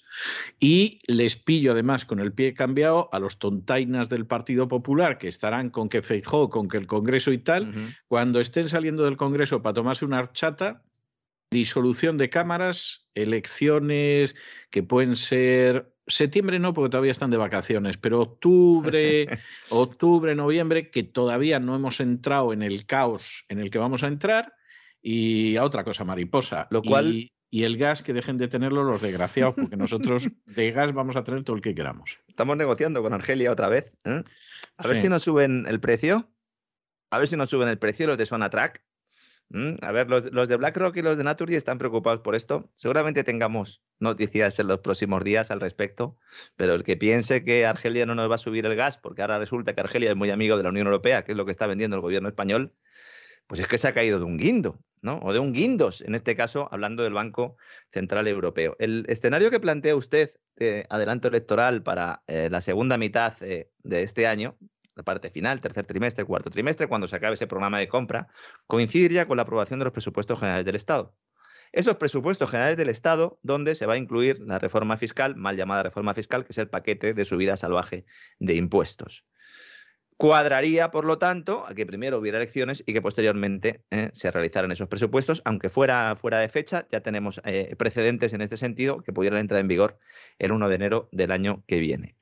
[0.60, 5.28] y les pillo además con el pie cambiado a los tontainas del Partido Popular que
[5.28, 9.62] estarán con que Feijó, con que el Congreso y tal, cuando estén saliendo del Congreso
[9.62, 10.84] para tomarse una archata,
[11.52, 14.36] disolución de cámaras, elecciones
[14.72, 19.28] que pueden ser septiembre no, porque todavía están de vacaciones, pero octubre,
[19.70, 24.08] octubre, noviembre, que todavía no hemos entrado en el caos en el que vamos a
[24.08, 24.54] entrar,
[25.02, 26.68] y a otra cosa mariposa.
[26.70, 27.14] Lo cual...
[27.14, 31.26] Y, el gas que dejen de tenerlo los desgraciados, porque nosotros de gas vamos a
[31.26, 32.18] tener todo el que queramos.
[32.30, 33.92] Estamos negociando con Argelia otra vez.
[34.06, 34.24] ¿eh?
[34.78, 36.32] A ver si nos suben el precio.
[37.10, 38.82] A ver si nos suben el precio los de Sonatrack.
[39.82, 42.72] A ver, los, de BlackRock y los de Naturgy están preocupados por esto.
[42.76, 46.18] Seguramente tengamos noticias en los próximos días al respecto,
[46.56, 49.40] pero el que piense que Argelia no nos va a subir el gas, porque ahora
[49.40, 51.68] resulta que Argelia es muy amigo de la Unión Europea, que es lo que está
[51.68, 52.74] vendiendo el gobierno español,
[53.52, 55.20] pues es que se ha caído de un guindo, ¿no?
[55.22, 57.58] O de un guindos, en este caso, hablando del Banco
[57.92, 58.78] Central Europeo.
[58.80, 64.04] El escenario que plantea usted de adelanto electoral para eh, la segunda mitad eh, de
[64.04, 64.58] este año,
[64.96, 68.30] la parte final, tercer trimestre, cuarto trimestre, cuando se acabe ese programa de compra,
[68.68, 71.14] coincidiría con la aprobación de los presupuestos generales del Estado.
[71.74, 75.84] Esos presupuestos generales del Estado, donde se va a incluir la reforma fiscal, mal llamada
[75.84, 78.06] reforma fiscal, que es el paquete de subida salvaje
[78.40, 79.26] de impuestos.
[80.22, 84.72] Cuadraría, por lo tanto, a que primero hubiera elecciones y que posteriormente eh, se realizaran
[84.72, 89.14] esos presupuestos, aunque fuera fuera de fecha, ya tenemos eh, precedentes en este sentido que
[89.14, 89.98] pudieran entrar en vigor
[90.38, 92.14] el 1 de enero del año que viene.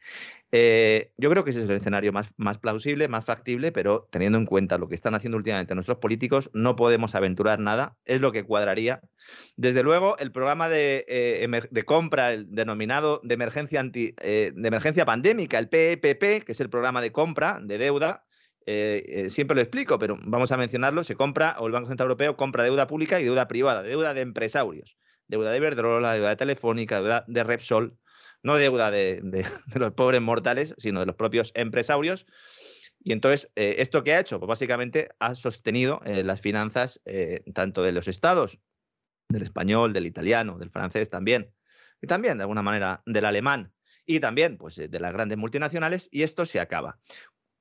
[0.52, 4.46] Eh, yo creo que ese es el escenario más, plausible, más factible, pero teniendo en
[4.46, 8.44] cuenta lo que están haciendo últimamente nuestros políticos, no podemos aventurar nada, es lo que
[8.44, 9.02] cuadraría.
[9.58, 15.06] Desde luego, el programa de, eh, compra, el denominado de emergencia, anti, eh, de emergencia
[15.06, 18.26] pandémica, el PEPP, que es el programa de compra de deuda,
[19.30, 22.64] siempre lo explico, pero vamos a mencionarlo, se compra, o el Banco Central Europeo compra
[22.64, 24.96] deuda pública y deuda privada, deuda de empresarios,
[25.28, 27.98] deuda de Iberdrola, deuda de Telefónica, deuda de Repsol,
[28.44, 29.46] no deuda de,
[29.76, 32.26] los pobres mortales, sino de los propios empresarios.
[33.02, 34.40] Y entonces, eh, ¿esto qué ha hecho?
[34.40, 38.60] Pues básicamente ha sostenido eh, las finanzas eh, tanto de los estados,
[39.30, 41.54] del español, del italiano, del francés también,
[42.02, 43.74] y también de alguna manera del alemán,
[44.06, 47.00] y también pues, de las grandes multinacionales, y esto se acaba.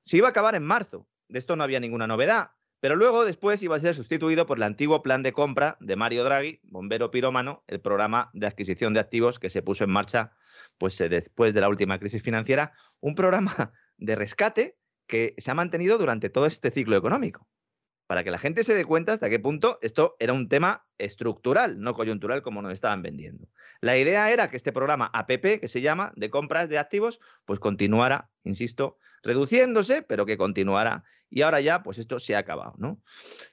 [0.03, 3.61] Se iba a acabar en marzo, de esto no había ninguna novedad, pero luego después
[3.61, 7.63] iba a ser sustituido por el antiguo plan de compra de Mario Draghi, bombero pirómano,
[7.67, 10.33] el programa de adquisición de activos que se puso en marcha
[10.77, 14.77] pues eh, después de la última crisis financiera, un programa de rescate
[15.07, 17.47] que se ha mantenido durante todo este ciclo económico.
[18.07, 21.79] Para que la gente se dé cuenta hasta qué punto esto era un tema estructural,
[21.79, 23.47] no coyuntural como nos estaban vendiendo.
[23.81, 27.59] La idea era que este programa APP, que se llama, de compras de activos, pues
[27.59, 31.03] continuara, insisto, reduciéndose, pero que continuara.
[31.29, 32.99] Y ahora ya, pues esto se ha acabado, ¿no?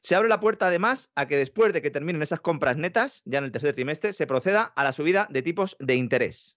[0.00, 3.38] Se abre la puerta además a que después de que terminen esas compras netas, ya
[3.38, 6.55] en el tercer trimestre, se proceda a la subida de tipos de interés.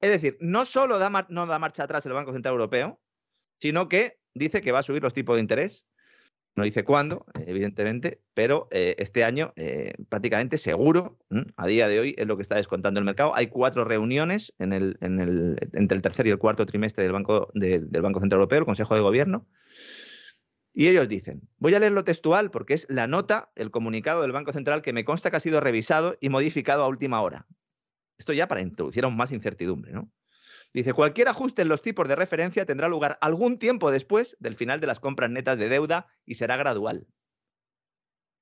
[0.00, 0.98] Es decir, no solo
[1.28, 3.00] no da marcha atrás el Banco Central Europeo,
[3.58, 5.86] sino que dice que va a subir los tipos de interés.
[6.54, 11.18] No dice cuándo, evidentemente, pero eh, este año eh, prácticamente seguro,
[11.56, 13.34] a día de hoy, es lo que está descontando el mercado.
[13.34, 17.86] Hay cuatro reuniones en el, entre el tercer y el cuarto trimestre del Banco, del
[18.00, 19.46] Banco Central Europeo, el Consejo de Gobierno.
[20.72, 24.52] Y ellos dicen, voy a leerlo textual porque es la nota, el comunicado del Banco
[24.52, 27.46] Central que me consta que ha sido revisado y modificado a última hora.
[28.18, 30.10] Esto ya para introducir aún más incertidumbre, ¿no?
[30.72, 34.80] Dice, cualquier ajuste en los tipos de referencia tendrá lugar algún tiempo después del final
[34.80, 37.06] de las compras netas de deuda y será gradual.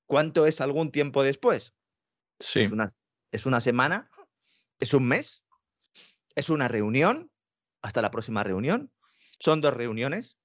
[0.07, 1.75] ¿Cuánto es algún tiempo después?
[2.41, 2.61] Sí.
[2.61, 2.89] ¿Es una,
[3.31, 4.11] ¿Es una semana?
[4.81, 5.45] ¿Es un mes?
[6.35, 7.31] ¿Es una reunión?
[7.83, 8.93] ¿Hasta la próxima reunión?
[9.39, 10.39] ¿Son dos reuniones?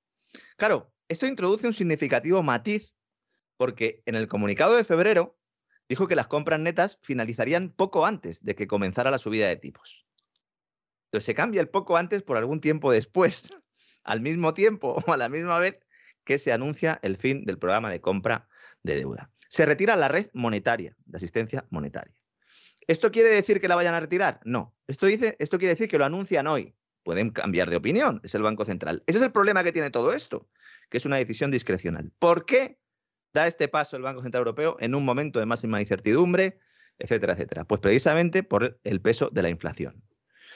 [0.58, 2.94] Claro, esto introduce un significativo matiz
[3.58, 5.39] porque en el comunicado de febrero
[5.90, 10.06] dijo que las compras netas finalizarían poco antes de que comenzara la subida de tipos.
[11.08, 13.52] Entonces se cambia el poco antes por algún tiempo después,
[14.04, 15.80] al mismo tiempo o a la misma vez
[16.24, 18.48] que se anuncia el fin del programa de compra
[18.84, 19.32] de deuda.
[19.50, 22.14] Se retira la red monetaria, de asistencia monetaria.
[22.86, 24.40] ¿Esto quiere decir que la vayan a retirar?
[24.46, 24.76] No.
[24.88, 26.76] Esto, dice, esto quiere decir que lo anuncian hoy.
[27.04, 29.04] Pueden cambiar de opinión, es el Banco Central.
[29.08, 30.50] Ese es el problema que tiene todo esto,
[30.90, 32.12] que es una decisión discrecional.
[32.20, 32.80] ¿Por qué
[33.34, 36.60] da este paso el Banco Central Europeo en un momento de máxima incertidumbre,
[36.98, 37.66] etcétera, etcétera?
[37.66, 40.04] Pues precisamente por el peso de la inflación.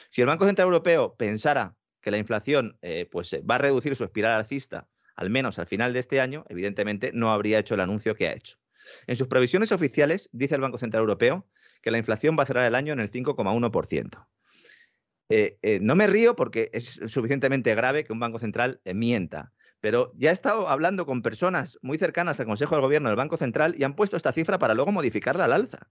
[0.10, 4.04] Si el Banco Central Europeo pensara que la inflación eh, pues, va a reducir su
[4.04, 8.16] espiral alcista, al menos al final de este año, evidentemente no habría hecho el anuncio
[8.16, 8.58] que ha hecho.
[9.08, 11.48] En sus previsiones oficiales, dice el Banco Central Europeo
[11.82, 14.28] que la inflación va a cerrar el año en el 5,1%.
[15.30, 20.14] Eh, eh, no me río porque es suficientemente grave que un Banco Central mienta, pero
[20.16, 23.76] ya he estado hablando con personas muy cercanas al Consejo del Gobierno del Banco Central
[23.78, 25.90] y han puesto esta cifra para luego modificarla al alza.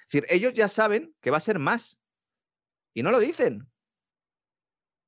[0.00, 2.00] Es decir, ellos ya saben que va a ser más.
[2.92, 3.70] Y no lo dicen.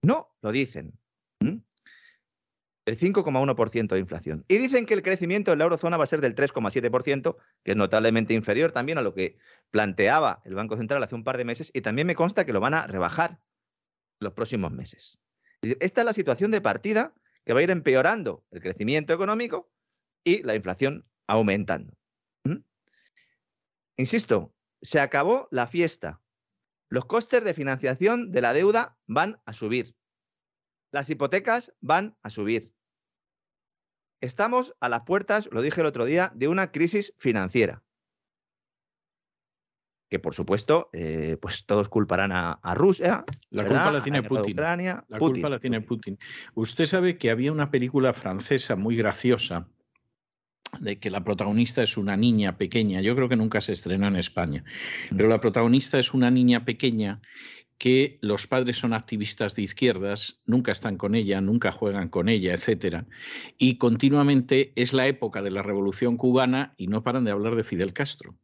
[0.00, 0.96] No, lo dicen.
[1.40, 4.44] el 5,1% de inflación.
[4.46, 7.76] Y dicen que el crecimiento en la eurozona va a ser del 3,7%, que es
[7.76, 9.38] notablemente inferior también a lo que
[9.72, 12.60] planteaba el Banco Central hace un par de meses, y también me consta que lo
[12.60, 13.40] van a rebajar
[14.20, 15.18] los próximos meses.
[15.62, 17.12] Esta es la situación de partida
[17.46, 19.70] que va a ir empeorando el crecimiento económico
[20.24, 21.96] y la inflación aumentando.
[23.96, 24.52] Insisto,
[24.82, 26.20] se acabó la fiesta.
[26.90, 29.96] Los costes de financiación de la deuda van a subir.
[30.90, 32.74] Las hipotecas van a subir.
[34.20, 37.85] Estamos a las puertas, lo dije el otro día, de una crisis financiera.
[40.08, 43.24] Que por supuesto, eh, pues todos culparán a, Rusia.
[43.50, 44.56] La culpa la tiene Putin.
[44.56, 46.18] la culpa la tiene Putin.
[46.54, 49.68] Usted sabe que había una película francesa muy graciosa
[50.80, 53.00] de que la protagonista es una niña pequeña.
[53.00, 54.64] Yo creo que nunca se estrenó en España,
[55.10, 55.16] mm.
[55.16, 57.20] pero la protagonista es una niña pequeña
[57.78, 62.54] que los padres son activistas de izquierdas, nunca están con ella, nunca juegan con ella,
[62.54, 63.06] etcétera,
[63.58, 67.64] y continuamente es la época de la Revolución cubana y no paran de hablar de
[67.64, 68.34] Fidel Castro.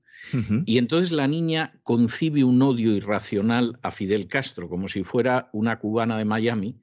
[0.66, 5.78] Y entonces la niña concibe un odio irracional a Fidel Castro, como si fuera una
[5.78, 6.80] cubana de Miami,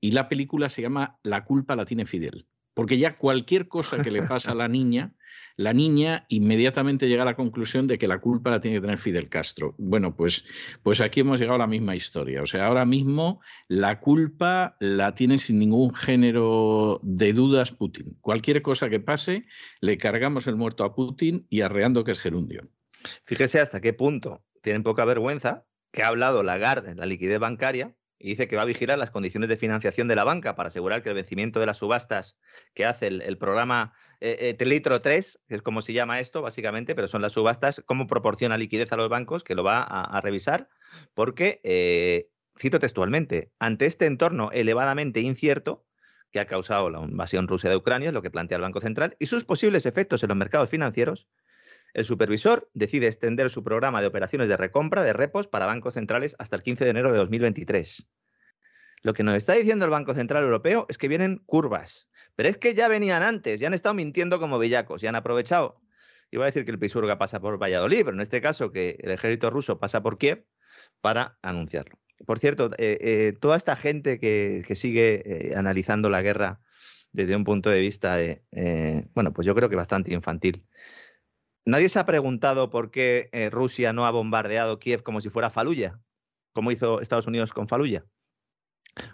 [0.00, 2.46] y la película se llama La culpa la tiene Fidel.
[2.74, 5.14] Porque ya cualquier cosa que le pasa a la niña,
[5.56, 8.98] la niña inmediatamente llega a la conclusión de que la culpa la tiene que tener
[8.98, 9.74] Fidel Castro.
[9.78, 10.44] Bueno, pues,
[10.82, 12.42] pues aquí hemos llegado a la misma historia.
[12.42, 18.18] O sea, ahora mismo la culpa la tiene sin ningún género de dudas Putin.
[18.20, 19.46] Cualquier cosa que pase,
[19.80, 22.68] le cargamos el muerto a Putin y arreando que es gerundio.
[23.24, 27.94] Fíjese hasta qué punto tienen poca vergüenza que ha hablado Lagarde en la liquidez bancaria
[28.18, 31.02] y dice que va a vigilar las condiciones de financiación de la banca para asegurar
[31.02, 32.36] que el vencimiento de las subastas
[32.74, 36.94] que hace el, programa eh, eh Telitro 3, que es como se llama esto básicamente,
[36.94, 40.68] pero son las subastas, cómo proporciona liquidez a los bancos, que lo va a, revisar,
[41.14, 45.84] porque, eh, cito textualmente, ante este entorno elevadamente incierto
[46.32, 49.16] que ha causado la invasión rusa de Ucrania, es lo que plantea el Banco Central,
[49.18, 51.28] y sus posibles efectos en los mercados financieros,
[51.96, 56.36] el supervisor decide extender su programa de operaciones de recompra de repos para bancos centrales
[56.38, 58.06] hasta el 15 de enero de 2023.
[59.02, 62.58] Lo que nos está diciendo el Banco Central Europeo es que vienen curvas, pero es
[62.58, 65.80] que ya venían antes, ya han estado mintiendo como bellacos, ya han aprovechado.
[66.30, 69.12] Iba a decir que el Pisurga pasa por Valladolid, pero en este caso que el
[69.12, 70.44] ejército ruso pasa por Kiev
[71.00, 71.98] para anunciarlo.
[72.26, 76.60] Por cierto, eh, eh, toda esta gente que, sigue eh, analizando la guerra
[77.12, 78.18] desde un punto de vista,
[79.14, 80.66] bueno, pues yo creo que bastante infantil.
[81.66, 85.50] Nadie se ha preguntado por qué eh, Rusia no ha bombardeado Kiev como si fuera
[85.50, 86.00] Faluya,
[86.52, 88.06] como hizo Estados Unidos con Faluya.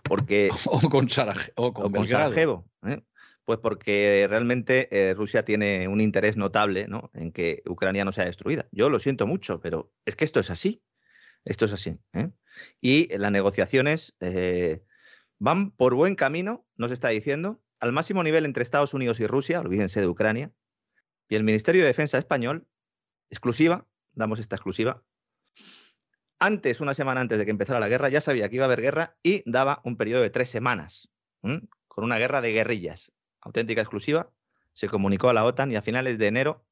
[0.04, 2.68] Porque, o con, Sarajevo.
[2.86, 3.02] ¿eh?
[3.46, 8.68] Pues porque realmente eh, Rusia tiene un interés notable en que Ucrania no sea destruida.
[8.70, 10.82] Yo lo siento mucho, pero es que esto es así.
[11.46, 11.98] Esto es así.
[12.80, 14.14] Y las negociaciones
[15.38, 19.58] van por buen camino, nos está diciendo, al máximo nivel entre Estados Unidos y Rusia,
[19.58, 20.52] olvídense de Ucrania,
[21.32, 22.68] y el Ministerio de Defensa español,
[23.30, 25.02] exclusiva, damos esta exclusiva,
[26.38, 28.82] antes, una semana antes de que empezara la guerra, ya sabía que iba a haber
[28.82, 31.08] guerra y daba un periodo de tres semanas,
[31.40, 33.12] con una guerra de guerrillas.
[33.40, 34.30] Auténtica exclusiva,
[34.74, 36.66] se comunicó a la OTAN y a finales de enero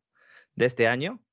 [0.57, 1.25] de este año,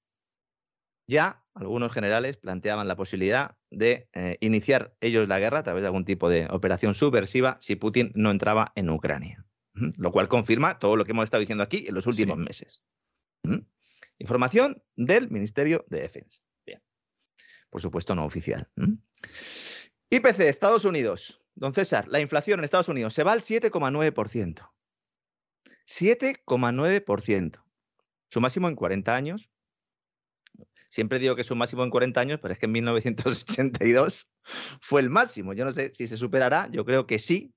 [1.05, 5.87] ya algunos generales planteaban la posibilidad de eh, iniciar ellos la guerra a través de
[5.87, 9.45] algún tipo de operación subversiva si Putin no entraba en Ucrania.
[9.73, 12.85] Lo cual confirma todo lo que hemos estado diciendo aquí en los últimos meses.
[14.19, 16.41] Información del Ministerio de Defensa.
[16.65, 16.81] Bien.
[17.69, 18.67] Por supuesto, no oficial.
[20.09, 21.41] IPC, Estados Unidos.
[21.55, 24.69] Don César, la inflación en Estados Unidos se va al 7,9%.
[25.87, 27.63] 7,9%.
[28.29, 29.49] Su máximo en 40 años.
[30.89, 34.29] Siempre digo que es su máximo en 40 años, pero es que en 1982
[34.81, 35.53] fue el máximo.
[35.53, 37.53] Yo no sé si se superará, yo creo que sí.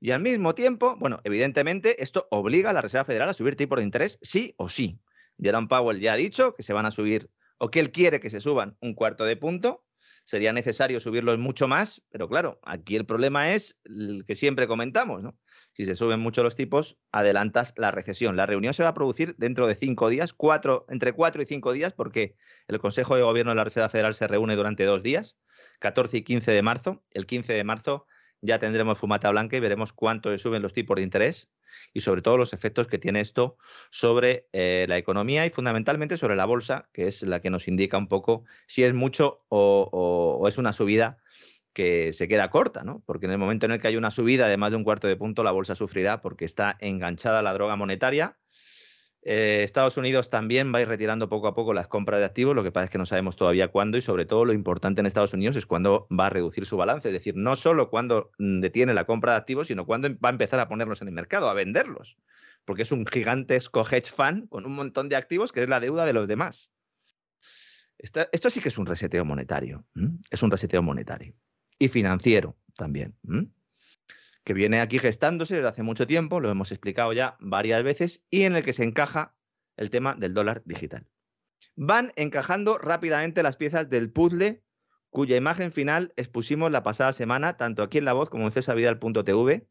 [0.00, 3.76] Y al mismo tiempo, bueno, evidentemente esto obliga a la Reserva Federal a subir tipo
[3.76, 5.00] de interés sí o sí.
[5.42, 8.30] Jerome Powell ya ha dicho que se van a subir, o que él quiere que
[8.30, 9.84] se suban un cuarto de punto.
[10.24, 15.22] Sería necesario subirlos mucho más, pero claro, aquí el problema es el que siempre comentamos,
[15.22, 15.38] ¿no?
[15.72, 18.36] Si se suben mucho los tipos, adelantas la recesión.
[18.36, 21.72] La reunión se va a producir dentro de cinco días, cuatro, entre cuatro y cinco
[21.72, 22.36] días, porque
[22.68, 25.38] el Consejo de Gobierno de la Reserva Federal se reúne durante dos días,
[25.78, 27.04] 14 y 15 de marzo.
[27.10, 28.06] El 15 de marzo
[28.40, 31.48] ya tendremos fumata blanca y veremos cuánto suben los tipos de interés
[31.92, 33.56] y sobre todo los efectos que tiene esto
[33.90, 37.98] sobre eh, la economía y fundamentalmente sobre la bolsa, que es la que nos indica
[37.98, 41.18] un poco si es mucho o, es una subida
[41.72, 43.02] que se queda corta, ¿no?
[43.06, 45.06] Porque en el momento en el que hay una subida de más de un cuarto
[45.06, 48.39] de punto, la bolsa sufrirá porque está enganchada a la droga monetaria
[49.22, 52.56] Eh, Estados Unidos también va a ir retirando poco a poco las compras de activos,
[52.56, 55.06] lo que pasa es que no sabemos todavía cuándo y sobre todo lo importante en
[55.06, 58.60] Estados Unidos es cuándo va a reducir su balance, es decir, no solo cuándo mm,
[58.60, 61.50] detiene la compra de activos, sino cuándo va a empezar a ponerlos en el mercado,
[61.50, 62.16] a venderlos,
[62.64, 66.06] porque es un gigantesco hedge fund con un montón de activos que es la deuda
[66.06, 66.70] de los demás.
[67.98, 69.84] esto sí que es un reseteo monetario,
[70.30, 71.34] es un reseteo monetario.
[71.78, 73.16] Y financiero también
[74.50, 78.42] que viene aquí gestándose desde hace mucho tiempo, lo hemos explicado ya varias veces, y
[78.42, 79.36] en el que se encaja
[79.76, 81.06] el tema del dólar digital.
[81.76, 84.64] Van encajando rápidamente las piezas del puzzle
[85.08, 89.68] cuya imagen final expusimos la pasada semana, tanto aquí en La Voz como en cesavidal.tv,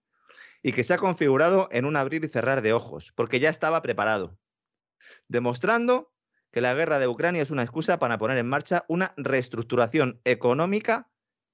[0.64, 3.81] y que se ha configurado en un abrir y cerrar de ojos, porque ya estaba
[3.81, 4.39] preparado,
[5.27, 6.14] demostrando
[6.53, 11.11] que la guerra de Ucrania es una excusa para poner en marcha una reestructuración económica,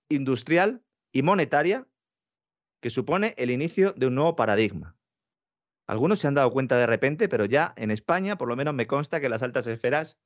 [0.10, 1.88] industrial y monetaria
[2.86, 4.96] que supone el inicio de un nuevo paradigma.
[5.88, 8.86] Algunos se han dado cuenta de repente, pero ya en España, por lo menos me
[8.86, 10.20] consta que las altas esferas,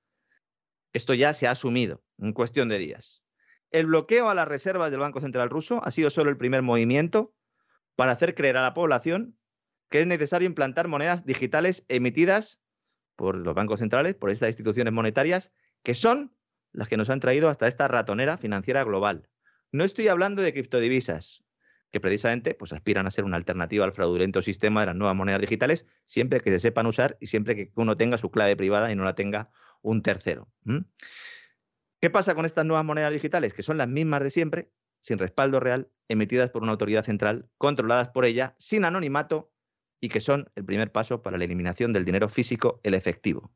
[0.91, 3.23] esto ya se ha asumido en cuestión de días.
[3.72, 7.34] El bloqueo a las reservas del Banco Central ruso ha sido solo el primer movimiento
[7.95, 9.40] para hacer creer a la población
[9.90, 12.60] que es necesario implantar monedas digitales emitidas
[13.15, 16.36] por los bancos centrales, por estas instituciones monetarias, que son
[16.73, 19.30] las que nos han traído hasta esta ratonera financiera global.
[19.72, 21.45] No estoy hablando de criptodivisas,
[21.91, 25.41] que precisamente pues, aspiran a ser una alternativa al fraudulento sistema de las nuevas monedas
[25.41, 28.95] digitales, siempre que se sepan usar y siempre que uno tenga su clave privada y
[28.95, 29.52] no la tenga
[29.82, 30.49] un tercero.
[32.02, 33.53] ¿Qué pasa con estas nuevas monedas digitales?
[33.53, 34.72] Que son las mismas de siempre,
[35.02, 39.52] sin respaldo real, emitidas por una autoridad central, controladas por ella, sin anonimato
[40.02, 43.52] y que son el primer paso para la eliminación del dinero físico, el efectivo.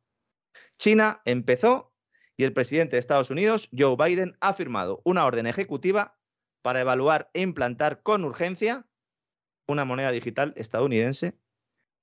[0.77, 1.93] China empezó
[2.35, 6.17] y el presidente de Estados Unidos, Joe Biden, ha firmado una orden ejecutiva
[6.63, 8.87] para evaluar e implantar con urgencia
[9.67, 11.37] una moneda digital estadounidense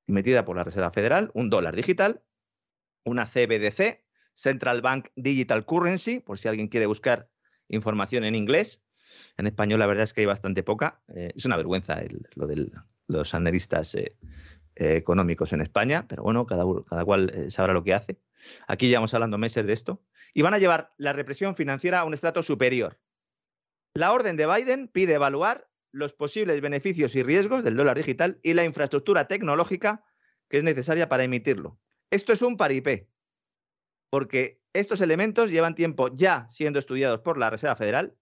[0.07, 2.23] emitida por la Reserva Federal, un dólar digital,
[3.05, 4.05] una CBDC,
[4.35, 7.31] Central Bank Digital Currency, por si alguien quiere buscar
[7.69, 8.82] información en inglés.
[9.37, 11.03] En español la verdad es que hay bastante poca.
[11.15, 12.01] Eh, es una vergüenza
[12.35, 12.70] lo de
[13.07, 14.16] los analistas eh,
[14.77, 18.20] eh, económicos en España, pero bueno, cada, cada cual sabrá lo que hace.
[18.66, 20.03] Aquí llevamos hablando meses de esto.
[20.32, 22.99] Y van a llevar la represión financiera a un estrato superior.
[23.94, 28.54] La orden de Biden pide evaluar los posibles beneficios y riesgos del dólar digital y
[28.54, 30.04] la infraestructura tecnológica
[30.48, 31.78] que es necesaria para emitirlo.
[32.10, 33.08] Esto es un paripé,
[34.08, 38.16] porque estos elementos llevan tiempo ya siendo estudiados por la Reserva Federal,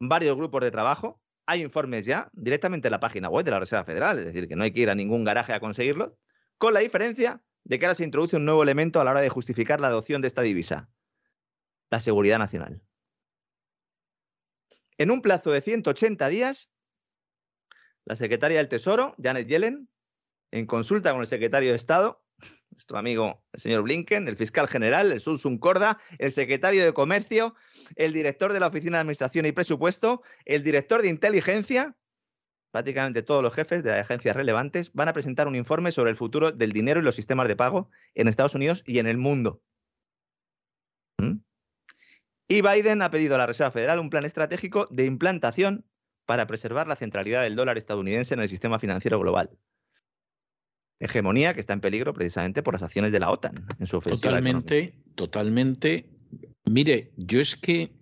[0.00, 3.84] varios grupos de trabajo, hay informes ya directamente en la página web de la Reserva
[3.84, 6.18] Federal, es decir, que no hay que ir a ningún garaje a conseguirlo,
[6.58, 9.28] con la diferencia de que ahora se introduce un nuevo elemento a la hora de
[9.28, 10.88] justificar la adopción de esta divisa,
[11.90, 12.82] la seguridad nacional
[14.98, 16.70] en un plazo de 180 días,
[18.04, 19.88] la secretaria del Tesoro, Janet Yellen,
[20.50, 22.22] en consulta con el secretario de Estado,
[22.70, 27.54] nuestro amigo el señor Blinken, el fiscal general, el Sunsun Corda, el secretario de Comercio,
[27.96, 31.96] el director de la Oficina de Administración y Presupuesto, el director de Inteligencia,
[32.72, 36.16] prácticamente todos los jefes de las agencias relevantes, van a presentar un informe sobre el
[36.16, 39.62] futuro del dinero y los sistemas de pago en Estados Unidos y en el mundo.
[41.18, 41.36] ¿Mm?
[42.48, 45.84] Y Biden ha pedido a la Reserva Federal un plan estratégico de implantación
[46.26, 49.50] para preservar la centralidad del dólar estadounidense en el sistema financiero global.
[51.00, 54.30] Hegemonía que está en peligro precisamente por las acciones de la OTAN en su ofensiva.
[54.30, 56.08] Totalmente, totalmente.
[56.70, 57.92] Mire, yo es que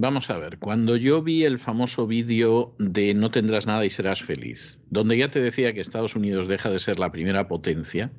[0.00, 4.22] Vamos a ver, cuando yo vi el famoso vídeo de No tendrás nada y serás
[4.22, 8.10] feliz, donde ya te decía que Estados Unidos deja de ser la primera potencia,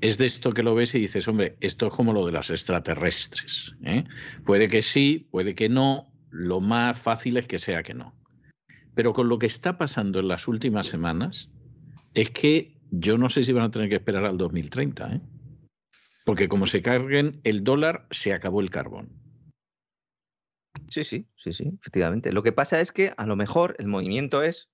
[0.00, 2.48] es de esto que lo ves y dices, hombre, esto es como lo de las
[2.48, 3.76] extraterrestres.
[3.82, 4.04] ¿eh?
[4.46, 8.14] Puede que sí, puede que no, lo más fácil es que sea que no.
[8.94, 11.50] Pero con lo que está pasando en las últimas semanas,
[12.14, 15.20] es que yo no sé si van a tener que esperar al 2030, ¿eh?
[16.24, 19.27] porque como se carguen el dólar, se acabó el carbón.
[20.88, 22.32] Sí, sí, sí, sí, efectivamente.
[22.32, 24.70] Lo que pasa es que a lo mejor el movimiento es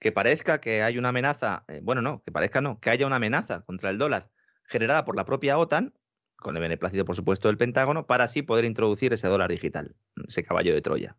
[0.00, 3.16] que parezca que hay una amenaza, eh, bueno, no, que parezca no, que haya una
[3.16, 4.30] amenaza contra el dólar
[4.66, 5.94] generada por la propia OTAN,
[6.36, 9.94] con el beneplácito, por supuesto, del Pentágono, para así poder introducir ese dólar digital,
[10.26, 11.16] ese caballo de Troya.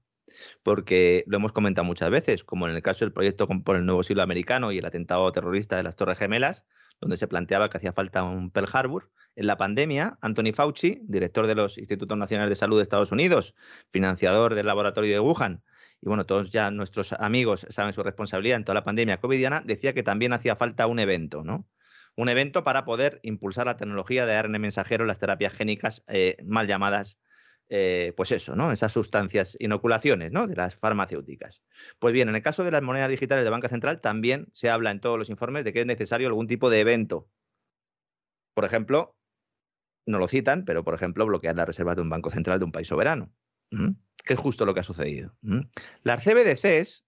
[0.63, 4.03] Porque lo hemos comentado muchas veces, como en el caso del proyecto por el nuevo
[4.03, 6.65] siglo americano y el atentado terrorista de las Torres Gemelas,
[6.99, 11.47] donde se planteaba que hacía falta un Pearl Harbor, en la pandemia, Anthony Fauci, director
[11.47, 13.55] de los Institutos Nacionales de Salud de Estados Unidos,
[13.89, 15.63] financiador del laboratorio de Wuhan,
[16.03, 19.93] y bueno, todos ya nuestros amigos saben su responsabilidad en toda la pandemia covidiana, decía
[19.93, 21.65] que también hacía falta un evento, ¿no?
[22.15, 26.35] Un evento para poder impulsar la tecnología de ARN mensajero en las terapias génicas eh,
[26.43, 27.19] mal llamadas,
[27.69, 28.73] eh, pues eso, ¿no?
[28.73, 30.45] Esas sustancias, inoculaciones, ¿no?
[30.45, 31.63] De las farmacéuticas.
[31.99, 34.91] Pues bien, en el caso de las monedas digitales de Banca Central también se habla
[34.91, 37.29] en todos los informes de que es necesario algún tipo de evento
[38.53, 39.15] Por ejemplo,
[40.05, 42.71] no lo citan, pero por ejemplo, bloquear las reservas de un banco central de un
[42.71, 43.31] país soberano,
[43.69, 45.35] que es justo lo que ha sucedido.
[46.03, 47.05] Las CBDCs,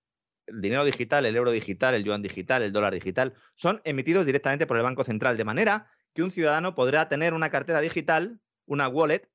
[0.48, 4.68] el dinero digital, el euro digital, el yuan digital, el dólar digital, son emitidos directamente
[4.68, 8.88] por el Banco Central, de manera que un ciudadano podrá tener una cartera digital, una
[8.88, 9.30] wallet,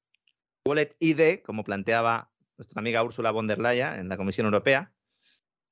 [0.66, 4.92] wallet ID, como planteaba nuestra amiga Ursula von der Leyen en la Comisión Europea,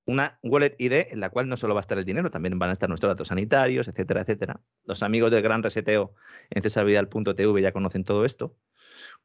[0.09, 2.71] una wallet ID en la cual no solo va a estar el dinero, también van
[2.71, 4.63] a estar nuestros datos sanitarios, etcétera, etcétera.
[4.85, 6.15] Los amigos del gran reseteo
[6.49, 8.57] en cesarvidal.tv ya conocen todo esto.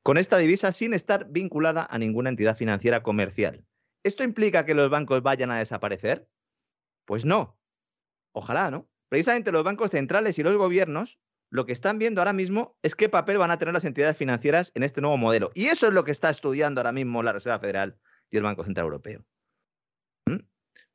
[0.04, 3.64] Con esta divisa sin estar vinculada a ninguna entidad financiera comercial.
[4.04, 6.28] ¿Esto implica que los bancos vayan a desaparecer?
[7.06, 7.58] Pues no.
[8.34, 8.90] Ojalá, ¿no?
[9.08, 11.18] Precisamente los bancos centrales y los gobiernos
[11.50, 14.74] lo que están viendo ahora mismo es qué papel van a tener las entidades financieras
[14.76, 15.52] en este nuevo modelo.
[15.54, 17.98] Y eso es lo que está estudiando ahora mismo la Reserva Federal
[18.30, 19.24] y el Banco Central Europeo.
[20.26, 20.40] ¿Mm?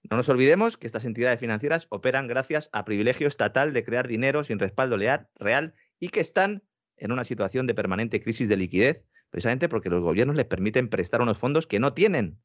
[0.04, 4.44] No nos olvidemos que estas entidades financieras operan gracias a privilegio estatal de crear dinero
[4.44, 6.62] sin respaldo real y que están
[6.96, 11.20] en una situación de permanente crisis de liquidez, precisamente porque los gobiernos les permiten prestar
[11.20, 12.40] unos fondos que no tienen.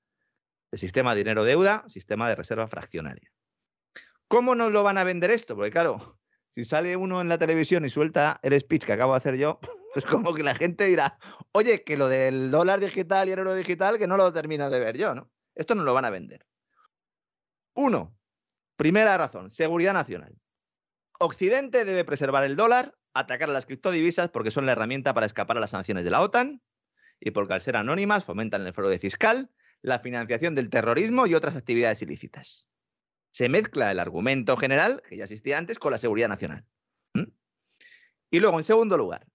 [0.72, 3.32] El sistema de dinero-deuda, sistema de reserva fraccionaria.
[4.28, 5.56] ¿Cómo nos lo van a vender esto?
[5.56, 6.20] Porque claro,
[6.50, 9.60] si sale uno en la televisión y suelta el speech que acabo de hacer yo,
[9.94, 11.18] pues como que la gente dirá,
[11.52, 14.80] oye, que lo del dólar digital y el euro digital, que no lo termino de
[14.80, 15.32] ver yo, ¿no?
[15.56, 16.46] Esto no lo van a vender.
[17.74, 18.18] Uno,
[18.76, 20.36] primera razón, seguridad nacional.
[21.20, 25.58] Occidente debe preservar el dólar, atacar a las criptodivisas porque son la herramienta para escapar
[25.58, 26.62] a las sanciones de la OTAN
[27.20, 29.52] y porque al ser anónimas fomentan el fraude fiscal,
[29.82, 32.68] la financiación del terrorismo y otras actividades ilícitas
[33.34, 36.66] se mezcla el argumento general, que ya existía antes, con la seguridad nacional.
[38.30, 39.28] Y luego, en segundo lugar,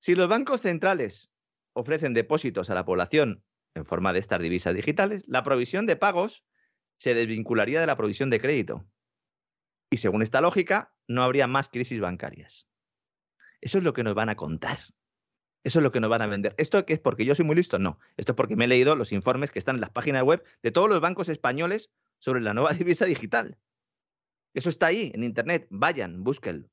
[0.00, 1.30] si los bancos centrales
[1.74, 3.44] ofrecen depósitos a la población
[3.74, 6.44] en forma de estas divisas digitales, la provisión de pagos
[6.98, 8.86] se desvincularía de la provisión de crédito.
[9.90, 12.66] Y según esta lógica, no habría más crisis bancarias.
[13.60, 14.78] Eso es lo que nos van a contar.
[15.62, 16.54] Eso es lo que nos van a vender.
[16.58, 17.78] ¿Esto que es porque yo soy muy listo?
[17.78, 17.98] No.
[18.16, 20.70] Esto es porque me he leído los informes que están en las páginas web de
[20.70, 23.58] todos los bancos españoles sobre la nueva divisa digital.
[24.52, 25.66] Eso está ahí, en Internet.
[25.70, 26.68] Vayan, búsquenlo.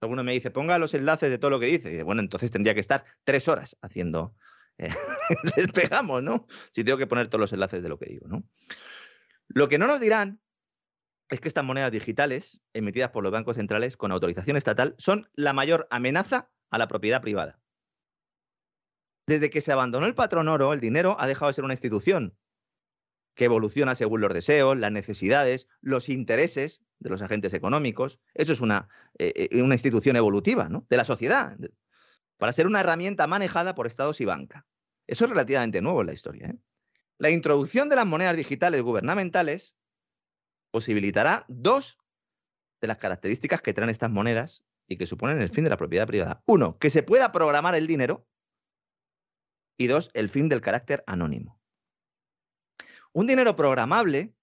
[0.00, 2.02] Alguno me dice, ponga los enlaces de todo lo que dice.
[2.02, 4.34] bueno, entonces tendría que estar tres horas haciendo.
[4.78, 4.88] Eh,
[5.56, 6.46] les pegamos, ¿no?
[6.72, 8.42] Si tengo que poner todos los enlaces de lo que digo, ¿no?
[9.54, 10.40] Lo que no nos dirán
[11.28, 15.52] es que estas monedas digitales, emitidas por los bancos centrales con autorización estatal, son la
[15.52, 17.60] mayor amenaza a la propiedad privada.
[19.26, 22.36] Desde que se abandonó el patrón oro, el dinero ha dejado de ser una institución
[23.34, 28.20] que evoluciona según los deseos, las necesidades, los intereses de los agentes económicos.
[28.34, 28.88] Eso es una,
[29.18, 30.86] eh, eh, una institución evolutiva ¿no?
[30.90, 31.56] de la sociedad,
[32.36, 34.66] para ser una herramienta manejada por estados y banca.
[35.06, 36.48] Eso es relativamente nuevo en la historia.
[36.48, 36.58] ¿eh?
[37.22, 39.76] La introducción de las monedas digitales gubernamentales
[40.72, 42.00] posibilitará dos
[42.80, 46.08] de las características que traen estas monedas y que suponen el fin de la propiedad
[46.08, 46.42] privada.
[46.46, 48.26] Uno, que se pueda programar el dinero.
[49.78, 51.62] Y dos, el fin del carácter anónimo.
[53.12, 54.34] Un dinero programable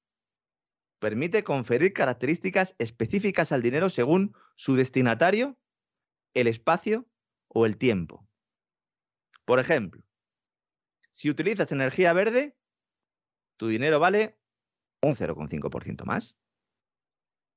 [0.99, 5.59] permite conferir características específicas al dinero según su destinatario,
[6.33, 7.09] el espacio
[7.49, 8.25] o el tiempo.
[9.43, 10.01] Por ejemplo,
[11.13, 12.55] si utilizas energía verde,
[13.59, 14.39] tu dinero vale
[15.03, 16.35] un 0,5% más.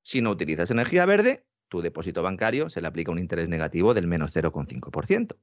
[0.03, 4.05] Si no utilizas energía verde, tu depósito bancario se le aplica un interés negativo del
[4.05, 5.37] menos 0,5%.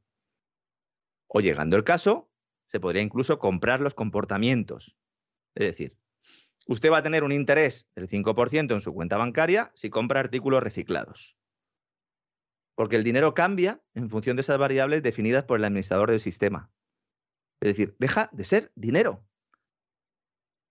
[1.27, 2.31] O llegando el caso,
[2.67, 4.97] se podría incluso comprar los comportamientos
[5.55, 5.97] es decir,
[6.67, 10.63] usted va a tener un interés del 5% en su cuenta bancaria si compra artículos
[10.63, 11.37] reciclados.
[12.77, 16.71] Porque el dinero cambia en función de esas variables definidas por el administrador del sistema.
[17.61, 19.27] Es decir, deja de ser dinero.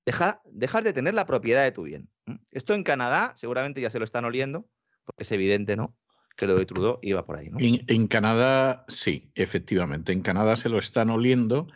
[0.05, 2.09] Deja, de tener la propiedad de tu bien.
[2.51, 4.67] Esto en Canadá seguramente ya se lo están oliendo,
[5.05, 5.95] porque es evidente, ¿no?
[6.39, 7.49] que lo de Trudeau iba por ahí.
[7.49, 7.57] ¿no?
[7.59, 10.13] En, Canadá, sí, efectivamente.
[10.13, 11.67] En Canadá se lo están oliendo.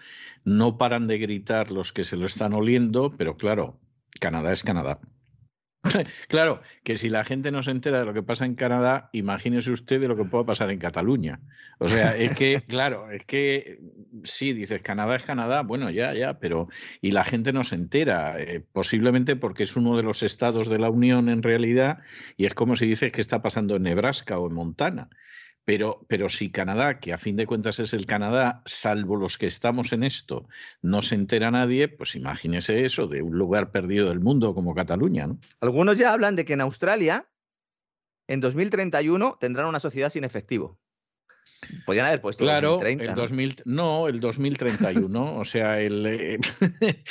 [0.45, 3.77] No paran de gritar los que se lo están oliendo, pero claro,
[4.21, 4.99] Canadá es Canadá.
[6.29, 9.71] claro, que si la gente no se entera de lo que pasa en Canadá, imagínese
[9.71, 11.41] usted de lo que puede pasar en Cataluña.
[11.79, 13.79] O sea, es que, claro, es que
[14.23, 16.69] sí, dices, Canadá es Canadá, bueno, ya, ya, pero
[17.01, 20.79] y la gente no se entera, eh, posiblemente porque es uno de los estados de
[20.79, 21.99] la Unión en realidad,
[22.37, 25.09] y es como si dices que está pasando en Nebraska o en Montana.
[25.65, 29.45] Pero, pero si Canadá, que a fin de cuentas es el Canadá, salvo los que
[29.45, 30.47] estamos en esto,
[30.81, 35.27] no se entera nadie, pues imagínese eso de un lugar perdido del mundo como Cataluña.
[35.27, 35.39] ¿no?
[35.61, 37.29] Algunos ya hablan de que en Australia,
[38.27, 40.79] en 2031, tendrán una sociedad sin efectivo.
[41.85, 44.07] Podrían haber puesto claro, 2030, el 2000, ¿no?
[44.07, 46.39] el 2031, o sea, el eh,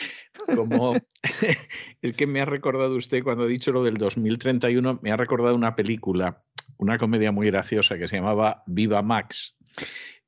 [0.54, 0.94] como
[2.02, 5.54] es que me ha recordado usted cuando ha dicho lo del 2031, me ha recordado
[5.54, 6.42] una película
[6.78, 9.56] una comedia muy graciosa que se llamaba Viva Max,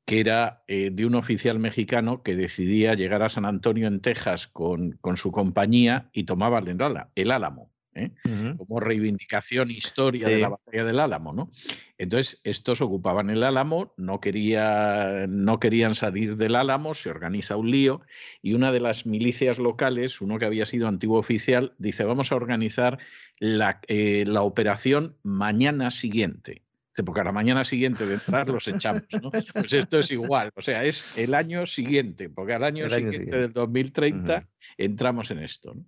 [0.05, 4.47] que era eh, de un oficial mexicano que decidía llegar a San Antonio en Texas
[4.47, 6.77] con, con su compañía y tomaba el,
[7.15, 7.74] el Álamo.
[7.95, 8.11] ¿Eh?
[8.57, 11.33] como reivindicación historia de la batalla del Álamo.
[11.33, 11.51] ¿no?
[11.99, 17.71] Entonces, estos ocupaban el Álamo, no, quería, no querían salir del Álamo, se organiza un
[17.71, 18.01] lío
[18.43, 22.37] y una de las milicias locales, uno que había sido antiguo oficial, dice, vamos a
[22.37, 22.99] organizar
[23.39, 26.63] la, eh, la operación mañana siguiente.
[27.05, 29.31] Porque a la mañana siguiente de entrar los echamos, ¿no?
[29.31, 33.53] Pues esto es igual, o sea, es el año siguiente, porque al año, siguiente, del
[33.53, 34.47] 2030
[34.79, 35.75] entramos en esto.
[35.75, 35.85] ¿no?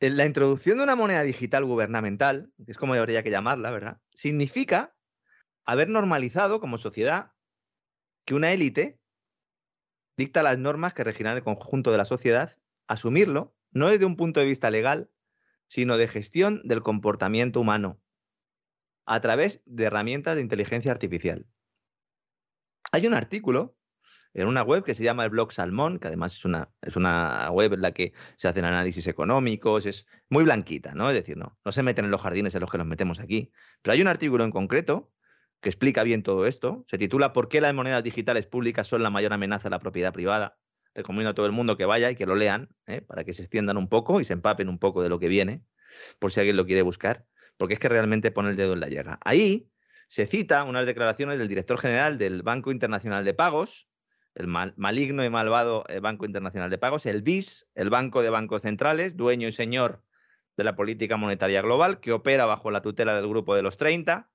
[0.00, 4.00] La introducción de una moneda digital gubernamental, que es como habría que llamarla, ¿verdad?
[4.14, 4.96] Significa
[5.66, 7.32] haber normalizado como sociedad
[8.24, 8.98] que una élite
[10.16, 12.56] dicta las normas que regirán el conjunto de la sociedad,
[12.86, 15.10] asumirlo, no desde un punto de vista legal,
[15.66, 18.00] sino de gestión del comportamiento humano,
[19.04, 21.46] a través de herramientas de inteligencia artificial.
[22.92, 23.76] Hay un artículo
[24.34, 27.50] en una web que se llama el blog Salmón, que además es una, es una
[27.50, 31.08] web en la que se hacen análisis económicos, es muy blanquita, ¿no?
[31.10, 33.52] Es decir, no, no se meten en los jardines en los que nos metemos aquí.
[33.82, 35.12] Pero hay un artículo en concreto
[35.60, 36.84] que explica bien todo esto.
[36.88, 40.12] Se titula ¿Por qué las monedas digitales públicas son la mayor amenaza a la propiedad
[40.12, 40.58] privada?
[40.94, 43.00] Recomiendo a todo el mundo que vaya y que lo lean, ¿eh?
[43.00, 45.64] para que se extiendan un poco y se empapen un poco de lo que viene,
[46.18, 47.26] por si alguien lo quiere buscar,
[47.56, 49.18] porque es que realmente pone el dedo en la llaga.
[49.24, 49.70] Ahí
[50.08, 53.89] se cita unas declaraciones del director general del Banco Internacional de Pagos,
[54.34, 58.62] el maligno y malvado eh, Banco Internacional de Pagos, el BIS, el Banco de Bancos
[58.62, 60.02] Centrales, dueño y señor
[60.56, 64.30] de la política monetaria global, que opera bajo la tutela del Grupo de los 30,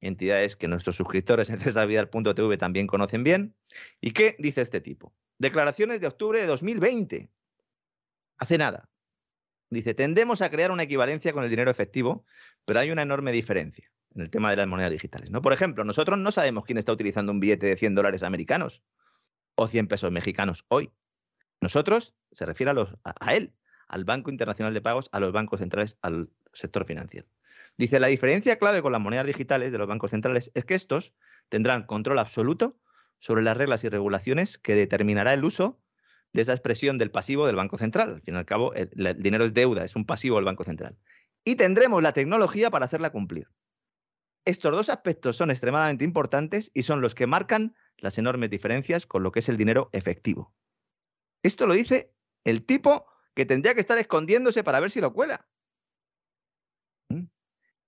[0.00, 3.56] entidades que nuestros suscriptores en cesarvidal.tv también conocen bien.
[4.00, 5.14] ¿Y qué dice este tipo?
[5.38, 7.30] Declaraciones de octubre de 2020.
[8.38, 8.88] Hace nada.
[9.70, 12.24] Dice, tendemos a crear una equivalencia con el dinero efectivo,
[12.64, 15.30] pero hay una enorme diferencia en el tema de las monedas digitales.
[15.30, 15.42] ¿no?
[15.42, 18.82] Por ejemplo, nosotros no sabemos quién está utilizando un billete de 100 dólares americanos
[19.54, 20.90] o 100 pesos mexicanos hoy.
[21.60, 23.54] Nosotros, se refiere a, los, a, él,
[23.88, 27.26] al Banco Internacional de Pagos, a los bancos centrales, al sector financiero.
[27.76, 31.12] Dice, la diferencia clave con las monedas digitales de los bancos centrales es que estos
[31.48, 32.78] tendrán control absoluto
[33.18, 35.80] sobre las reglas y regulaciones que determinará el uso
[36.32, 38.14] de esa expresión del pasivo del Banco Central.
[38.14, 40.64] Al fin y al cabo, el, el dinero es deuda, es un pasivo del Banco
[40.64, 40.96] Central.
[41.44, 43.48] Y tendremos la tecnología para hacerla cumplir.
[44.44, 49.22] Estos dos aspectos son extremadamente importantes y son los que marcan las enormes diferencias con
[49.22, 50.54] lo que es el dinero efectivo.
[51.42, 52.12] Esto lo dice
[52.44, 55.46] el tipo que tendría que estar escondiéndose para ver si lo cuela.
[57.08, 57.24] ¿Mm?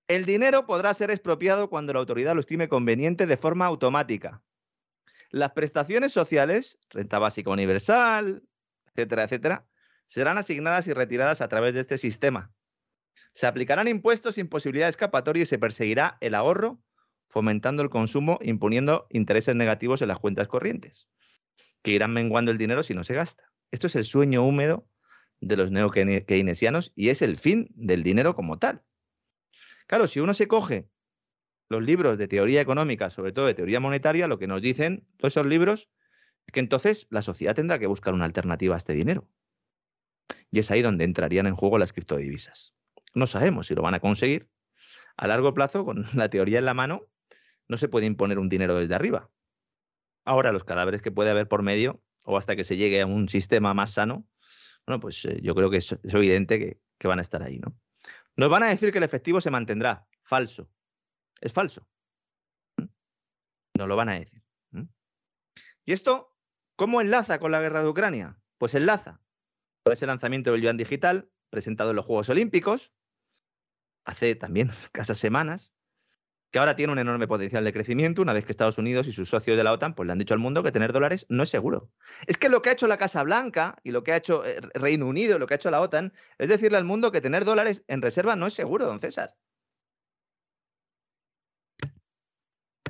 [0.07, 4.43] El dinero podrá ser expropiado cuando la autoridad lo estime conveniente de forma automática.
[5.29, 8.43] Las prestaciones sociales, renta básica universal,
[8.85, 9.67] etcétera, etcétera,
[10.05, 12.51] serán asignadas y retiradas a través de este sistema.
[13.33, 16.81] Se aplicarán impuestos sin posibilidad de escapatoria y se perseguirá el ahorro
[17.29, 21.07] fomentando el consumo, imponiendo intereses negativos en las cuentas corrientes,
[21.81, 23.51] que irán menguando el dinero si no se gasta.
[23.71, 24.87] Esto es el sueño húmedo
[25.41, 28.83] de los neo-keynesianos y es el fin del dinero como tal.
[29.87, 30.89] Claro, si uno se coge
[31.69, 35.33] los libros de teoría económica, sobre todo de teoría monetaria, lo que nos dicen todos
[35.33, 35.89] esos libros
[36.45, 39.27] es que entonces la sociedad tendrá que buscar una alternativa a este dinero.
[40.49, 42.73] Y es ahí donde entrarían en juego las criptodivisas.
[43.13, 44.49] No sabemos si lo van a conseguir.
[45.17, 47.07] A largo plazo, con la teoría en la mano,
[47.67, 49.29] no se puede imponer un dinero desde arriba.
[50.25, 53.29] Ahora, los cadáveres que puede haber por medio, o hasta que se llegue a un
[53.29, 54.27] sistema más sano,
[54.85, 57.77] bueno, pues eh, yo creo que es, evidente que, van a estar ahí, ¿no?
[58.35, 60.07] Nos van a decir que el efectivo se mantendrá.
[60.23, 60.69] Falso.
[61.41, 61.87] Es falso.
[63.77, 64.43] Nos lo van a decir.
[65.85, 66.35] ¿Y esto
[66.75, 68.39] cómo enlaza con la guerra de Ucrania?
[68.57, 69.21] Pues enlaza
[69.83, 72.91] con ese lanzamiento del yuan digital presentado en los Juegos Olímpicos
[74.07, 75.73] hace también casas semanas,
[76.51, 79.29] que ahora tiene un enorme potencial de crecimiento una vez que Estados Unidos y sus
[79.29, 81.49] socios de la OTAN pues, le han dicho al mundo que tener dólares no es
[81.49, 81.89] seguro.
[82.25, 84.59] Es que lo que ha hecho la Casa Blanca y lo que ha hecho eh,
[84.73, 87.83] Reino Unido, lo que ha hecho la OTAN, es decirle al mundo que tener dólares
[87.87, 89.35] en reserva no es seguro, don César.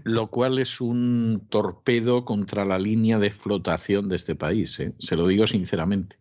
[0.04, 4.94] Lo cual es un torpedo contra la línea de flotación de este país, ¿eh?
[5.00, 6.18] se lo digo sinceramente.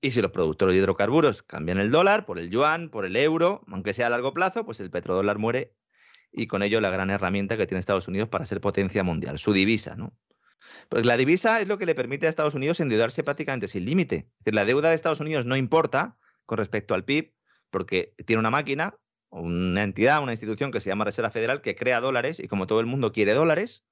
[0.00, 3.64] Y si los productores de hidrocarburos cambian el dólar por el yuan, por el euro,
[3.66, 5.74] aunque sea a largo plazo, pues el petrodólar muere
[6.36, 9.52] y con ello la gran herramienta que tiene Estados Unidos para ser potencia mundial, su
[9.52, 10.14] divisa, ¿no?
[10.88, 14.16] Pues la divisa es lo que le permite a Estados Unidos endeudarse prácticamente sin límite.
[14.16, 17.32] Es decir, la deuda de Estados Unidos no importa con respecto al PIB,
[17.70, 18.98] porque tiene una máquina,
[19.30, 22.80] una entidad, una institución que se llama Reserva Federal que crea dólares y como todo
[22.80, 23.84] el mundo quiere dólares,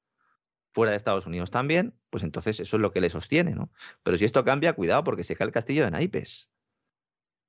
[0.72, 3.70] fuera de Estados Unidos también, pues entonces eso es lo que le sostiene, ¿no?
[4.02, 6.50] Pero si esto cambia, cuidado porque se cae el castillo de naipes.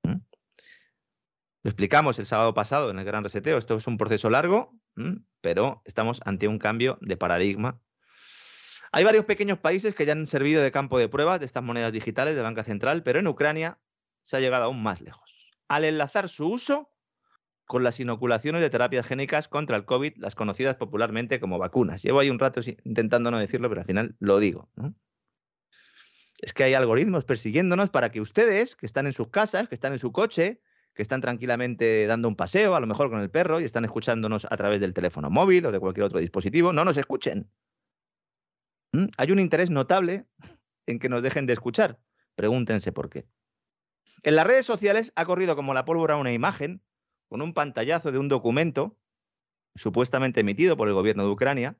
[0.04, 3.58] Lo explicamos el sábado pasado en el Gran Reseteo.
[3.58, 4.78] Esto es un proceso largo,
[5.40, 7.80] pero estamos ante un cambio de paradigma.
[8.92, 11.92] Hay varios pequeños países que ya han servido de campo de pruebas de estas monedas
[11.92, 13.78] digitales de banca central, pero en Ucrania
[14.22, 15.30] se ha llegado aún más lejos.
[15.68, 16.90] Al enlazar su uso
[17.66, 22.02] con las inoculaciones de terapias génicas contra el COVID, las conocidas popularmente como vacunas.
[22.02, 24.70] Llevo ahí un rato intentando no decirlo, pero al final lo digo.
[26.38, 29.92] Es que hay algoritmos persiguiéndonos para que ustedes, que están en sus casas, que están
[29.92, 30.60] en su coche,
[30.96, 34.46] que están tranquilamente dando un paseo, a lo mejor con el perro, y están escuchándonos
[34.50, 37.50] a través del teléfono móvil o de cualquier otro dispositivo, no nos escuchen.
[38.92, 39.06] ¿Mm?
[39.18, 40.26] Hay un interés notable
[40.86, 42.00] en que nos dejen de escuchar.
[42.34, 43.28] Pregúntense por qué.
[44.22, 46.82] En las redes sociales ha corrido como la pólvora una imagen
[47.28, 48.98] con un pantallazo de un documento
[49.74, 51.78] supuestamente emitido por el gobierno de Ucrania,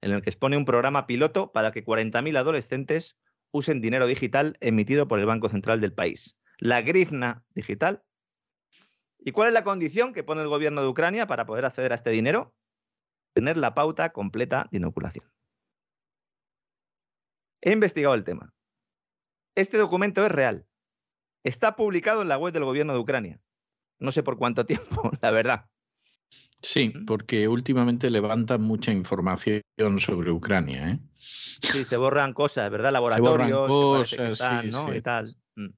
[0.00, 3.18] en el que expone un programa piloto para que 40.000 adolescentes
[3.50, 8.04] usen dinero digital emitido por el Banco Central del país, la grifna digital.
[9.24, 11.94] ¿Y cuál es la condición que pone el gobierno de Ucrania para poder acceder a
[11.94, 12.54] este dinero?
[13.34, 15.24] Tener la pauta completa de inoculación.
[17.60, 18.52] He investigado el tema.
[19.54, 20.66] Este documento es real.
[21.44, 23.40] Está publicado en la web del gobierno de Ucrania.
[24.00, 25.66] No sé por cuánto tiempo, la verdad.
[26.60, 29.62] Sí, porque últimamente levantan mucha información
[29.98, 30.90] sobre Ucrania.
[30.90, 31.00] ¿eh?
[31.14, 32.92] Sí, se borran cosas, ¿verdad?
[32.92, 34.94] Laboratorios, cosas, ¿no?
[34.94, 35.36] Y tal.
[35.56, 35.70] Mm.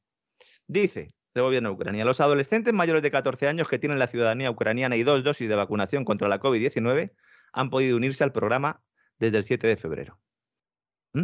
[0.66, 4.50] Dice el gobierno de Ucrania, los adolescentes mayores de 14 años que tienen la ciudadanía
[4.50, 7.12] ucraniana y dos dosis de vacunación contra la COVID-19
[7.52, 8.82] han podido unirse al programa
[9.18, 10.20] desde el 7 de febrero.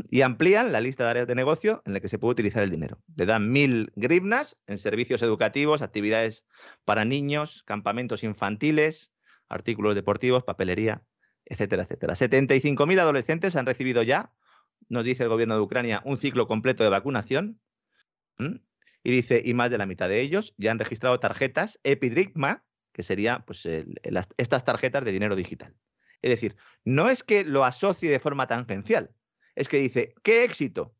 [0.08, 2.70] Y amplían la lista de áreas de negocio en la que se puede utilizar el
[2.70, 3.02] dinero.
[3.16, 6.46] Le dan mil grivnas en servicios educativos, actividades
[6.84, 9.12] para niños, campamentos infantiles,
[9.48, 11.02] artículos deportivos, papelería,
[11.44, 12.14] etcétera, etcétera.
[12.14, 14.32] 75.000 adolescentes han recibido ya,
[14.88, 17.60] nos dice el gobierno de Ucrania, un ciclo completo de vacunación.
[19.02, 23.02] Y dice, y más de la mitad de ellos ya han registrado tarjetas Epidrigma, que
[23.02, 23.66] sería pues,
[24.36, 25.74] estas tarjetas de dinero digital.
[26.22, 29.14] Es decir, no es que lo asocie de forma tangencial,
[29.54, 30.94] es que dice, qué éxito,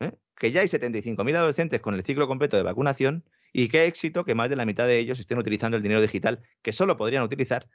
[0.00, 0.12] ¿eh?
[0.36, 4.34] que ya hay 75.000 adolescentes con el ciclo completo de vacunación y qué éxito que
[4.34, 7.68] más de la mitad de ellos estén utilizando el dinero digital que solo podrían utilizar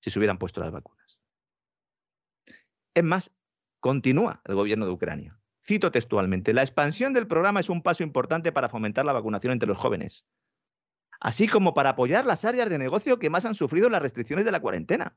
[0.00, 1.20] si se hubieran puesto las vacunas.
[2.94, 3.32] Es más,
[3.78, 5.39] continúa el gobierno de Ucrania.
[5.70, 9.68] Cito textualmente, la expansión del programa es un paso importante para fomentar la vacunación entre
[9.68, 10.26] los jóvenes,
[11.20, 14.50] así como para apoyar las áreas de negocio que más han sufrido las restricciones de
[14.50, 15.16] la cuarentena.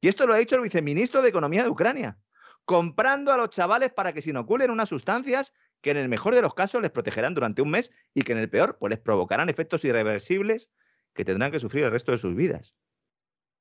[0.00, 2.16] Y esto lo ha dicho el viceministro de Economía de Ucrania
[2.64, 6.42] comprando a los chavales para que se inoculen unas sustancias que en el mejor de
[6.42, 9.48] los casos les protegerán durante un mes y que en el peor pues les provocarán
[9.48, 10.70] efectos irreversibles
[11.12, 12.76] que tendrán que sufrir el resto de sus vidas.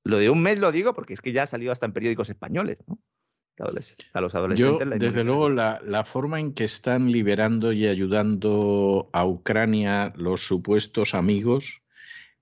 [0.03, 2.29] Lo de un mes lo digo porque es que ya ha salido hasta en periódicos
[2.29, 2.99] españoles, ¿no?
[4.13, 4.87] A los adolescentes.
[4.87, 10.45] Yo, desde luego, la, la, forma en que están liberando y ayudando a Ucrania los
[10.45, 11.81] supuestos amigos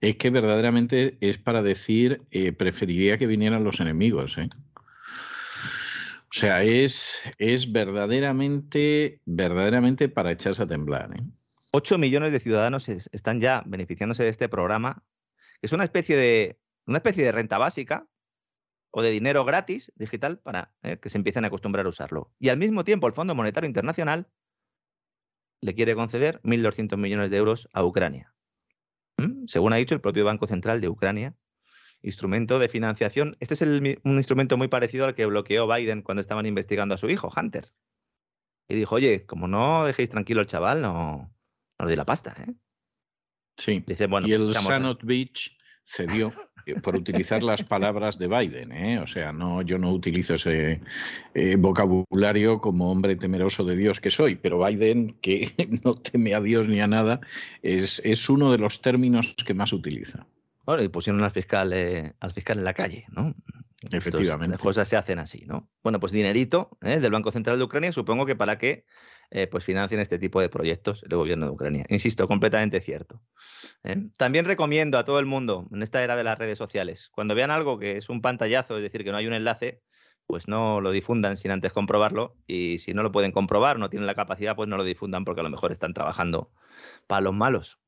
[0.01, 4.37] es que verdaderamente es para decir, eh, preferiría que vinieran los enemigos.
[4.37, 4.49] ¿eh?
[4.75, 11.11] O sea, es, es verdaderamente, verdaderamente para echarse a temblar.
[11.15, 11.23] ¿eh?
[11.71, 15.03] 8 millones de ciudadanos están ya beneficiándose de este programa,
[15.59, 18.05] que es una especie de, una especie de renta básica
[18.97, 20.97] o de dinero gratis digital para ¿eh?
[21.01, 22.31] que se empiecen a acostumbrar a usarlo.
[22.39, 24.29] Y al mismo tiempo el Fondo Monetario Internacional
[25.59, 28.33] le quiere conceder 1.200 millones de euros a Ucrania.
[29.17, 29.47] ¿Mm?
[29.47, 31.35] Según ha dicho el propio Banco Central de Ucrania,
[32.03, 33.35] instrumento de financiación.
[33.41, 37.09] Este es un instrumento muy parecido al que bloqueó Biden cuando estaban investigando a su
[37.09, 37.65] hijo, Hunter.
[38.69, 41.35] Y dijo, oye, como no dejéis tranquilo al chaval, no,
[41.77, 42.53] no le la pasta, ¿eh?
[43.57, 43.83] Sí.
[43.85, 46.31] Dice, bueno, y el pues Sanot Beach cedió
[46.81, 48.71] por utilizar las palabras de Biden.
[48.71, 48.99] ¿eh?
[48.99, 50.81] O sea, no, yo no utilizo ese
[51.33, 56.41] eh, vocabulario como hombre temeroso de Dios que soy, pero Biden, que no teme a
[56.41, 57.21] Dios ni a nada,
[57.61, 60.25] es, es uno de los términos que más utiliza.
[60.65, 63.35] Bueno, y pusieron al fiscal, eh, al fiscal en la calle, ¿no?
[63.91, 64.53] Efectivamente.
[64.53, 65.69] las cosas se hacen así, ¿no?
[65.83, 66.99] Bueno, pues dinerito ¿eh?
[66.99, 68.85] del Banco Central de Ucrania, supongo que para que
[69.31, 71.85] eh, pues financien este tipo de proyectos el gobierno de Ucrania.
[71.89, 73.21] Insisto, completamente cierto.
[74.17, 77.51] También recomiendo a todo el mundo, en esta era de las redes sociales, cuando vean
[77.51, 79.83] algo que es un pantallazo, es decir, que no hay un enlace,
[80.27, 82.37] pues no lo difundan sin antes comprobarlo.
[82.47, 85.41] Y si no lo pueden comprobar, no tienen la capacidad, pues no lo difundan porque
[85.41, 86.51] a lo mejor están trabajando
[87.07, 87.79] para los malos.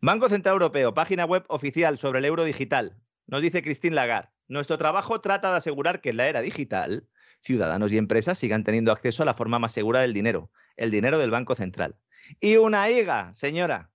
[0.00, 2.96] Banco Central Europeo, página web oficial sobre el euro digital.
[3.26, 7.06] Nos dice Christine Lagarde, nuestro trabajo trata de asegurar que en la era digital
[7.40, 11.18] ciudadanos y empresas sigan teniendo acceso a la forma más segura del dinero, el dinero
[11.18, 11.96] del Banco Central.
[12.40, 13.90] Y una IGA, señora.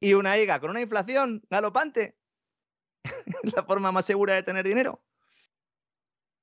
[0.00, 2.16] Y una IGA con una inflación galopante.
[3.56, 5.02] la forma más segura de tener dinero.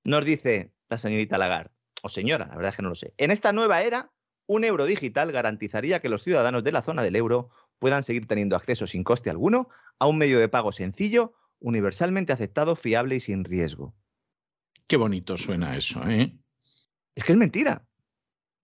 [0.04, 1.72] Nos dice la señorita Lagarde,
[2.02, 3.14] o señora, la verdad es que no lo sé.
[3.18, 4.12] En esta nueva era,
[4.46, 7.50] un euro digital garantizaría que los ciudadanos de la zona del euro
[7.80, 9.70] puedan seguir teniendo acceso sin coste alguno
[10.00, 13.96] a un medio de pago sencillo, universalmente aceptado, fiable y sin riesgo.
[14.88, 16.38] Qué bonito suena eso, ¿eh?
[17.15, 17.85] Es que es mentira.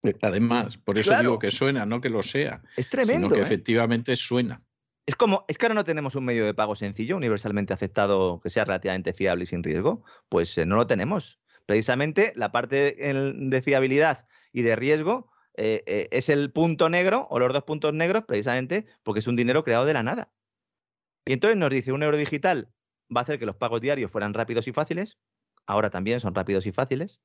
[0.03, 2.61] Eh, además, por eso digo que suena, no que lo sea.
[2.77, 3.27] Es tremendo.
[3.27, 3.43] Sino que ¿eh?
[3.43, 4.63] efectivamente suena.
[5.05, 8.49] Es como, es que ahora no tenemos un medio de pago sencillo, universalmente aceptado, que
[8.49, 10.03] sea relativamente fiable y sin riesgo.
[10.29, 11.39] Pues eh, no lo tenemos.
[11.65, 17.63] Precisamente la parte de fiabilidad y de riesgo es el punto negro o los dos
[17.63, 20.31] puntos negros, precisamente porque es un dinero creado de la nada.
[21.25, 22.73] Y entonces nos dice un euro digital
[23.15, 25.17] va a hacer que los pagos diarios fueran rápidos y fáciles.
[25.69, 27.21] Ahora también son rápidos y fáciles.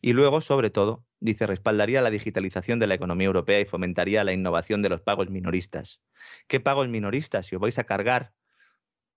[0.00, 4.32] Y luego, sobre todo, dice, respaldaría la digitalización de la economía europea y fomentaría la
[4.32, 6.00] innovación de los pagos minoristas.
[6.46, 7.44] ¿Qué pagos minoristas?
[7.44, 8.32] Si os vais a cargar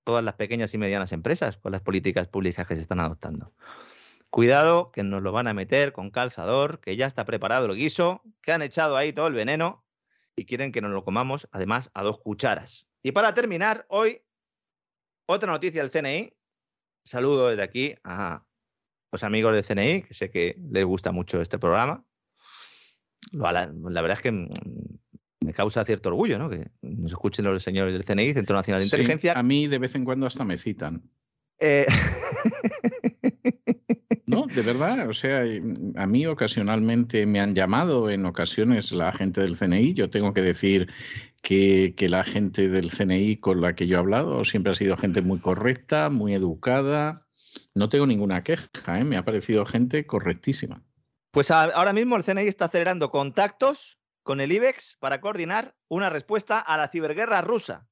[0.03, 3.53] todas las pequeñas y medianas empresas con las políticas públicas que se están adoptando.
[4.29, 8.23] Cuidado, que nos lo van a meter con calzador, que ya está preparado el guiso,
[8.41, 9.85] que han echado ahí todo el veneno
[10.35, 12.87] y quieren que nos lo comamos, además, a dos cucharas.
[13.01, 14.21] Y para terminar, hoy,
[15.27, 16.33] otra noticia del CNI.
[17.05, 18.43] Saludo desde aquí a
[19.11, 22.03] los amigos del CNI, que sé que les gusta mucho este programa.
[23.31, 26.49] La, verdad es que me causa cierto orgullo, ¿no?
[26.49, 29.33] Que nos escuchen los señores del CNI, Centro Nacional de Inteligencia.
[29.33, 31.03] a mí de vez en cuando hasta me citan.
[31.59, 31.85] Eh...
[34.27, 35.43] No, de verdad, o sea,
[35.95, 40.41] a mí ocasionalmente me han llamado, en ocasiones la gente del CNI, yo tengo que
[40.41, 40.89] decir
[41.43, 44.97] que, que, la gente del CNI con la que yo he hablado siempre ha sido
[44.97, 47.24] gente muy correcta, muy educada,
[47.75, 49.03] no tengo ninguna queja, ¿eh?
[49.03, 50.81] me ha parecido gente correctísima.
[51.31, 56.59] Pues ahora mismo el CNI está acelerando contactos con el IBEX para coordinar una respuesta
[56.59, 57.87] a la ciberguerra rusa.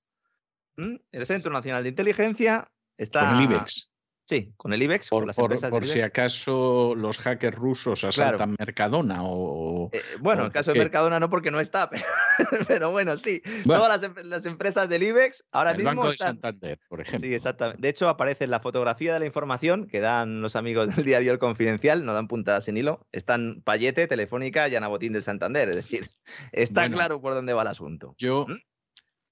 [0.77, 0.95] ¿Mm?
[1.11, 3.27] El Centro Nacional de Inteligencia está.
[3.27, 3.93] Con el IBEX.
[4.34, 5.10] Sí, con el IBEX.
[5.10, 9.91] Por, por, si acaso los hackers rusos asaltan Mercadona o...
[9.93, 11.88] Eh, bueno, en el caso de Mercadona no porque no está,
[12.68, 13.43] pero, bueno, sí.
[13.64, 15.91] Todas las, empresas del IBEX ahora el mismo...
[15.91, 17.27] Banco de Santander, por ejemplo.
[17.27, 17.80] Sí, exactamente.
[17.80, 21.31] De hecho, aparece en la fotografía de la información que dan los amigos del diario
[21.31, 25.69] El Confidencial, no dan puntadas sin hilo, están Payete, Telefónica y Ana Botín del Santander.
[25.69, 26.07] Es decir,
[26.51, 28.15] está claro por dónde va el asunto.
[28.18, 28.47] Yo...
[28.47, 28.55] ¿Mm?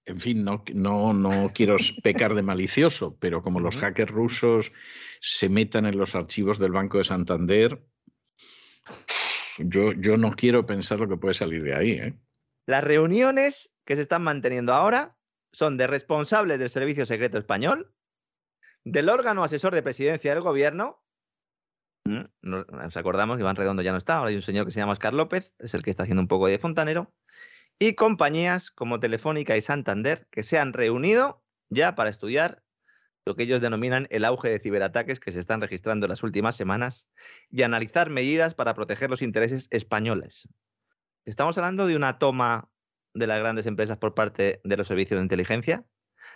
[0.05, 4.73] En fin, no, no, no quiero pecar de malicioso, pero como los hackers rusos
[5.19, 7.83] se metan en los archivos del Banco de Santander,
[9.59, 11.91] yo, yo no quiero pensar lo que puede salir de ahí.
[11.91, 12.19] ¿eh?
[12.65, 15.17] Las reuniones que se están manteniendo ahora
[15.53, 17.93] son de responsables del Servicio Secreto Español,
[18.83, 21.03] del órgano asesor de presidencia del gobierno.
[22.05, 24.79] Mm, nos acordamos que Iván Redondo ya no está, ahora hay un señor que se
[24.79, 27.13] llama Oscar López, es el que está haciendo un poco de fontanero
[27.79, 32.63] y compañías como Telefónica y Santander que se han reunido ya para estudiar
[33.25, 36.55] lo que ellos denominan el auge de ciberataques que se están registrando en las últimas
[36.55, 37.07] semanas
[37.49, 40.47] y analizar medidas para proteger los intereses españoles.
[41.25, 42.69] Estamos hablando de una toma
[43.13, 45.85] de las grandes empresas por parte de los servicios de inteligencia.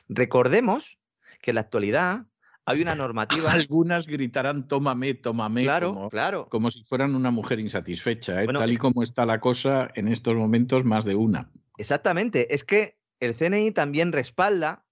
[0.07, 0.99] Recordemos
[1.41, 2.28] que en la actualidad
[2.65, 3.51] hay una normativa.
[3.51, 5.63] Algunas gritarán tómame, tómame.
[5.63, 6.47] Claro, como, claro.
[6.49, 8.43] Como si fueran una mujer insatisfecha.
[8.43, 8.47] ¿eh?
[8.47, 11.49] Tal y como está la cosa en estos momentos, más de una.
[11.77, 12.53] Exactamente.
[12.53, 14.85] Es que el CNI también respalda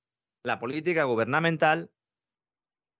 [0.43, 1.91] la política gubernamental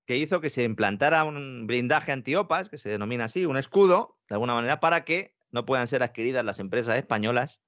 [0.06, 4.36] que hizo que se implantara un blindaje antiopas, que se denomina así, un escudo, de
[4.36, 7.62] alguna manera, para que no puedan ser adquiridas las empresas españolas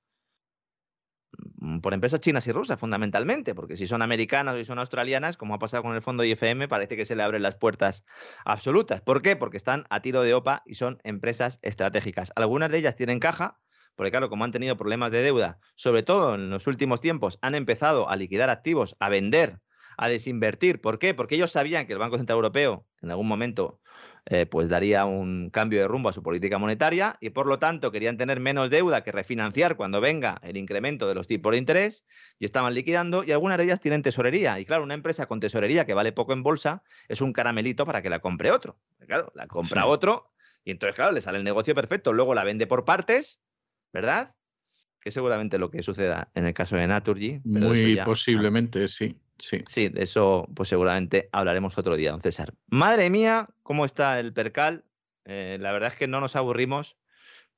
[1.82, 5.54] por empresas chinas y rusas, fundamentalmente, porque si son americanas o si son australianas, como
[5.54, 8.06] ha pasado con el fondo IFM, parece que se le abren las puertas
[8.44, 9.02] absolutas.
[9.02, 9.36] ¿Por qué?
[9.36, 12.32] Porque están a tiro de OPA y son empresas estratégicas.
[12.36, 13.60] Algunas de ellas tienen caja,
[13.96, 17.56] porque claro, como han tenido problemas de deuda, sobre todo en los últimos tiempos, han
[17.56, 19.62] empezado a liquidar activos, a vender,
[19.98, 20.82] a desinvertir.
[20.82, 21.14] ¿Por qué?
[21.14, 23.80] Porque ellos sabían que el Banco Central Europeo en algún momento
[24.28, 27.92] eh, pues daría un cambio de rumbo a su política monetaria y por lo tanto
[27.92, 32.06] querían tener menos deuda que refinanciar cuando venga el incremento de los tipos de interés
[32.40, 35.86] y estaban liquidando y algunas de ellas tienen tesorería y claro, una empresa con tesorería
[35.86, 38.80] que vale poco en bolsa es un caramelito para que la compre otro.
[39.06, 40.32] Claro, la compra otro
[40.64, 43.42] y entonces claro, le sale el negocio perfecto, luego la vende por partes,
[43.94, 44.34] ¿verdad?
[45.02, 47.42] Que seguramente lo que suceda en el caso de Naturgy.
[47.44, 49.20] Muy posiblemente, sí.
[49.38, 49.64] Sí.
[49.68, 52.54] Sí, de eso pues seguramente hablaremos otro día, don César.
[52.68, 54.86] Madre mía, cómo está el percal.
[55.26, 56.98] Eh, la verdad es que no nos aburrimos,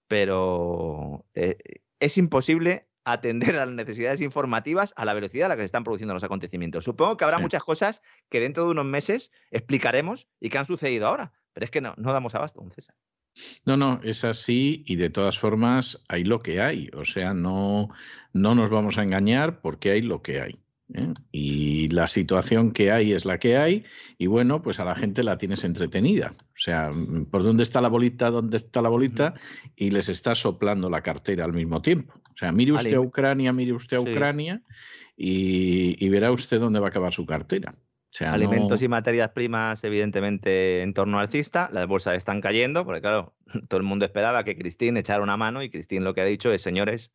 [0.07, 1.57] pero eh,
[1.99, 5.83] es imposible atender a las necesidades informativas a la velocidad a la que se están
[5.83, 6.83] produciendo los acontecimientos.
[6.83, 11.07] Supongo que habrá muchas cosas que dentro de unos meses explicaremos y que han sucedido
[11.07, 12.95] ahora, pero es que no, no damos abasto, don César.
[13.65, 16.89] No, no, es así y de todas formas hay lo que hay.
[16.93, 17.89] O sea, no,
[18.33, 20.59] no nos vamos a engañar porque hay lo que hay.
[20.93, 21.13] ¿Eh?
[21.31, 23.83] Y la situación que hay es la que hay
[24.17, 26.33] y bueno, pues a la gente la tienes entretenida.
[26.39, 28.29] O sea, mm, ¿por dónde está la bolita?
[28.29, 29.33] ¿Dónde está la bolita?
[29.75, 32.13] Y les está soplando la cartera al mismo tiempo.
[32.15, 34.61] O sea, mire usted a Ucrania, mire usted a Ucrania
[35.15, 37.75] y, verá usted dónde va a acabar su cartera.
[38.19, 41.69] Alimentos y materias primas, evidentemente, en torno alcista.
[41.71, 43.35] Las bolsas están cayendo, porque claro,
[43.67, 46.51] todo el mundo esperaba que Cristín echara una mano y Cristín lo que ha dicho
[46.51, 47.11] es, señores,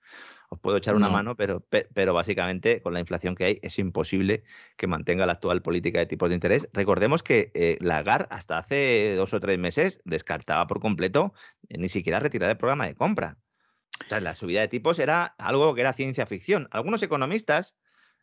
[0.53, 4.45] os puedo echar una mano, pero, pero básicamente con la inflación que hay es imposible
[4.77, 6.69] que mantenga la actual política de tipos de interés.
[6.75, 11.33] Recordemos que eh, Lagarde hasta hace dos o tres meses descartaba por completo
[11.71, 13.39] eh, ni siquiera retirar el programa de compra.
[14.05, 16.69] O sea, la subida de tipos era algo que era ciencia ficción.
[16.71, 17.75] Algunos economistas,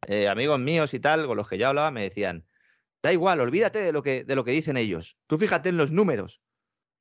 [0.06, 2.46] eh, amigos míos y tal, con los que yo hablaba, me decían,
[3.02, 5.18] da igual, olvídate de lo que, de lo que dicen ellos.
[5.26, 6.42] Tú fíjate en los números.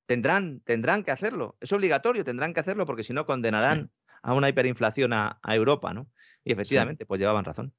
[0.07, 1.59] Tendrán, tendrán que hacerlo.
[1.61, 3.91] Es obligatorio, tendrán que hacerlo porque si no condenarán
[4.29, 6.11] a una hiperinflación a, Europa, ¿no?
[6.45, 7.73] Y efectivamente, pues llevaban razón.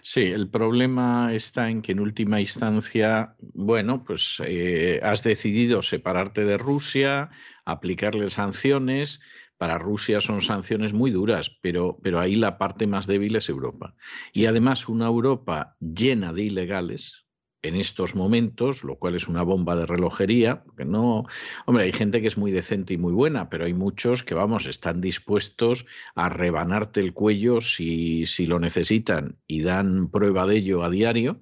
[0.00, 6.44] Sí, el problema está en que en última instancia, bueno, pues eh, has decidido separarte
[6.44, 7.30] de Rusia,
[7.64, 9.20] aplicarle sanciones.
[9.58, 13.94] Para Rusia son sanciones muy duras, pero, pero ahí la parte más débil es Europa.
[14.32, 17.19] Y además una Europa llena de ilegales,
[17.62, 21.26] en estos momentos, lo cual es una bomba de relojería, porque no,
[21.66, 24.66] hombre, hay gente que es muy decente y muy buena, pero hay muchos que, vamos,
[24.66, 30.82] están dispuestos a rebanarte el cuello si, si lo necesitan y dan prueba de ello
[30.82, 31.40] a diario.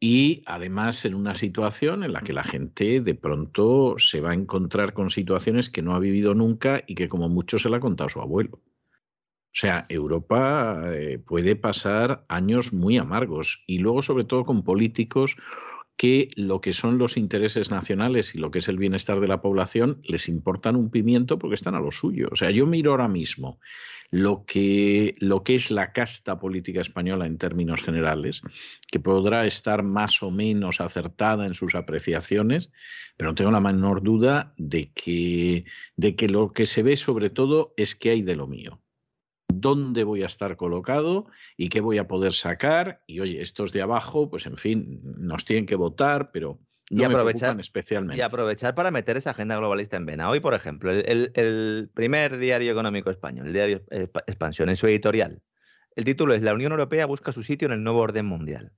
[0.00, 4.34] Y además en una situación en la que la gente de pronto se va a
[4.34, 7.80] encontrar con situaciones que no ha vivido nunca y que como mucho se le ha
[7.80, 8.60] contado su abuelo.
[9.52, 15.36] O sea, Europa eh, puede pasar años muy amargos y luego sobre todo con políticos
[15.96, 19.42] que lo que son los intereses nacionales y lo que es el bienestar de la
[19.42, 22.28] población les importan un pimiento porque están a lo suyo.
[22.32, 23.60] O sea, yo miro ahora mismo
[24.10, 28.42] lo que, lo que es la casta política española en términos generales,
[28.90, 32.72] que podrá estar más o menos acertada en sus apreciaciones,
[33.16, 35.66] pero no tengo la menor duda de que,
[35.96, 38.81] de que lo que se ve sobre todo es que hay de lo mío
[39.60, 41.26] dónde voy a estar colocado
[41.56, 43.02] y qué voy a poder sacar.
[43.06, 46.60] Y oye, estos de abajo, pues en fin, nos tienen que votar, pero
[46.90, 48.18] no y aprovechar, especialmente.
[48.18, 50.28] Y aprovechar para meter esa agenda globalista en vena.
[50.28, 53.82] Hoy, por ejemplo, el, primer diario económico español, el diario
[54.26, 55.42] Expansión, en su editorial,
[55.94, 58.72] el título es La Unión Europea busca su sitio en el nuevo orden mundial.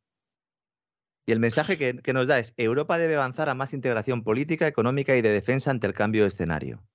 [1.27, 5.17] Y el mensaje que, nos da es, Europa debe avanzar a más integración política, económica
[5.17, 6.87] y de defensa ante el cambio de escenario.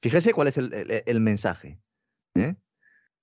[0.00, 1.81] Fíjese cuál es el mensaje.
[2.34, 2.56] ¿Eh?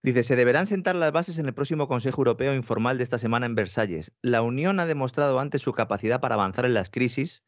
[0.02, 3.45] Dice, se deberán sentar las bases en el próximo Consejo Europeo informal de esta semana
[3.45, 4.14] en Versalles.
[4.22, 7.44] La Unión ha demostrado antes su capacidad para avanzar en las crisis,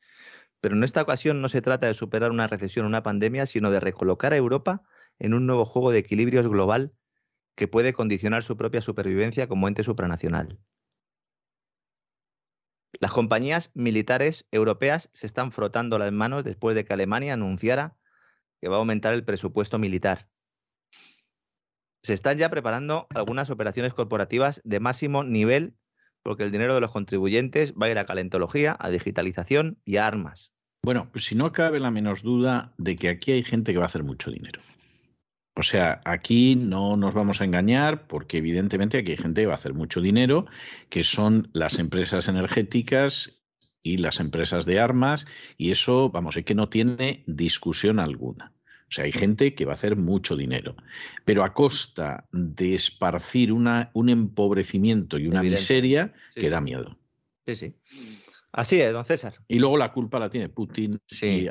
[0.60, 3.72] pero en esta ocasión no se trata de superar una recesión o una pandemia, sino
[3.72, 4.84] de recolocar a Europa
[5.18, 6.94] en un nuevo juego de equilibrios global
[7.56, 10.60] que puede condicionar su propia supervivencia como ente supranacional.
[13.00, 17.98] Las compañías militares europeas se están frotando las manos después de que Alemania anunciara
[18.60, 20.31] que va a aumentar el presupuesto militar
[22.03, 25.76] se están ya preparando algunas operaciones corporativas de máximo nivel
[26.23, 30.07] porque el dinero de los contribuyentes va a ir a calentología, a digitalización y a
[30.07, 30.52] armas.
[30.84, 33.86] Bueno, pues si no cabe la menos duda de que aquí hay gente que va
[33.86, 34.61] a hacer mucho dinero.
[35.56, 39.53] O sea, aquí no nos vamos a engañar porque evidentemente aquí hay gente que va
[39.53, 40.45] a hacer mucho dinero,
[40.90, 43.41] que son las empresas energéticas
[43.84, 48.53] y las empresas de armas, y eso, vamos, es que no tiene discusión alguna.
[48.91, 50.76] O sea, hay gente que va a hacer mucho dinero,
[51.23, 56.97] pero a costa de esparcir una, un empobrecimiento y una miseria que da miedo.
[57.47, 57.76] Sí, sí.
[58.51, 59.35] Así es, don César.
[59.47, 60.99] Y luego la culpa la tiene Putin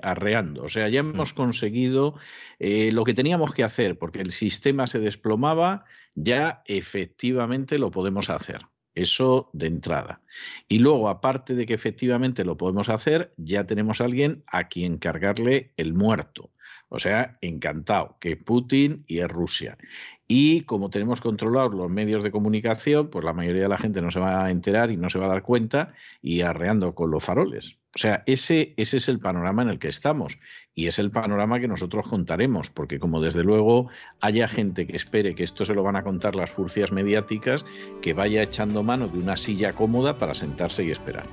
[0.02, 0.64] arreando.
[0.64, 1.34] O sea, ya hemos mm.
[1.34, 2.16] conseguido
[2.58, 8.28] eh, lo que teníamos que hacer, porque el sistema se desplomaba, ya efectivamente lo podemos
[8.28, 8.66] hacer.
[8.94, 10.20] Eso de entrada.
[10.68, 14.98] Y luego, aparte de que efectivamente lo podemos hacer, ya tenemos a alguien a quien
[14.98, 16.50] cargarle el muerto.
[16.90, 19.78] O sea, encantado, que Putin y es Rusia.
[20.26, 24.10] Y como tenemos controlados los medios de comunicación, pues la mayoría de la gente no
[24.10, 27.24] se va a enterar y no se va a dar cuenta y arreando con los
[27.24, 27.78] faroles.
[27.94, 30.38] O sea, ese, ese es el panorama en el que estamos
[30.74, 33.88] y es el panorama que nosotros contaremos, porque como desde luego
[34.20, 37.64] haya gente que espere que esto se lo van a contar las furcias mediáticas,
[38.02, 41.26] que vaya echando mano de una silla cómoda para sentarse y esperar.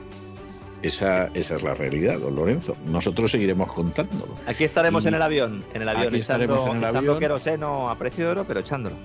[0.82, 2.78] Esa, esa, es la realidad, don Lorenzo.
[2.86, 4.36] Nosotros seguiremos contándolo.
[4.46, 8.26] Aquí estaremos en el avión, en el avión, echando, en el echando queroseno a precio
[8.26, 8.96] de oro, pero echándolo.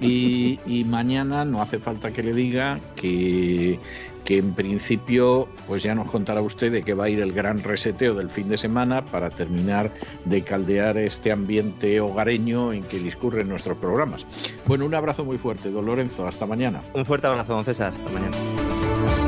[0.00, 3.80] Y, y, mañana no hace falta que le diga que,
[4.28, 7.62] que en principio pues ya nos contará usted de que va a ir el gran
[7.62, 9.90] reseteo del fin de semana para terminar
[10.26, 14.26] de caldear este ambiente hogareño en que discurren nuestros programas.
[14.66, 16.26] Bueno, un abrazo muy fuerte, don Lorenzo.
[16.26, 16.82] Hasta mañana.
[16.92, 17.94] Un fuerte abrazo, don César.
[17.94, 19.27] Hasta mañana.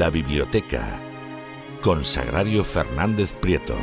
[0.00, 0.98] La biblioteca
[1.82, 3.76] con Sagrario Fernández Prieto.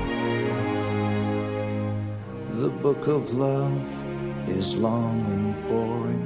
[2.60, 3.86] The book of love
[4.48, 6.26] is long and boring.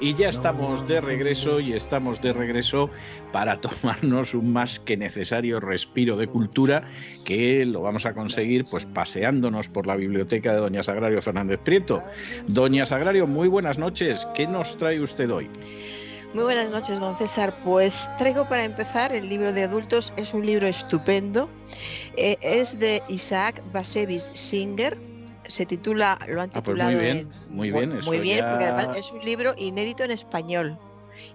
[0.00, 2.88] Y ya estamos de regreso y estamos de regreso
[3.30, 6.84] para tomarnos un más que necesario respiro de cultura
[7.26, 12.02] que lo vamos a conseguir pues paseándonos por la biblioteca de Doña Sagrario Fernández Prieto.
[12.46, 14.26] Doña Sagrario, muy buenas noches.
[14.34, 15.50] ¿Qué nos trae usted hoy?
[16.32, 17.52] Muy buenas noches, don César.
[17.64, 20.12] Pues traigo para empezar el libro de adultos.
[20.16, 21.50] Es un libro estupendo.
[22.16, 24.96] Eh, es de Isaac Bashevis Singer
[25.50, 26.90] se titula, lo han titulado.
[26.90, 28.04] Ah, pues muy bien, muy bien.
[28.04, 30.78] muy bien, porque además es un libro inédito en español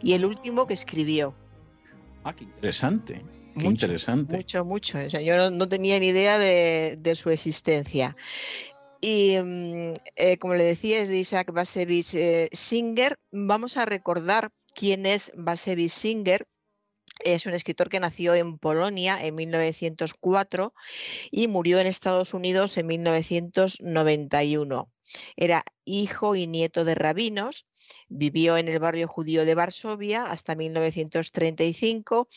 [0.01, 1.35] y el último que escribió.
[2.23, 3.23] Ah, qué interesante.
[3.57, 4.37] Qué interesante.
[4.37, 4.97] Mucho, mucho.
[4.97, 8.15] O sea, yo no, tenía ni idea de, su existencia.
[9.01, 13.17] Y mm, eh, como le decía, es de Isaac Bashevis eh, Singer.
[13.31, 16.47] Vamos a recordar quién es Bashevis Singer
[17.23, 20.73] es un escritor que nació en Polonia en 1904
[21.31, 24.91] y murió en Estados Unidos en 1991.
[25.37, 27.65] Era hijo y nieto de rabinos,
[28.09, 32.27] vivió en el barrio judío de Varsovia hasta 1935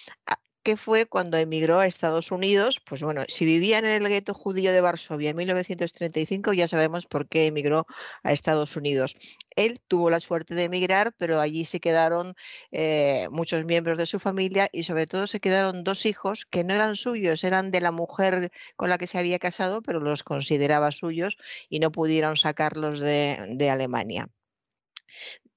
[0.68, 2.78] que fue cuando emigró a Estados Unidos.
[2.78, 7.26] Pues bueno, si vivía en el gueto judío de Varsovia en 1935, ya sabemos por
[7.26, 7.86] qué emigró
[8.22, 9.16] a Estados Unidos.
[9.56, 12.34] Él tuvo la suerte de emigrar, pero allí se quedaron
[12.70, 16.74] eh, muchos miembros de su familia y sobre todo se quedaron dos hijos que no
[16.74, 20.92] eran suyos, eran de la mujer con la que se había casado, pero los consideraba
[20.92, 21.38] suyos
[21.70, 24.28] y no pudieron sacarlos de Alemania.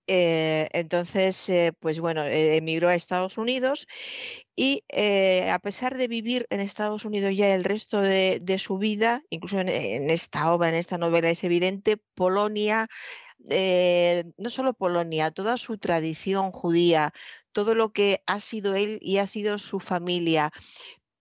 [0.07, 3.87] Eh, entonces, eh, pues bueno, eh, emigró a Estados Unidos
[4.55, 4.83] y
[5.49, 10.09] a pesar de vivir en Estados Unidos ya el resto de, su vida, incluso en,
[10.09, 12.87] esta obra, en esta novela es evidente, Polonia,
[14.37, 17.13] no solo Polonia, toda su tradición judía,
[17.53, 20.51] todo lo que ha sido él y ha sido su familia,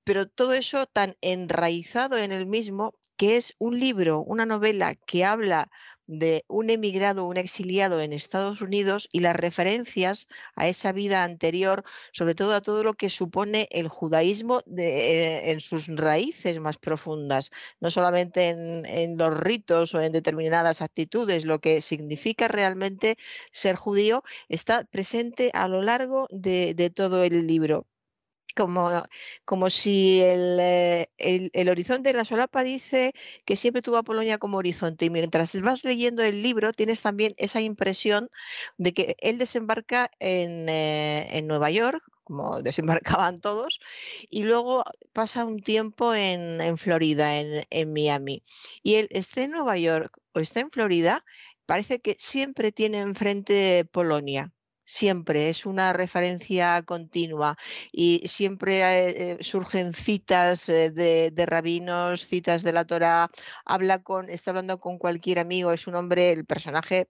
[0.04, 5.24] pero todo eso tan enraizado en el mismo que es un libro, una novela que
[5.24, 5.70] habla
[6.10, 11.84] de un emigrado, un exiliado en Estados Unidos y las referencias a esa vida anterior,
[12.12, 17.92] sobre todo a todo lo que supone el judaísmo en sus raíces más profundas, no
[17.92, 23.16] solamente en, los ritos o en determinadas actitudes, lo que significa realmente
[23.52, 27.86] ser judío está presente a lo largo de todo el libro
[28.54, 28.90] como,
[29.44, 33.12] como si eh, el, el, horizonte de la solapa dice
[33.44, 37.34] que siempre tuvo a Polonia como horizonte y mientras vas leyendo el libro tienes también
[37.38, 38.28] esa impresión
[38.78, 43.80] de que él desembarca en, eh, en Nueva York como desembarcaban todos,
[44.30, 48.44] y luego pasa un tiempo en, en Florida, en, en, Miami.
[48.84, 51.24] Y él esté en Nueva York o está en Florida,
[51.66, 54.52] parece que siempre tiene enfrente Polonia
[54.90, 57.56] siempre, es una referencia continua.
[57.92, 63.30] Y siempre eh, surgen citas eh, de, rabinos, citas de la Torah,
[63.64, 67.08] habla con, está hablando con cualquier amigo, es un hombre, el personaje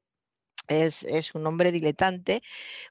[0.70, 2.42] es, es, un hombre diletante.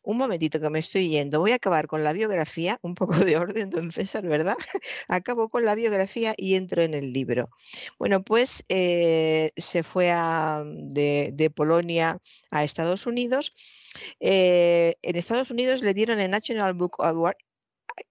[0.03, 1.39] Un momentito que me estoy yendo.
[1.39, 4.57] Voy a acabar con la biografía, un poco de orden, don César, ¿verdad?
[5.07, 7.49] Acabo con la biografía y entro en el libro.
[7.97, 12.19] Bueno, pues eh, se fue de, de, Polonia
[12.51, 13.53] a Estados Unidos
[14.19, 17.35] eh, en Estados Unidos le dieron el National Book Award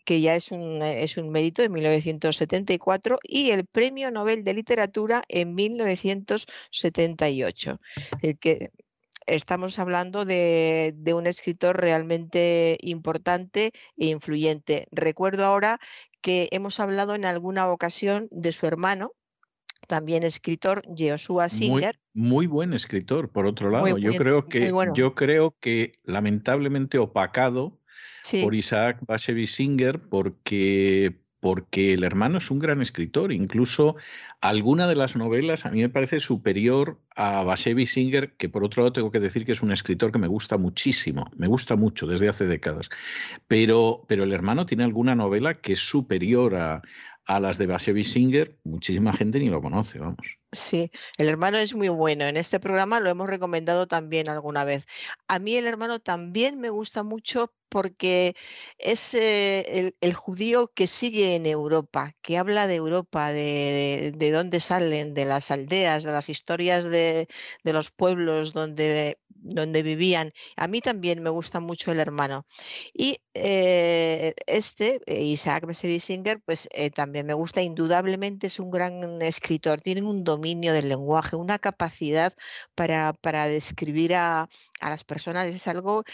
[0.05, 5.23] que ya es un, es un mérito de 1974, y el Premio Nobel de Literatura
[5.29, 7.81] en 1978.
[8.23, 8.71] El que
[9.29, 14.87] estamos hablando de, de, un escritor realmente importante e influyente.
[14.91, 15.79] Recuerdo ahora
[16.21, 19.13] que hemos hablado en alguna ocasión de su hermano,
[19.87, 21.99] también escritor Joshua Singer.
[22.13, 23.97] Muy, buen escritor, por otro lado.
[23.99, 27.81] yo, creo que, yo creo que lamentablemente opacado
[28.43, 33.33] por Isaac Bashevis Singer porque, porque el hermano es un gran escritor.
[33.33, 33.97] Incluso
[34.41, 38.83] alguna de las novelas a mí me parece superior a Bashevis Singer, que por otro
[38.83, 42.07] lado tengo que decir que es un escritor que me gusta muchísimo, me gusta mucho
[42.07, 42.89] desde hace décadas.
[43.47, 46.83] Pero, pero el hermano tiene alguna novela que es superior a,
[47.41, 50.39] las de Bashevis Singer, muchísima gente ni lo conoce, vamos.
[50.53, 52.25] Sí, el hermano es muy bueno.
[52.25, 54.87] En este programa lo hemos recomendado también alguna vez.
[55.27, 58.35] A mí el hermano también me gusta mucho porque
[58.79, 64.61] es eh, el, judío que sigue en Europa, que habla de Europa, de, de, dónde
[64.61, 67.29] salen, de las aldeas, de las historias de,
[67.65, 70.33] de los pueblos donde donde vivían.
[70.57, 72.47] A mí también me gusta mucho el hermano.
[72.93, 79.81] Y eh, este, eh, Isaac Singer, pues también me gusta, indudablemente es un gran escritor,
[79.81, 82.33] tiene un dominio del lenguaje, una capacidad
[82.75, 84.49] para, para describir a,
[84.81, 86.05] a las personas, es algo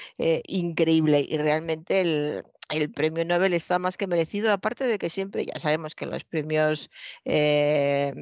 [0.47, 5.45] increíble y realmente el, el premio Nobel está más que merecido, aparte de que siempre,
[5.45, 6.91] ya sabemos que en los premios
[7.25, 8.13] eh,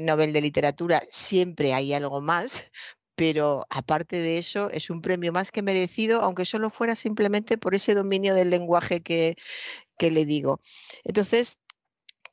[0.00, 2.72] Nobel de literatura siempre hay algo más,
[3.14, 7.74] pero aparte de eso es un premio más que merecido, aunque solo fuera simplemente por
[7.74, 9.36] ese dominio del lenguaje que,
[9.98, 10.60] que le digo.
[11.04, 11.58] Entonces,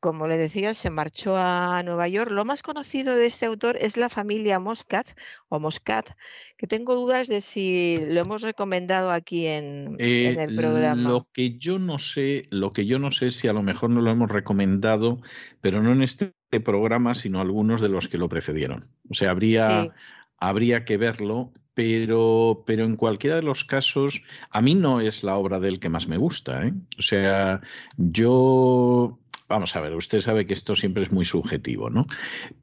[0.04, 2.30] como le decía, se marchó a Nueva York.
[2.30, 5.08] Lo más conocido de este autor es la familia Moscat
[5.48, 6.10] o Moscat,
[6.58, 11.10] que tengo dudas de si lo hemos recomendado aquí en, en, el programa.
[11.10, 14.02] Lo que yo no sé, lo que yo no sé si a lo mejor no
[14.02, 15.22] lo hemos recomendado,
[15.62, 16.34] pero no en este
[16.66, 18.90] programa, sino algunos de los que lo precedieron.
[19.10, 19.96] O sea, habría,
[20.38, 25.38] habría que verlo, pero, pero en cualquiera de los casos, a mí no es la
[25.38, 26.68] obra del que más me gusta.
[26.68, 26.74] ¿eh?
[27.00, 27.62] O sea,
[27.96, 29.18] yo
[29.54, 32.08] vamos a ver, usted sabe que esto siempre es muy subjetivo, ¿no?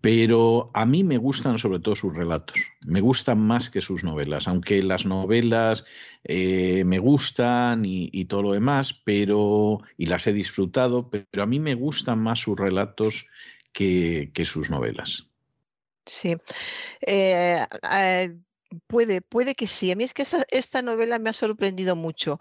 [0.00, 4.48] Pero a mí me gustan sobre todo sus relatos, me gustan más que sus novelas,
[4.48, 5.84] aunque las novelas
[6.24, 11.60] eh, me gustan y, todo lo demás, pero y las he disfrutado, pero a mí
[11.60, 13.26] me gustan más sus relatos
[13.72, 15.28] que, sus novelas.
[16.06, 16.36] Sí.
[17.06, 18.36] Eh, eh,
[18.88, 19.92] puede, puede que sí.
[19.92, 22.40] A mí es que esta novela me ha sorprendido mucho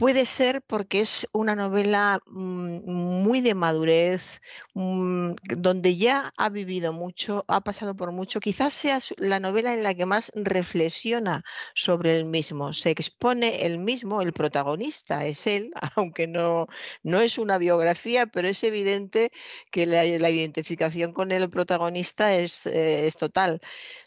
[0.00, 4.40] Puede ser porque es una novela mm, muy de madurez,
[4.72, 8.40] mm, donde ya ha vivido mucho, ha pasado por mucho.
[8.40, 11.44] Quizás sea la novela en la que más reflexiona
[11.74, 12.72] sobre el mismo.
[12.72, 16.66] Se expone el mismo, el protagonista es él, aunque no,
[17.02, 19.30] no es una biografía, pero es evidente
[19.70, 23.60] que la, identificación con el protagonista es, eh, es total.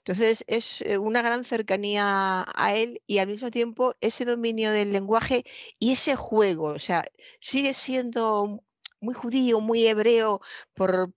[0.05, 4.91] Entonces es eh, una gran cercanía a él y al mismo tiempo ese dominio del
[4.91, 5.45] lenguaje
[5.83, 7.03] y ese juego, o sea,
[7.41, 8.63] sigue siendo
[9.01, 10.39] muy judío, muy hebreo,
[10.73, 11.11] por,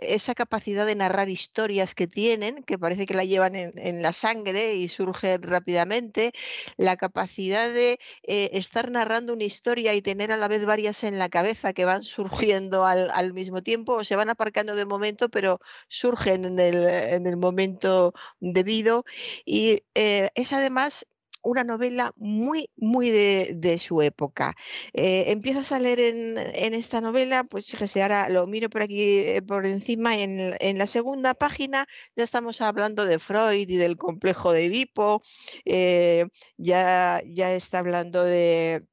[0.00, 4.74] esa capacidad de narrar historias que tienen, que parece que la llevan en, la sangre
[4.76, 6.32] y surgen rápidamente,
[6.78, 11.18] la capacidad de eh, estar narrando una historia y tener a la vez varias en
[11.18, 15.60] la cabeza que van surgiendo al, mismo tiempo, o se van aparcando de momento, pero
[15.88, 19.04] surgen en el, en el momento debido.
[19.44, 21.06] Y eh, es además
[21.46, 24.56] una novela muy, muy de, su época.
[24.92, 29.42] Eh, empiezas a leer en, esta novela, pues fíjese, ahora lo miro por aquí eh,
[29.42, 31.86] por encima, en, en, la segunda página
[32.16, 35.22] ya estamos hablando de Freud y del complejo de Edipo,
[35.64, 38.86] eh, ya, ya está hablando de,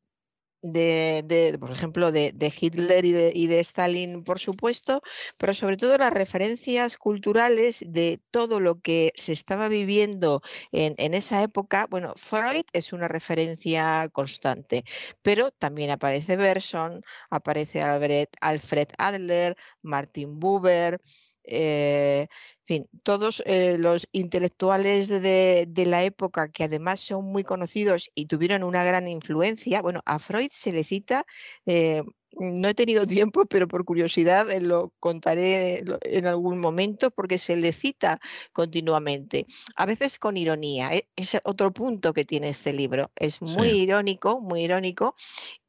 [0.63, 5.01] de, por ejemplo, de, Hitler y de, Stalin, por supuesto,
[5.37, 10.41] pero sobre todo las referencias culturales de todo lo que se estaba viviendo
[10.71, 11.87] en, esa época.
[11.89, 14.85] Bueno, Freud es una referencia constante,
[15.21, 21.01] pero también aparece Berson, aparece Alfred Adler, Martin Buber.
[21.45, 22.27] Eh,
[22.63, 28.63] fin, todos eh, los intelectuales de, la época que además son muy conocidos y tuvieron
[28.63, 31.25] una gran influencia, bueno, a Freud se le cita
[31.65, 32.03] eh,
[32.39, 37.55] no he tenido tiempo, pero por curiosidad eh, lo contaré en algún momento porque se
[37.55, 38.19] le cita
[38.51, 39.45] continuamente,
[39.75, 40.93] a veces con ironía.
[40.93, 41.07] ¿eh?
[41.15, 43.11] Es otro punto que tiene este libro.
[43.15, 45.15] Es muy irónico, muy irónico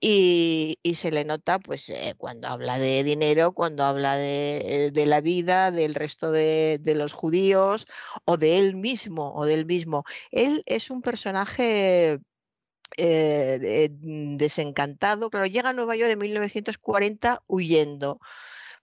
[0.00, 5.70] y, se le nota pues eh, cuando habla de dinero, cuando habla de, la vida
[5.70, 7.86] del resto de, de, los judíos
[8.24, 10.04] o de él mismo o del mismo.
[10.30, 12.20] Él es un personaje
[12.96, 15.30] eh, mm, desencantado.
[15.30, 18.20] Claro, llega a Nueva York en 1940 huyendo.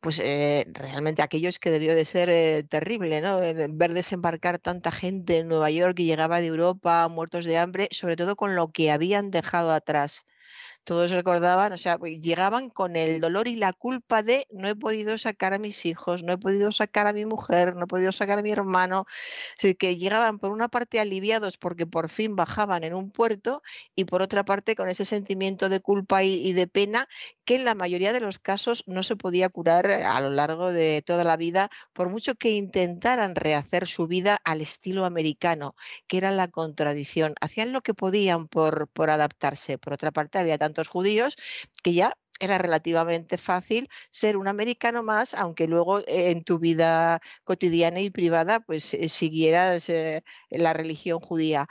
[0.01, 3.39] Pues eh, realmente aquello es que debió de ser eh, terrible, ¿no?
[3.39, 8.15] Ver desembarcar tanta gente en Nueva York y llegaba de Europa muertos de hambre, sobre
[8.15, 10.25] todo con lo que habían dejado atrás
[10.83, 14.75] todos recordaban, o sea, pues, llegaban con el dolor y la culpa de no he
[14.75, 18.11] podido sacar a mis hijos, no he podido sacar a mi mujer, no he podido
[18.11, 19.05] sacar a mi hermano,
[19.57, 23.61] así que llegaban por una parte aliviados porque por fin bajaban en un puerto
[23.95, 27.07] y por otra parte con ese sentimiento de culpa y, de pena
[27.45, 31.03] que en la mayoría de los casos no se podía curar a lo largo de
[31.05, 35.75] toda la vida, por mucho que intentaran rehacer su vida al estilo americano,
[36.07, 37.35] que era la contradicción.
[37.41, 39.77] Hacían lo que podían por, por adaptarse.
[39.77, 40.57] Por otra parte, había
[40.87, 41.35] judíos,
[41.83, 47.21] que ya era relativamente fácil ser un americano más, aunque luego eh, en tu vida
[47.43, 51.67] cotidiana y privada pues eh, siguieras eh, la religión judía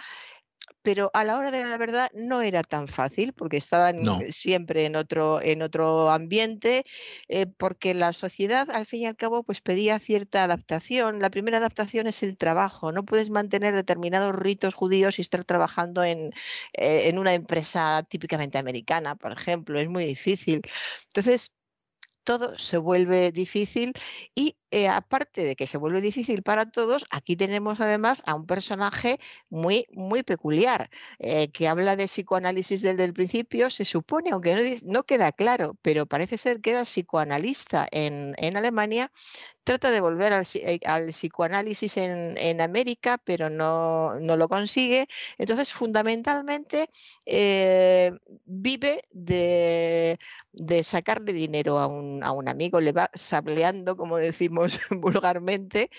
[0.83, 4.97] pero a la hora de la verdad no era tan fácil porque estaban siempre en
[4.97, 6.85] otro, en otro ambiente,
[7.29, 11.21] eh, porque la sociedad al fin y al cabo pues pedía cierta adaptación.
[11.21, 16.03] La primera adaptación es el trabajo, no puedes mantener determinados ritos judíos y estar trabajando
[16.05, 16.31] en,
[16.73, 20.63] eh, en una empresa típicamente americana, por ejemplo, es muy difícil.
[21.07, 21.53] Entonces,
[22.25, 23.93] todo se vuelve difícil
[24.35, 28.47] y eh, aparte de que se vuelve difícil para todos, aquí tenemos además a un
[28.47, 29.19] personaje
[29.49, 35.03] muy, muy peculiar, eh, que habla de psicoanálisis desde el principio, se supone, aunque no,
[35.03, 39.11] queda claro, pero parece ser que era psicoanalista en, Alemania,
[39.65, 40.79] trata de volver al, eh,
[41.09, 45.09] psicoanálisis en, América, pero no, lo consigue.
[45.39, 46.91] Entonces, fundamentalmente,
[48.45, 50.19] vive de,
[50.85, 55.91] sacarle dinero a un, a un amigo, le va sableando, como decimos, vulgarmente.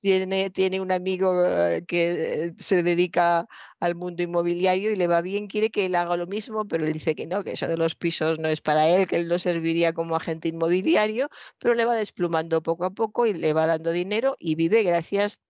[0.00, 3.46] Tiene, tiene un amigo eh, que eh, se dedica
[3.80, 6.92] al mundo inmobiliario y le va bien, quiere que él haga lo mismo, pero él
[6.92, 9.38] dice que no, que eso de los pisos no es para él, que él no
[9.38, 11.28] serviría como agente inmobiliario,
[11.58, 15.40] pero le va desplumando poco a poco y le va dando dinero y vive gracias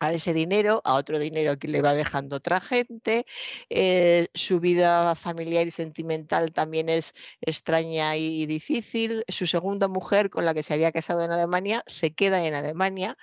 [0.00, 3.24] a ese dinero, a otro dinero que le va dejando otra gente.
[3.70, 9.24] Eh, su vida familiar y sentimental también es extraña y, difícil.
[9.28, 13.16] Su segunda mujer, con la que se había casado en Alemania, se queda en Alemania.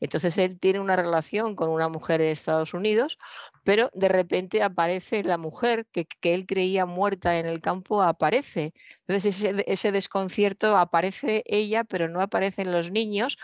[0.00, 3.18] Entonces él tiene una relación con una mujer en Estados Unidos,
[3.64, 8.72] pero de repente aparece la mujer que, él creía muerta en el campo, aparece.
[9.06, 13.38] Entonces ese, ese desconcierto aparece ella, pero no aparecen los niños.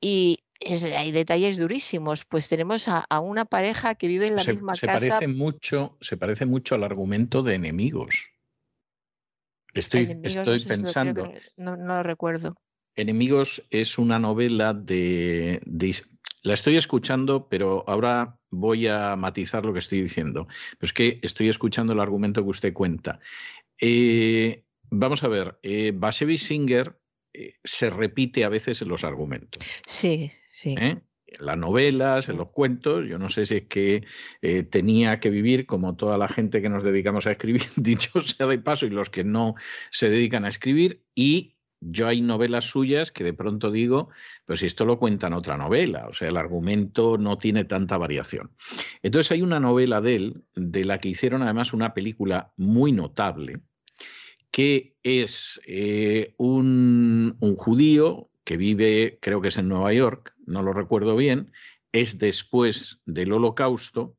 [0.00, 2.24] Y, hay detalles durísimos.
[2.24, 4.98] Pues tenemos a, una pareja que vive en la misma se casa.
[5.00, 8.30] Parece mucho, se parece mucho al argumento de enemigos.
[9.74, 11.32] Estoy, estoy pensando.
[11.56, 12.56] No, no, lo recuerdo.
[12.96, 15.60] Enemigos es una novela de,
[16.42, 20.48] La estoy escuchando, pero ahora voy a matizar lo que estoy diciendo.
[20.80, 23.20] Pues que estoy escuchando el argumento que usted cuenta.
[23.80, 25.92] Eh, vamos a ver, eh,
[26.36, 26.98] Singer
[27.32, 29.64] eh, se repite a veces en los argumentos.
[29.86, 30.74] Sí, Sí.
[30.76, 31.00] ¿eh?
[31.26, 34.04] En las novelas, en los cuentos, yo no sé si es que
[34.42, 38.48] eh, tenía que vivir como toda la gente que nos dedicamos a escribir, dicho sea
[38.48, 39.54] de paso, y los que no
[39.90, 44.08] se dedican a escribir, y yo hay novelas suyas que de pronto digo,
[44.46, 48.50] pues si esto lo cuentan otra novela, o sea, el argumento no tiene tanta variación.
[49.04, 53.60] Entonces hay una novela de él, de la que hicieron además una película muy notable,
[54.50, 60.62] que es eh, un, un, judío que vive, creo que es en Nueva York, no
[60.62, 61.52] lo recuerdo bien,
[61.92, 64.16] es después del holocausto,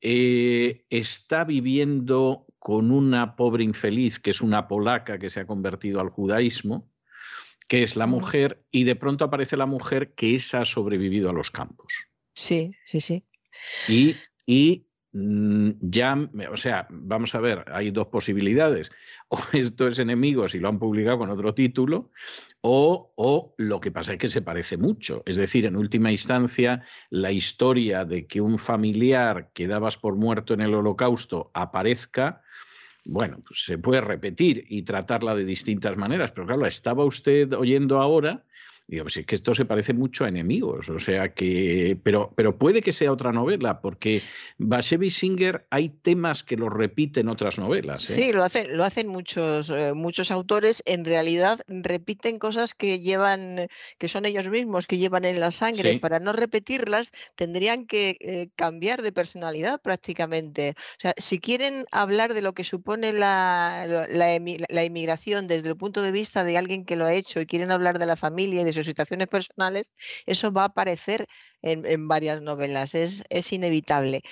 [0.00, 6.00] eh, está viviendo con una pobre infeliz, que es una polaca que se ha convertido
[6.00, 6.90] al judaísmo,
[7.68, 11.34] que es la mujer, y de pronto aparece la mujer que esa ha sobrevivido a
[11.34, 11.92] los campos.
[12.32, 13.26] Sí, sí, sí.
[13.88, 14.16] Y,
[14.46, 18.90] y mm, ya, o sea, vamos a ver, hay dos posibilidades.
[19.32, 22.10] O esto es enemigos y lo han publicado con otro título,
[22.62, 25.22] o, lo que pasa es que se parece mucho.
[25.24, 30.52] Es decir, en última instancia, la historia de que un familiar que dabas por muerto
[30.52, 32.42] en el holocausto aparezca,
[33.04, 36.32] bueno, pues se puede repetir y tratarla de distintas maneras.
[36.32, 38.44] Pero claro, estaba usted oyendo ahora
[38.90, 41.96] Digo, pues es que esto se parece mucho a enemigos, o sea que.
[42.02, 44.20] Pero, pero puede que sea otra novela, porque
[44.58, 48.10] Basevi Singer hay temas que los repiten otras novelas.
[48.10, 48.14] ¿eh?
[48.14, 50.82] Sí, lo hacen, lo hacen muchos, eh, muchos autores.
[50.86, 53.68] En realidad repiten cosas que llevan,
[53.98, 56.00] que son ellos mismos, que llevan en la sangre.
[56.00, 60.74] Para no repetirlas, tendrían que eh, cambiar de personalidad prácticamente.
[60.98, 66.02] O sea, si quieren hablar de lo que supone la, la inmigración desde el punto
[66.02, 68.64] de vista de alguien que lo ha hecho y quieren hablar de la familia y
[68.64, 69.92] de situaciones personales,
[70.26, 71.26] eso va a aparecer
[71.62, 74.22] en, varias novelas, es, es inevitable.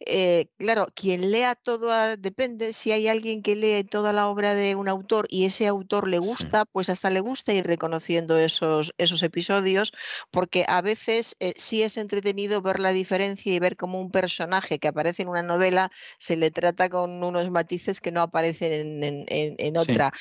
[0.00, 4.74] Eh, claro, quien lea todo, depende, si hay alguien que lee toda la obra de
[4.74, 9.22] un autor y ese autor le gusta, pues hasta le gusta ir reconociendo esos, esos
[9.22, 9.92] episodios,
[10.30, 14.78] porque a veces eh, sí es entretenido ver la diferencia y ver cómo un personaje
[14.78, 19.76] que aparece en una novela se le trata con unos matices que no aparecen en,
[19.76, 20.12] otra.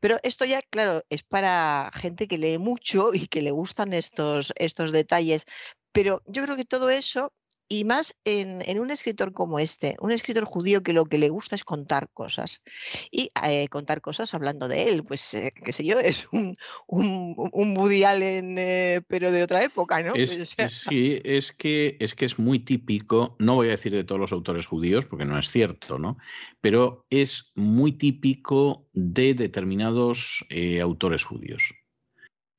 [0.00, 4.52] Pero esto ya, claro, es para gente que lee mucho y que le gustan estos,
[4.56, 5.44] estos detalles.
[5.92, 7.32] Pero yo creo que todo eso,
[7.72, 11.54] y más en, un escritor como este, un escritor judío que lo que le gusta
[11.54, 12.62] es contar cosas.
[13.12, 16.56] Y eh, contar cosas hablando de él, pues eh, qué sé yo, es un,
[16.88, 20.14] un, un Woody Allen, eh, pero de otra época, ¿no?
[20.16, 24.02] Es, pues, sí, es que, es que es muy típico, no voy a decir de
[24.02, 26.18] todos los autores judíos, porque no es cierto, ¿no?
[26.60, 30.44] Pero es muy típico de determinados
[30.82, 31.74] autores judíos.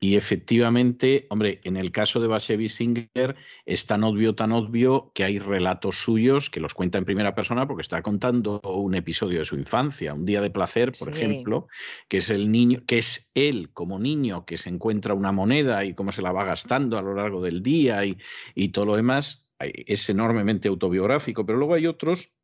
[0.03, 3.36] Y efectivamente, hombre, en el caso de Basevi Singer
[3.68, 7.68] es tan obvio, tan obvio que hay relatos suyos que los cuenta en primera persona
[7.68, 11.68] porque está contando un episodio de su infancia, un día de placer, por ejemplo,
[12.10, 15.94] que es el niño, que es él como niño que se encuentra una moneda y
[15.94, 18.18] cómo se la va gastando a lo largo del día y,
[18.56, 19.52] y todo lo demás.
[19.60, 22.40] Es enormemente autobiográfico, pero luego hay otros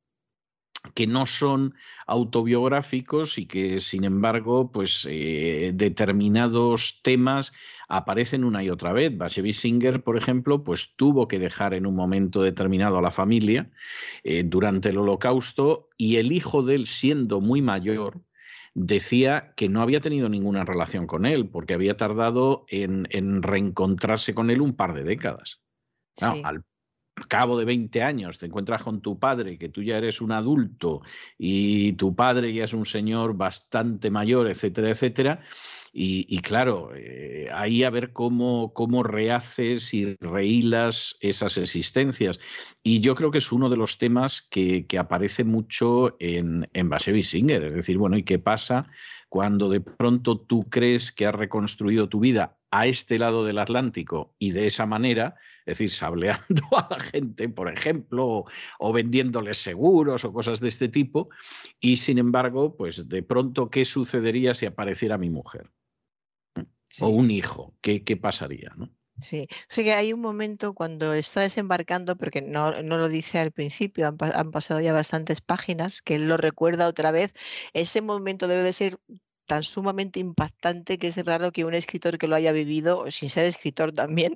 [0.93, 1.75] que no son
[2.05, 7.53] autobiográficos y que, sin embargo, pues eh, determinados temas
[7.87, 9.15] aparecen una y otra vez.
[9.17, 13.69] Bashevis Singer, por ejemplo, pues tuvo que dejar en un momento determinado a la familia
[14.23, 18.21] eh, durante el Holocausto y el hijo de él, siendo muy mayor,
[18.73, 23.05] decía que no había tenido ninguna relación con él porque había tardado en,
[23.41, 25.61] reencontrarse con él un par de décadas.
[26.19, 26.63] al
[27.27, 31.01] cabo de 20 años te encuentras con tu padre, que tú ya eres un adulto
[31.37, 35.41] y tu padre ya es un señor bastante mayor, etcétera, etcétera.
[35.99, 42.39] Y, claro, eh, ahí a ver cómo, cómo rehaces y rehilas esas existencias.
[42.83, 47.63] Y yo creo que es uno de los temas que, aparece mucho en, en Singer.
[47.63, 48.87] Es decir, bueno, ¿y qué pasa
[49.27, 54.35] cuando de pronto tú crees que has reconstruido tu vida a este lado del Atlántico
[54.37, 55.35] y de esa manera?
[55.67, 58.45] Es decir, sableando a la gente, por ejemplo,
[58.79, 61.29] o, vendiéndoles seguros o cosas de este tipo,
[61.81, 65.69] y sin embargo, pues de pronto, ¿qué sucedería si apareciera mi mujer?
[67.01, 68.71] O un hijo, ¿qué, qué pasaría?
[68.77, 68.89] ¿no?
[69.19, 73.39] Sí, o sea que hay un momento cuando está desembarcando, porque no, no lo dice
[73.39, 77.33] al principio, han, han, pasado ya bastantes páginas, que él lo recuerda otra vez,
[77.73, 78.99] ese momento debe de ser
[79.45, 83.45] tan sumamente impactante que es raro que un escritor que lo haya vivido, sin ser
[83.45, 84.35] escritor también,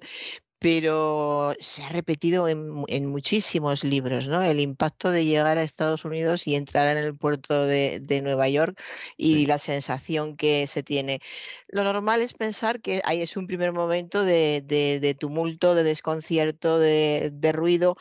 [0.62, 4.44] pero se ha repetido en, muchísimos libros, ¿no?
[4.44, 8.80] El impacto de llegar a Estados Unidos y entrar en el puerto de, Nueva York
[9.18, 11.20] y la sensación que se tiene.
[11.68, 17.52] Lo normal es pensar que ahí es un primer momento de, tumulto, de desconcierto, de,
[17.54, 17.98] ruido.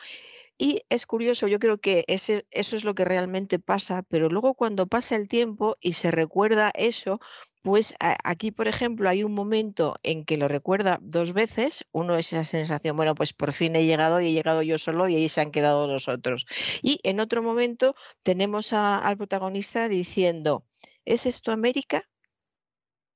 [0.59, 4.53] Y es curioso, yo creo que ese, eso es lo que realmente pasa, pero luego
[4.53, 7.19] cuando pasa el tiempo y se recuerda eso,
[7.61, 11.85] pues aquí, por ejemplo, hay un momento en que lo recuerda dos veces.
[11.91, 15.07] Uno es esa sensación, bueno, pues por fin he llegado y he llegado yo solo
[15.07, 16.47] y ahí se han quedado los otros.
[16.81, 20.65] Y en otro momento tenemos al protagonista diciendo,
[21.05, 22.09] ¿es esto América?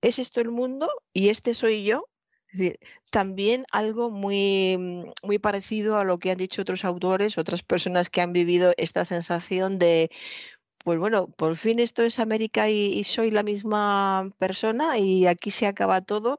[0.02, 0.90] ¿Es esto el mundo?
[1.12, 2.08] ¿Y este soy yo?
[2.52, 4.78] Es decir, también algo muy,
[5.24, 9.04] muy parecido a lo que han dicho otros autores, otras personas que han vivido esta
[9.06, 10.10] sensación de
[10.86, 15.66] pues bueno, por fin esto es América y, soy la misma persona y aquí se
[15.68, 16.38] acaba todo.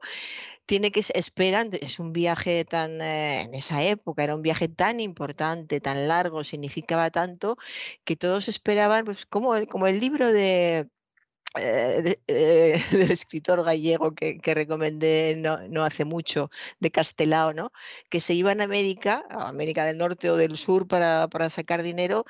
[0.65, 4.99] Tiene que esperar, es un viaje tan, eh, en esa época era un viaje tan
[5.01, 7.57] importante, tan largo, significaba tanto,
[8.05, 10.89] que todos esperaban, pues como como el libro de,
[11.55, 16.49] eh, eh, del escritor gallego que, recomendé no, hace mucho,
[16.79, 17.71] de Castelao, ¿no?
[18.09, 22.25] que se iban a América, a América del Norte o del Sur para, sacar dinero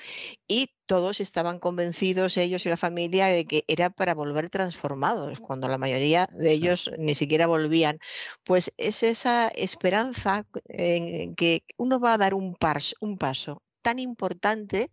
[0.47, 5.67] y todos estaban convencidos, ellos y la familia, de que era para volver transformados, cuando
[5.67, 7.99] la mayoría de ellos ni siquiera volvían.
[8.45, 12.55] Pues es esa esperanza en que uno va a dar un,
[13.01, 14.91] un paso tan importante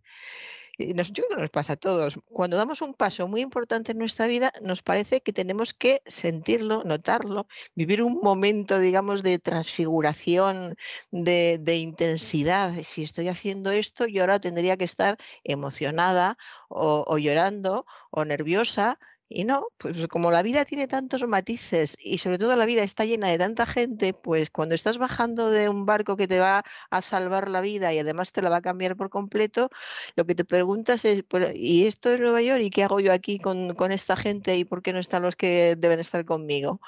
[0.77, 2.19] nos, yo nos pasa a todos.
[2.31, 6.83] Cuando damos un paso muy importante en nuestra vida, nos parece que tenemos que sentirlo,
[6.83, 10.75] notarlo, vivir un momento, digamos, de transfiguración,
[11.11, 12.73] de, intensidad.
[12.83, 16.37] Si estoy haciendo esto, yo ahora tendría que estar emocionada
[16.69, 22.37] o llorando o nerviosa y no, pues como la vida tiene tantos matices y sobre
[22.37, 26.15] todo la vida está llena de tanta gente, pues cuando estás bajando de un barco
[26.15, 29.09] que te va a salvar la vida y además te la va a cambiar por
[29.09, 29.69] completo,
[30.15, 31.23] lo que te preguntas es,
[31.55, 32.61] ¿y esto es Nueva York?
[32.61, 34.57] ¿Y qué hago yo aquí con, con esta gente?
[34.57, 36.79] ¿Y por qué no están los que deben estar conmigo?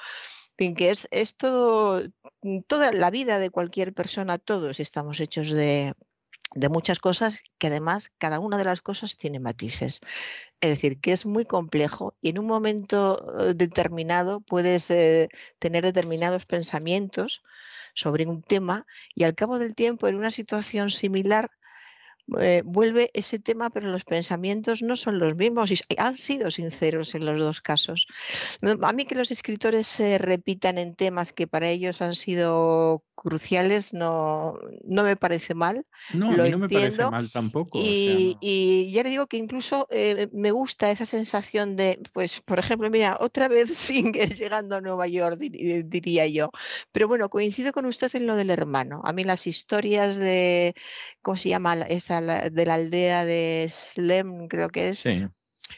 [0.58, 2.02] que es, es todo,
[2.66, 5.94] toda la vida de cualquier persona, todos estamos hechos de,
[6.54, 10.00] de muchas cosas que además cada una de las cosas tiene matices.
[10.60, 15.28] Es decir, que es muy complejo y en un momento eh, determinado puedes eh,
[15.58, 17.42] tener determinados pensamientos
[17.94, 21.50] sobre un tema y al cabo del tiempo en una situación similar
[22.40, 27.14] eh, vuelve ese tema, pero los pensamientos no son los mismos y han sido sinceros
[27.14, 28.06] en los dos casos.
[28.82, 33.92] A mí que los escritores se repitan en temas que para ellos han sido cruciales
[33.92, 35.84] no, no me parece mal.
[36.12, 37.80] No, lo a mí no me parece mal tampoco.
[37.82, 42.88] Y, ya le digo que incluso eh, me gusta esa sensación de, pues, por ejemplo,
[42.90, 46.50] mira, otra vez Singer llegando a Nueva York, diría yo.
[46.92, 49.02] Pero bueno, coincido con usted en lo del hermano.
[49.04, 50.74] A mí las historias de,
[51.20, 51.74] ¿cómo se llama?
[51.88, 55.00] Esa, de la aldea de Slem, creo que es.
[55.00, 55.24] Sí.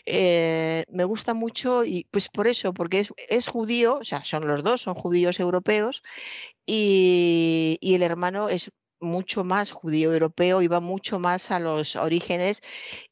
[0.06, 4.46] Eh, me gusta mucho y pues por eso, porque es, es, judío, o sea, son
[4.46, 6.02] los dos, son judíos europeos
[6.64, 8.70] y, y el hermano es
[9.00, 12.60] mucho más judío europeo y va mucho más a los orígenes.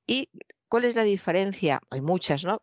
[0.07, 0.29] ¿Y
[0.69, 1.81] cuál es la diferencia?
[1.91, 2.59] Hay muchas, ¿no?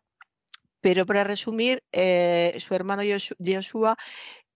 [0.80, 3.02] Pero para resumir, eh, su hermano
[3.44, 3.96] Joshua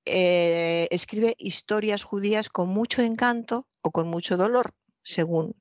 [0.05, 4.71] eh, escribe historias judías con mucho encanto o con mucho dolor,
[5.03, 5.55] según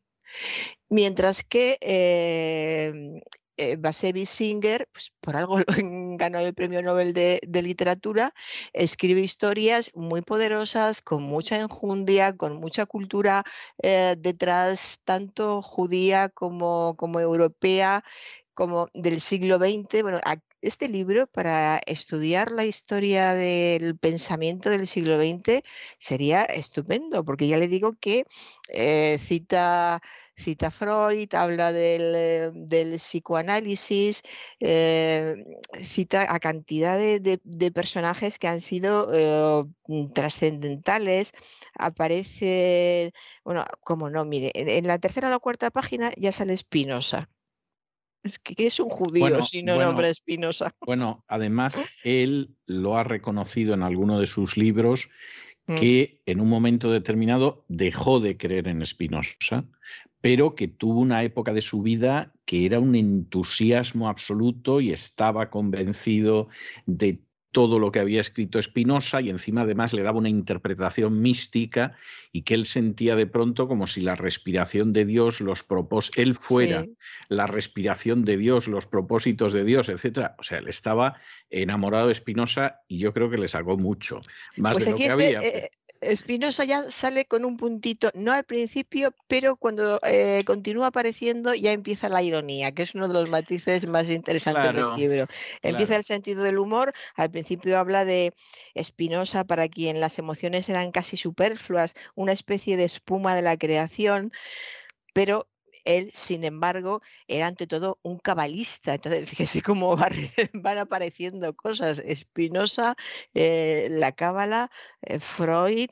[0.90, 3.22] Mientras que eh,
[3.60, 5.58] eh, Singer, pues por algo
[6.18, 8.34] ganó el premio Nobel de, Literatura,
[8.74, 13.44] escribe historias muy poderosas, con mucha enjundia, con mucha cultura
[13.84, 18.04] eh, detrás, tanto judía como europea,
[18.60, 20.04] como del siglo XX.
[20.04, 20.20] Bueno,
[20.62, 25.62] este libro para estudiar la historia del pensamiento del siglo XX
[25.98, 28.26] sería estupendo, porque ya le digo que
[28.68, 30.02] eh, cita
[30.36, 34.24] cita Freud, habla del, eh, psicoanálisis,
[34.60, 35.36] eh,
[35.82, 39.64] cita a cantidad de, personajes que han sido eh,
[40.14, 41.32] trascendentales.
[41.76, 43.14] Aparece,
[43.46, 47.30] bueno, como no, mire, en, la tercera o la cuarta página ya sale Spinoza.
[48.24, 50.72] Es que es un judío si no nombra Spinoza.
[50.86, 55.10] Bueno, además él lo ha reconocido en alguno de sus libros
[55.68, 55.76] mm.
[55.76, 59.66] que en un momento determinado dejó de creer en Spinoza,
[60.22, 65.50] pero que tuvo una época de su vida que era un entusiasmo absoluto y estaba
[65.50, 66.50] convencido
[66.86, 71.96] de todo lo que había escrito Spinoza y encima además le daba una interpretación mística
[72.32, 76.36] y que él sentía de pronto como si la respiración de Dios, los propósitos, él
[76.36, 76.86] fuera
[77.28, 80.36] la respiración de Dios, los propósitos de Dios, etcétera.
[80.38, 81.16] O sea, él estaba
[81.50, 84.22] enamorado de Spinoza y yo creo que le sacó mucho,
[84.58, 85.42] más pues de lo que había.
[85.42, 85.72] Eh,
[86.02, 91.72] Espinosa ya sale con un puntito, no al principio, pero cuando eh, continúa apareciendo ya
[91.72, 95.28] empieza la ironía, que es uno de los matices más interesantes del libro.
[95.62, 98.34] Empieza el sentido del humor, al principio habla de
[98.74, 104.32] Espinosa para quien las emociones eran casi superfluas, una especie de espuma de la creación,
[105.14, 105.48] pero
[105.90, 108.96] él, sin embargo, era ante todo un cabalista.
[108.96, 109.96] Entonces, fíjese cómo
[110.54, 112.02] van apareciendo cosas.
[112.16, 112.96] Spinoza,
[113.34, 115.90] eh, la cábala, eh, Freud,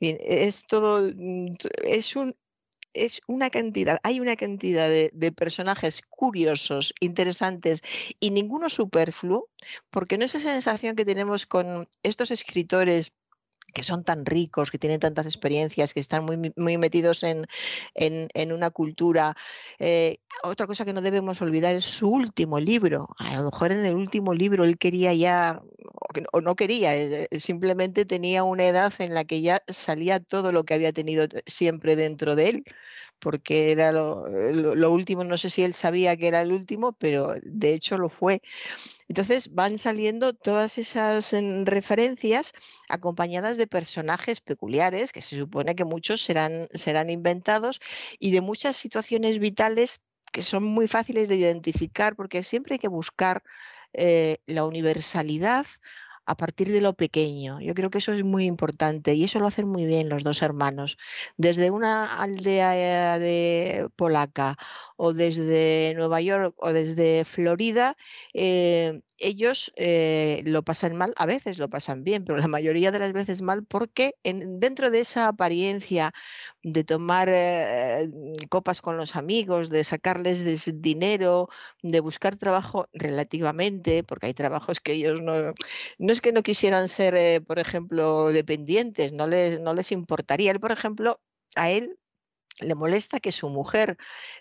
[0.00, 2.36] es todo, mm, es un,
[2.92, 7.82] es una cantidad, hay una cantidad de, de, personajes curiosos, interesantes
[8.18, 9.48] y ninguno superfluo,
[9.90, 13.12] porque no es esa sensación que tenemos con estos escritores
[13.72, 17.46] que son tan ricos, que tienen tantas experiencias, que están muy, muy metidos en,
[17.94, 19.36] en, una cultura.
[19.78, 23.08] Eh, otra cosa que no debemos olvidar es su último libro.
[23.18, 25.60] A lo mejor en el último libro él quería ya,
[26.32, 30.64] o no quería, eh, simplemente tenía una edad en la que ya salía todo lo
[30.64, 32.64] que había tenido siempre dentro de él
[33.20, 37.34] porque era eh, lo, último, no sé si él sabía que era el último, pero
[37.42, 38.42] de hecho lo fue.
[39.08, 41.32] Entonces van saliendo todas esas
[41.64, 42.52] referencias
[42.88, 47.80] acompañadas de personajes peculiares, que se supone que muchos serán, serán inventados,
[48.18, 50.00] y de muchas situaciones vitales
[50.32, 53.42] que son muy fáciles de identificar, porque siempre hay que buscar
[53.92, 55.66] eh, la universalidad
[56.26, 57.60] a partir de lo pequeño.
[57.60, 60.42] Yo creo que eso es muy importante y eso lo hacen muy bien los dos
[60.42, 60.98] hermanos.
[61.36, 64.56] Desde una aldea de polaca
[64.96, 67.96] o desde Nueva York o desde Florida,
[68.34, 72.98] eh, ellos eh, lo pasan mal, a veces lo pasan bien, pero la mayoría de
[72.98, 76.12] las veces mal porque dentro de esa apariencia
[76.62, 78.08] de tomar eh,
[78.48, 80.44] copas con los amigos, de sacarles
[80.82, 81.48] dinero,
[81.82, 85.54] de buscar trabajo relativamente, porque hay trabajos que ellos no,
[85.98, 90.50] no es que no quisieran ser, por ejemplo, dependientes, no les, no les importaría.
[90.50, 91.20] Él, por ejemplo,
[91.56, 91.99] a él
[92.60, 93.96] le molesta que su mujer,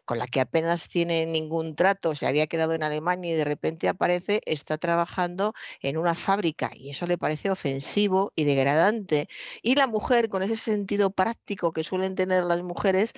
[0.06, 3.88] con la que apenas tiene ningún trato, se había quedado en Alemania y de repente
[3.88, 9.28] aparece, está trabajando en una fábrica y eso le parece ofensivo y degradante.
[9.62, 13.14] Y la mujer, con ese sentido práctico que suelen tener las mujeres,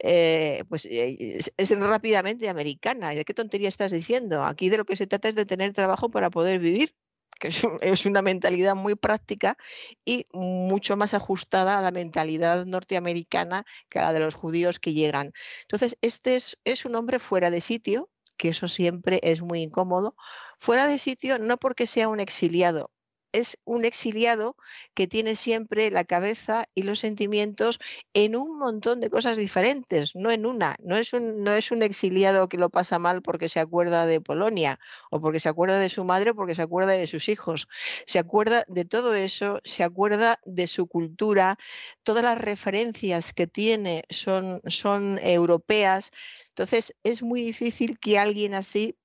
[0.00, 3.10] eh, pues eh, es, rápidamente americana.
[3.10, 4.44] ¿De qué tontería estás diciendo?
[4.44, 6.94] Aquí de lo que se trata es de tener trabajo para poder vivir
[7.38, 9.56] que es, una mentalidad muy práctica
[10.04, 14.94] y mucho más ajustada a la mentalidad norteamericana que a la de los judíos que
[14.94, 15.32] llegan.
[15.62, 20.16] Entonces, este es, es un hombre fuera de sitio, que eso siempre es muy incómodo,
[20.58, 22.90] fuera de sitio no porque sea un exiliado,
[23.34, 24.56] es un exiliado
[24.94, 27.80] que tiene siempre la cabeza y los sentimientos
[28.14, 30.76] en un montón de cosas diferentes, no en una.
[30.84, 34.20] No es un, no es un exiliado que lo pasa mal porque se acuerda de
[34.20, 34.78] Polonia
[35.10, 37.66] o porque se acuerda de su madre o porque se acuerda de sus hijos.
[38.06, 41.58] Se acuerda de todo eso, se acuerda de su cultura,
[42.04, 46.12] todas las referencias que tiene son, son europeas.
[46.50, 48.96] Entonces es muy difícil que alguien así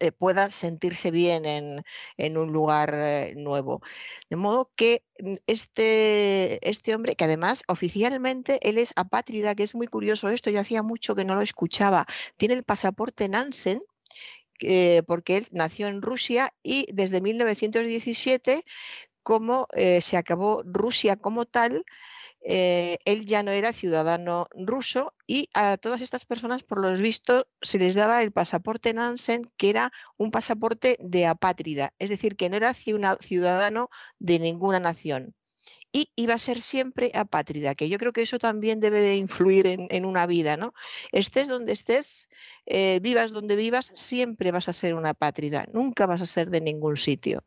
[0.00, 3.82] eh, pueda sentirse bien en, un lugar eh, nuevo.
[4.30, 9.74] De modo que mm, este, este hombre, que además oficialmente él es apátrida, que es
[9.74, 13.82] muy curioso esto, yo hacía mucho que no lo escuchaba, tiene el pasaporte Nansen,
[15.06, 18.64] porque él nació en Rusia y desde 1917,
[19.28, 21.84] como eh, se acabó Rusia como tal,
[22.40, 27.46] eh, él ya no era ciudadano ruso y a todas estas personas, por los vistos,
[27.62, 32.48] se les daba el pasaporte Nansen, que era un pasaporte de apátrida, es decir, que
[32.50, 35.34] no era ciudadano de ninguna nación
[35.98, 39.66] y iba a ser siempre apátrida, que yo creo que eso también debe de influir
[39.66, 40.72] en, una vida, ¿no?
[41.10, 42.28] Estés donde estés,
[42.66, 46.60] eh, vivas donde vivas, siempre vas a ser una apátrida, nunca vas a ser de
[46.60, 47.42] ningún sitio.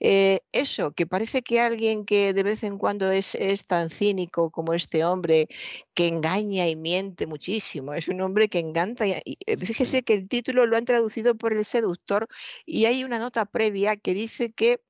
[0.00, 4.50] Eh, eso, que parece que alguien que de vez en cuando es, es tan cínico
[4.50, 5.48] como este hombre,
[5.92, 10.28] que engaña y miente muchísimo, es un hombre que encanta, y, eh, fíjese que el
[10.28, 12.26] título lo han traducido por el seductor
[12.64, 14.80] y hay una nota previa que dice que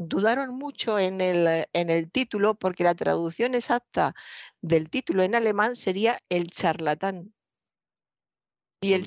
[0.00, 4.14] dudaron mucho en el, en el título porque la traducción exacta
[4.62, 7.34] del título en alemán sería el charlatán.
[8.82, 9.04] Y el,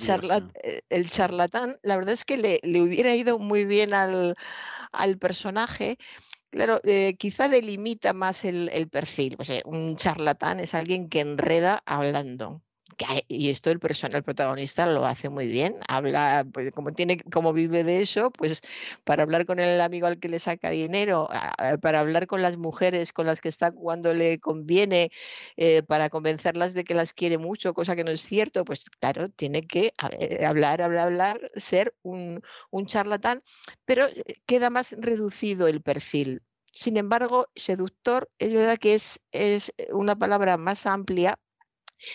[0.64, 4.36] eh, el charlatán, la verdad es que le, hubiera ido muy bien al,
[5.20, 5.98] personaje.
[6.52, 9.36] Claro, eh, quizá delimita más el, perfil.
[9.36, 12.62] Pues, eh, un charlatán es alguien que enreda hablando
[13.28, 17.84] y esto el, el protagonista lo hace muy bien, habla, pues, como tiene, como vive
[17.84, 18.62] de eso, pues
[19.04, 21.28] para hablar con el amigo al que le saca dinero,
[21.82, 25.12] para hablar con las mujeres con las que está cuando le conviene,
[25.58, 29.30] eh, para convencerlas de que las quiere mucho, cosa que no es cierto, pues claro,
[29.30, 33.42] tiene que eh, hablar, hablar, hablar, ser un, un charlatán,
[33.86, 36.42] pero eh, queda más reducido el perfil.
[36.72, 41.40] Sin embargo, seductor es verdad que es, es una palabra más amplia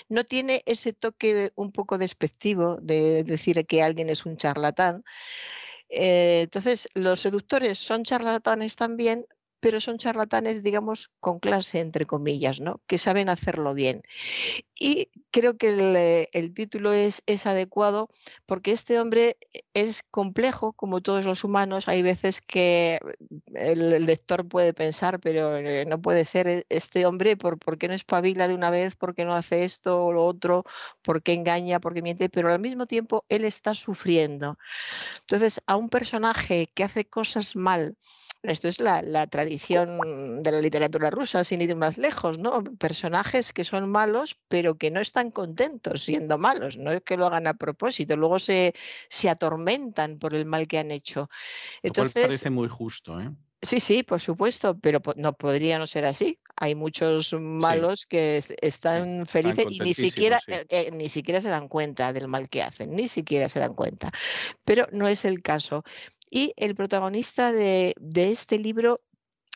[0.08, 5.04] no tiene ese toque un poco despectivo de decir que alguien es un charlatán.
[5.88, 9.26] Eh, entonces, los seductores son charlatanes también,
[9.60, 12.80] pero son charlatanes, digamos, con clase, entre comillas, ¿no?
[12.86, 14.02] Que saben hacerlo bien.
[14.78, 18.08] Y creo que el, eh, título es, es, adecuado
[18.46, 19.36] porque este hombre
[19.74, 21.88] es complejo, como todos los humanos.
[21.88, 23.00] Hay veces que
[23.54, 27.88] el, lector puede pensar, pero eh, no puede ser e, este hombre, ¿por, ¿por qué
[27.88, 28.94] no espabila de una vez?
[28.96, 30.64] ¿Por qué no hace esto o lo otro?
[31.02, 31.80] ¿Por qué engaña?
[31.80, 32.28] ¿Por qué miente?
[32.28, 34.58] Pero al mismo tiempo él está sufriendo.
[35.20, 37.96] Entonces, a un personaje que hace cosas mal,
[38.42, 42.62] esto es la, tradición de la literatura rusa, sin ir más lejos, ¿no?
[42.62, 47.26] Personajes que son malos, pero que no están contentos siendo malos, no es que lo
[47.26, 48.74] hagan a propósito, luego se,
[49.08, 51.28] se atormentan por el mal que han hecho.
[51.82, 53.30] Entonces, parece muy justo, ¿eh?
[53.60, 56.38] Sí, sí, por supuesto, pero no podría no ser así.
[56.54, 61.66] Hay muchos malos que están felices y ni siquiera, eh, eh, ni siquiera se dan
[61.66, 64.12] cuenta del mal que hacen, ni siquiera se dan cuenta.
[64.64, 65.82] Pero no es el caso.
[66.30, 69.00] Y el protagonista de, este libro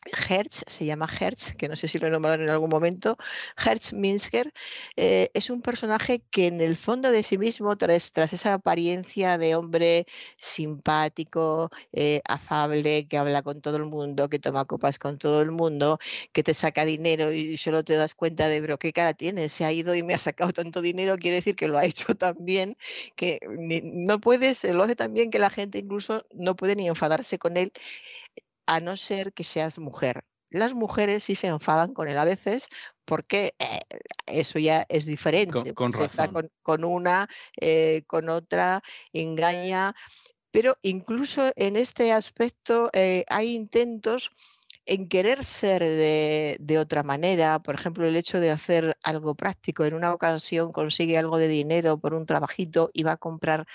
[0.04, 3.16] Hertz, se llama Hertz, que no sé si lo nombraron en algún momento,
[3.56, 4.52] Hertz Minsker,
[4.96, 9.54] eh, es un personaje que en el fondo de sí mismo, tras, esa apariencia de
[9.54, 10.06] hombre
[10.38, 15.52] simpático, eh, afable, que habla con todo el mundo, que toma copas con todo el
[15.52, 15.98] mundo,
[16.32, 19.64] que te saca dinero y solo te das cuenta de, bro, qué cara tiene, se
[19.64, 22.36] ha ido y me ha sacado tanto dinero, quiere decir que lo ha hecho tan
[22.40, 22.76] bien,
[23.16, 23.38] que
[23.84, 27.56] no puedes, lo hace tan bien que la gente incluso no puede ni enfadarse con
[27.56, 27.72] él
[28.66, 30.24] a no ser que seas mujer.
[30.50, 32.68] Las mujeres sí se enfadan con él a veces
[33.04, 33.80] porque eh,
[34.26, 35.74] eso ya es diferente.
[35.74, 36.30] Con, Está
[36.62, 37.28] con, una,
[37.60, 38.82] eh, con otra,
[39.12, 39.94] engaña.
[40.50, 44.30] Pero incluso en este aspecto eh, hay intentos
[44.84, 49.84] en querer ser de, de, otra manera, por ejemplo, el hecho de hacer algo práctico,
[49.84, 53.66] en una ocasión consigue algo de dinero por un trabajito y va a comprar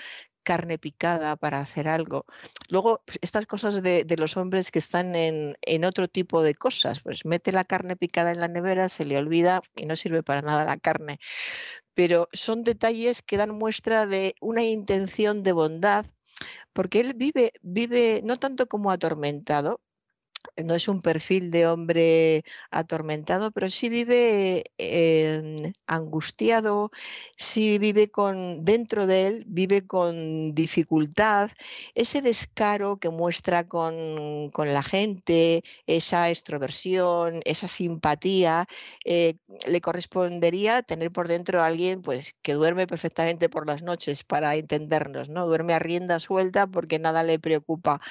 [0.47, 2.25] carne picada para hacer algo.
[2.69, 7.25] Luego, pues, estas cosas de, los hombres que están en, otro tipo de cosas, pues
[7.25, 10.63] mete la carne picada en la nevera, se le olvida y no sirve para nada
[10.63, 11.19] la carne.
[11.93, 16.05] Pero son detalles que dan muestra de una intención de bondad,
[16.71, 19.81] porque él vive, vive no tanto como atormentado,
[20.63, 24.63] no es un perfil de hombre atormentado, pero sí vive
[25.87, 26.91] angustiado,
[27.37, 31.51] sí vive con, dentro de él, vive con dificultad,
[31.95, 38.65] ese descaro que muestra con, la gente, esa extroversión, esa simpatía,
[39.05, 39.35] eh,
[39.67, 44.55] le correspondería tener por dentro a alguien pues, que duerme perfectamente por las noches para
[44.55, 45.45] entendernos, ¿no?
[45.47, 48.01] Duerme a rienda suelta porque nada le preocupa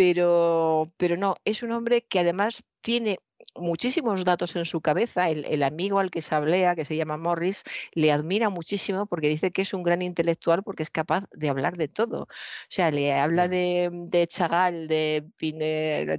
[0.00, 3.18] pero, pero no, es un hombre que además tiene
[3.54, 5.28] muchísimos datos en su cabeza.
[5.28, 9.50] El, amigo al que se hablea, que se llama Morris, le admira muchísimo porque dice
[9.50, 12.22] que es un gran intelectual porque es capaz de hablar de todo.
[12.22, 12.26] O
[12.70, 15.22] sea, le habla de, de Chagall, de,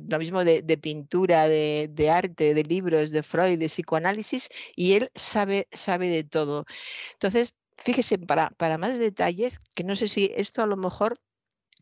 [0.08, 5.10] lo mismo de, pintura, de, de, arte, de libros, de Freud, de psicoanálisis, y él
[5.16, 6.66] sabe, sabe de todo.
[7.14, 11.19] Entonces, fíjese, para, para más detalles, que no sé si esto a lo mejor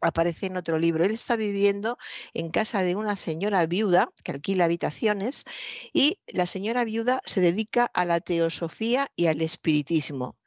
[0.02, 1.04] aparece en otro libro.
[1.04, 1.98] Él está viviendo
[2.34, 5.46] en casa de una señora viuda que alquila habitaciones
[5.94, 10.39] y la señora viuda se dedica a la teosofía y al espiritismo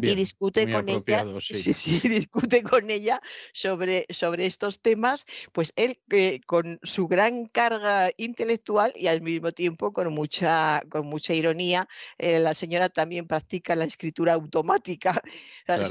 [0.00, 1.72] y discute con ella, sí.
[1.72, 3.20] Sí, discute con ella
[3.52, 9.52] sobre, sobre estos temas, pues él eh, con su gran carga intelectual y al mismo
[9.52, 15.20] tiempo con mucha, con mucha ironía, eh, la señora también practica la escritura automática.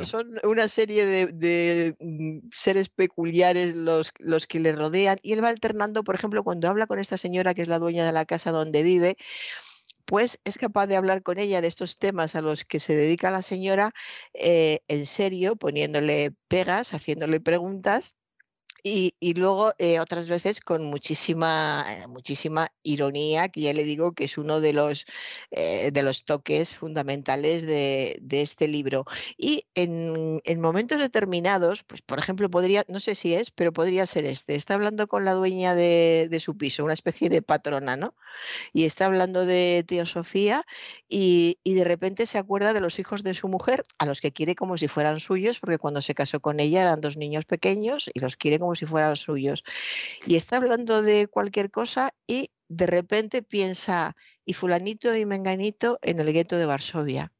[0.03, 5.43] Son una serie de, de, mm, seres peculiares los, los que le rodean y él
[5.43, 8.25] va alternando, por ejemplo, cuando habla con esta señora que es la dueña de la
[8.25, 9.17] casa donde vive,
[10.05, 13.31] pues es capaz de hablar con ella de estos temas a los que se dedica
[13.31, 13.91] la señora
[14.33, 18.15] eh, en serio, poniéndole pegas, haciéndole preguntas
[18.85, 24.25] y, luego eh, otras veces con muchísima, eh, muchísima ironía, que ya le digo que
[24.25, 25.05] es uno de los,
[25.51, 29.05] eh, de los toques fundamentales de, este libro.
[29.37, 34.25] Y en, momentos determinados, pues por ejemplo, podría, no sé si es, pero podría ser
[34.25, 34.55] este.
[34.55, 38.15] Está hablando con la dueña de, su piso, una especie de patrona, ¿no?
[38.73, 40.65] Y está hablando de teosofía
[41.07, 44.33] y, y de repente se acuerda de los hijos de su mujer, a los que
[44.33, 48.09] quiere como si fueran suyos, porque cuando se casó con ella eran dos niños pequeños
[48.13, 49.63] y los quiere como si fueran suyos.
[50.25, 56.19] Y está hablando de cualquier cosa y de repente piensa, y fulanito y menganito en
[56.19, 57.31] el gueto de Varsovia.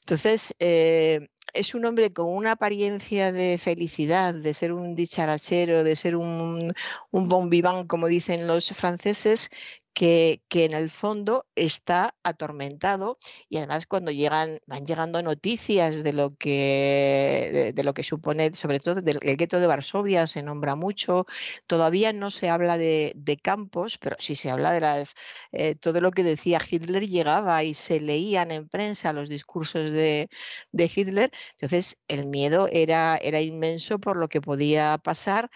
[0.00, 5.96] Entonces, eh, es un hombre con una apariencia de felicidad, de ser un dicharachero, de
[5.96, 6.72] ser un,
[7.12, 9.50] bon vivant, como dicen los franceses,
[9.96, 13.18] que, en el fondo está atormentado.
[13.48, 18.78] Y además cuando llegan, van llegando noticias de lo que, de, lo que supone, sobre
[18.80, 21.26] todo del gueto de Varsovia, se nombra mucho,
[21.66, 25.14] todavía no se habla de, campos, pero sí se habla de las,
[25.52, 30.28] eh, todo lo que decía Hitler llegaba y se leían en prensa los discursos de
[30.72, 35.50] Hitler, entonces el miedo era, era inmenso por lo que podía pasar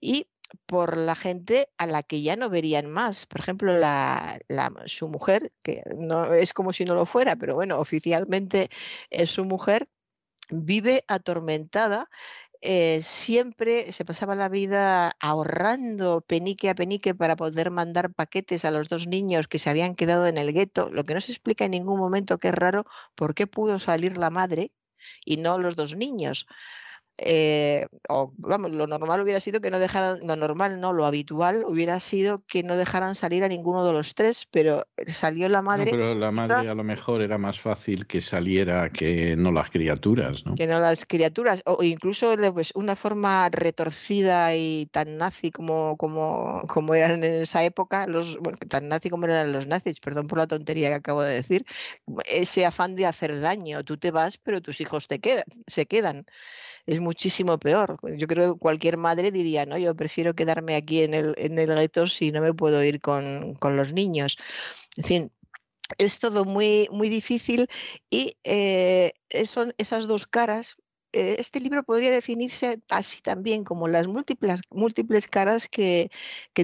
[0.00, 0.28] y
[0.66, 3.26] por la gente a la que ya no verían más.
[3.26, 4.38] Por ejemplo, la,
[4.86, 8.68] su mujer, que no es como si no lo fuera, pero bueno, oficialmente
[9.10, 9.88] es su mujer,
[10.50, 12.08] vive atormentada.
[12.62, 18.70] Eh, siempre se pasaba la vida ahorrando penique a penique para poder mandar paquetes a
[18.70, 20.90] los dos niños que se habían quedado en el gueto.
[20.90, 24.16] Lo que no se explica en ningún momento, que es raro, por qué pudo salir
[24.18, 24.72] la madre
[25.24, 26.46] y no los dos niños.
[27.18, 31.64] Eh, o vamos, lo normal hubiera sido que no dejaran, lo normal no, lo habitual
[31.66, 35.90] hubiera sido que no dejaran salir a ninguno de los tres, pero salió la madre.
[35.90, 40.44] pero la madre a lo mejor era más fácil que saliera que no las criaturas,
[40.44, 40.56] ¿no?
[40.56, 46.64] Que no las criaturas, o incluso pues, una forma retorcida y tan nazi como, como,
[46.68, 50.36] como eran en esa época, los, bueno, tan nazi como eran los nazis, perdón por
[50.36, 51.64] la tontería que acabo de decir,
[52.26, 56.26] ese afán de hacer daño, tú te vas, pero tus hijos te quedan, se quedan
[56.86, 57.98] es muchísimo peor.
[58.16, 61.74] Yo creo que cualquier madre diría, no, yo prefiero quedarme aquí en el, en el
[61.74, 64.38] gueto si no me puedo ir con, con los niños.
[64.96, 65.32] En fin,
[65.98, 67.68] es todo muy, muy difícil
[68.10, 69.12] y eh,
[69.44, 70.76] son esas dos caras
[71.16, 76.10] este libro podría definirse así también como las múltiples, múltiples caras que,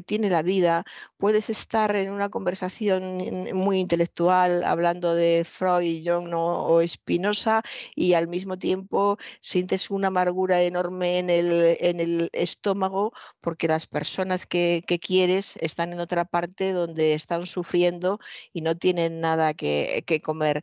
[0.07, 0.85] tiene la vida.
[1.17, 7.63] Puedes estar en una conversación muy intelectual hablando de Freud, Jung o Spinoza
[7.95, 13.87] y al mismo tiempo sientes una amargura enorme en el, en el estómago porque las
[13.87, 18.19] personas que, quieres están en otra parte donde están sufriendo
[18.53, 20.63] y no tienen nada que, comer.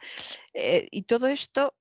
[0.54, 1.74] Eh, y todo esto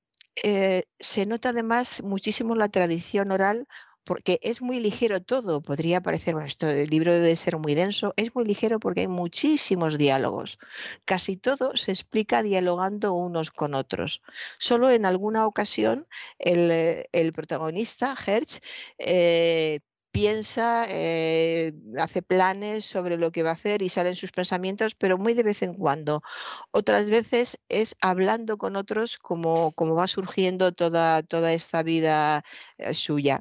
[0.44, 3.66] eh, se nota además muchísimo la tradición oral
[4.04, 5.60] porque es muy ligero todo.
[5.60, 9.06] Podría parecer, bueno, esto el libro debe ser muy denso, es muy ligero porque hay
[9.08, 10.58] muchísimos diálogos.
[11.04, 14.22] Casi todo se explica dialogando unos con otros.
[14.58, 16.06] Solo en alguna ocasión
[16.38, 18.60] el, el protagonista, Hertz,
[18.98, 19.80] eh,
[20.12, 25.18] piensa, eh, hace planes sobre lo que va a hacer y salen sus pensamientos, pero
[25.18, 26.22] muy de vez en cuando.
[26.70, 32.42] Otras veces es hablando con otros como, como va surgiendo toda, toda esta vida
[32.78, 33.40] eh, suya.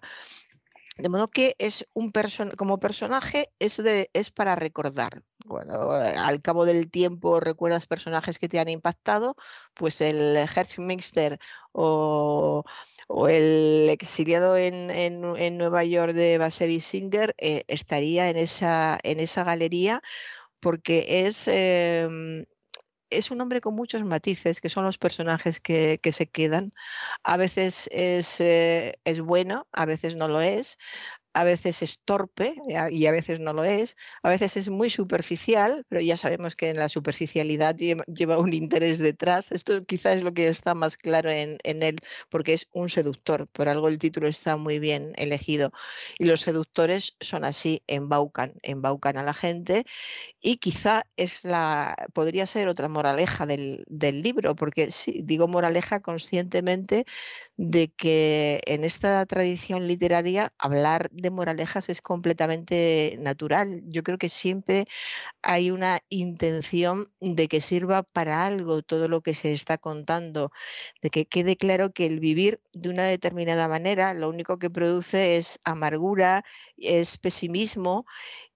[0.98, 5.24] De modo que es un person como personaje es, de, es para recordar.
[5.48, 9.38] Bueno, al cabo del tiempo recuerdas personajes que te han impactado,
[9.76, 11.40] pues el Herzmeister
[11.72, 12.66] o,
[13.30, 19.46] el exiliado en, en, Nueva York de Basevi Singer eh, estaría en esa, en esa
[19.46, 20.02] galería
[20.60, 22.46] porque es, em,
[23.10, 26.72] es un hombre con muchos matices, que son los personajes que, se quedan.
[27.24, 30.78] A veces es, eh, es bueno, a veces no lo es.
[31.38, 32.56] A veces es torpe
[32.90, 36.70] y a veces no lo es, a veces es muy superficial, pero ya sabemos que
[36.70, 39.52] en la superficialidad lleva un interés detrás.
[39.52, 41.98] Esto quizás es lo que está más claro en, él,
[42.30, 45.72] porque es un seductor, por algo el título está muy bien elegido.
[46.18, 49.86] Y los seductores son así, embaucan, embaucan a la gente
[50.42, 53.86] y quizá es la, podría ser otra moraleja del,
[54.24, 54.90] libro, porque
[55.24, 57.06] digo moraleja conscientemente
[57.58, 63.84] de que en esta tradición literaria hablar de moralejas es completamente natural.
[63.88, 64.86] Yo creo que siempre
[65.42, 70.52] hay una intención de que sirva para algo todo lo que se está contando,
[71.02, 75.38] de que quede claro que el vivir de una determinada manera lo único que produce
[75.38, 76.44] es amargura,
[76.78, 78.06] es pesimismo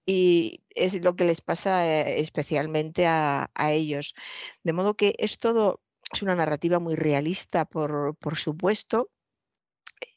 [0.06, 4.14] y es lo que les pasa eh, especialmente a, a ellos.
[4.64, 5.80] De modo que es todo
[6.12, 9.10] es una narrativa muy realista, por, supuesto,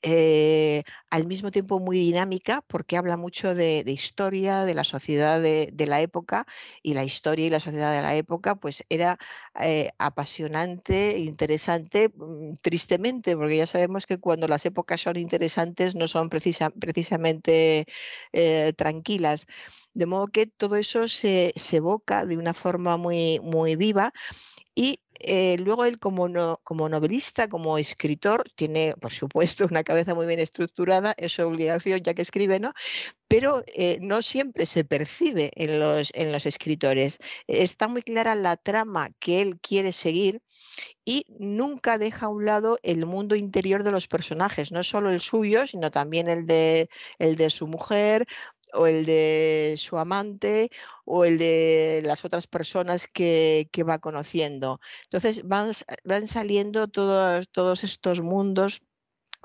[0.02, 5.86] eh, al mismo tiempo muy dinámica porque habla mucho de, historia, de la sociedad de,
[5.88, 6.46] la época
[6.84, 9.18] y la historia y la sociedad de la época pues era
[9.60, 16.08] eh, apasionante, interesante, mm, tristemente porque ya sabemos que cuando las épocas son interesantes no
[16.08, 17.86] son precisamente
[18.34, 19.48] eh, tranquilas.
[19.94, 24.14] De modo que todo eso se, se evoca de una forma muy, muy viva
[24.76, 26.28] y eh, luego él como,
[26.64, 32.02] como novelista, como escritor, tiene, por supuesto, una cabeza muy bien estructurada, es su obligación
[32.04, 32.74] ya que escribe, ¿no?
[33.28, 37.18] Pero eh, no siempre se percibe en los, en los escritores.
[37.48, 40.42] Está muy clara la trama que él quiere seguir
[41.06, 45.22] y nunca deja a un lado el mundo interior de los personajes, no solo el
[45.22, 46.90] suyo, sino también el de,
[47.20, 48.26] el de su mujer
[48.76, 50.70] o el de su amante
[51.06, 54.80] o el de las otras personas que, va conociendo.
[55.04, 55.72] Entonces van,
[56.04, 58.82] van saliendo todos, todos estos mundos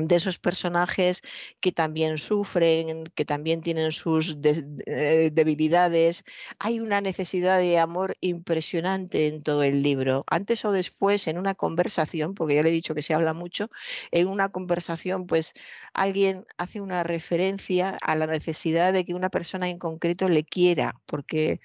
[0.08, 1.22] de esos personajes
[1.60, 6.24] que también sufren, que también tienen sus eh, debilidades.
[6.58, 10.24] Hay una necesidad de amor impresionante en todo el libro.
[10.28, 13.70] Antes o después, en una conversación, porque ya le he dicho que se habla mucho,
[14.10, 15.54] en una conversación, pues
[15.94, 20.94] alguien hace una referencia a la necesidad de que una persona en concreto le quiera,
[21.06, 21.60] porque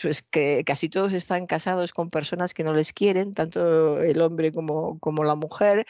[0.00, 4.52] pues que casi todos están casados con personas que no les quieren, tanto el hombre
[4.52, 5.86] como, como la mujer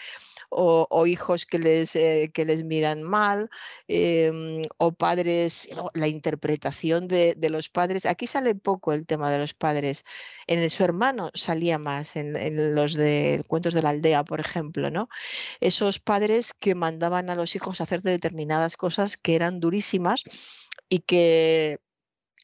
[0.48, 3.50] o, hijos que les, eh, que les miran mal,
[3.88, 8.06] em, o padres, la interpretación de, los padres.
[8.06, 10.04] Aquí sale poco el tema de los padres.
[10.46, 14.90] En su hermano salía más, en, en los de cuentos de la aldea, por ejemplo,
[14.90, 15.08] ¿no?
[15.60, 20.22] Esos padres que mandaban a los hijos a hacer determinadas cosas que eran durísimas
[20.88, 21.80] y que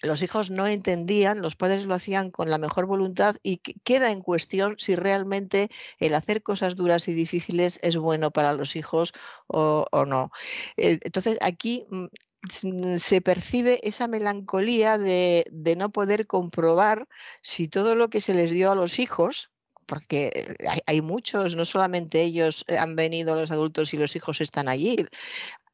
[0.02, 4.20] los hijos no entendían, los padres lo hacían con la mejor voluntad y queda en
[4.20, 9.12] cuestión si realmente el hacer cosas duras y difíciles es bueno para los hijos
[9.46, 10.30] o, no.
[10.76, 15.44] Eh, entonces aquí mm, se percibe esa melancolía de,
[15.76, 17.08] no poder comprobar
[17.40, 19.50] si todo lo que se les dio a los hijos,
[19.86, 20.56] porque
[20.86, 24.96] hay, muchos, no solamente ellos han venido los adultos y los hijos están allí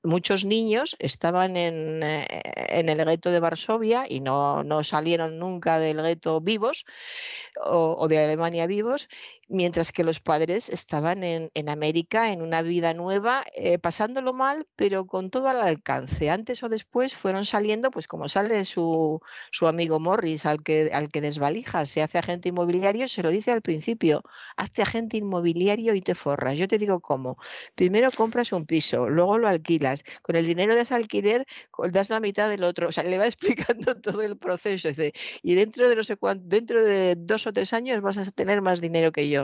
[0.02, 2.26] muchos niños estaban en, eh,
[2.70, 6.84] en, el gueto de Varsovia y no, no salieron nunca del gueto vivos
[7.64, 9.08] o, de Alemania vivos,
[9.48, 15.06] mientras que los padres estaban en, América en una vida nueva, eh, pasándolo mal, pero
[15.06, 16.30] con todo al alcance.
[16.30, 19.20] Antes o después fueron saliendo, pues como sale su,
[19.50, 23.52] su amigo Morris, al que, al que desvalija, se hace agente inmobiliario, se lo dice
[23.52, 24.22] al principio,
[24.56, 26.58] hazte agente inmobiliario y te forras.
[26.58, 27.36] Yo te digo cómo.
[27.74, 30.02] Primero compras un piso, luego lo alquilas.
[30.22, 31.46] Con el dinero de ese alquiler
[31.90, 32.88] das la mitad del otro.
[32.88, 34.88] O sea, le va explicando todo el proceso.
[35.42, 38.62] y dentro de no sé cuánto, dentro de dos o tres años vas a tener
[38.62, 39.37] más dinero que yo.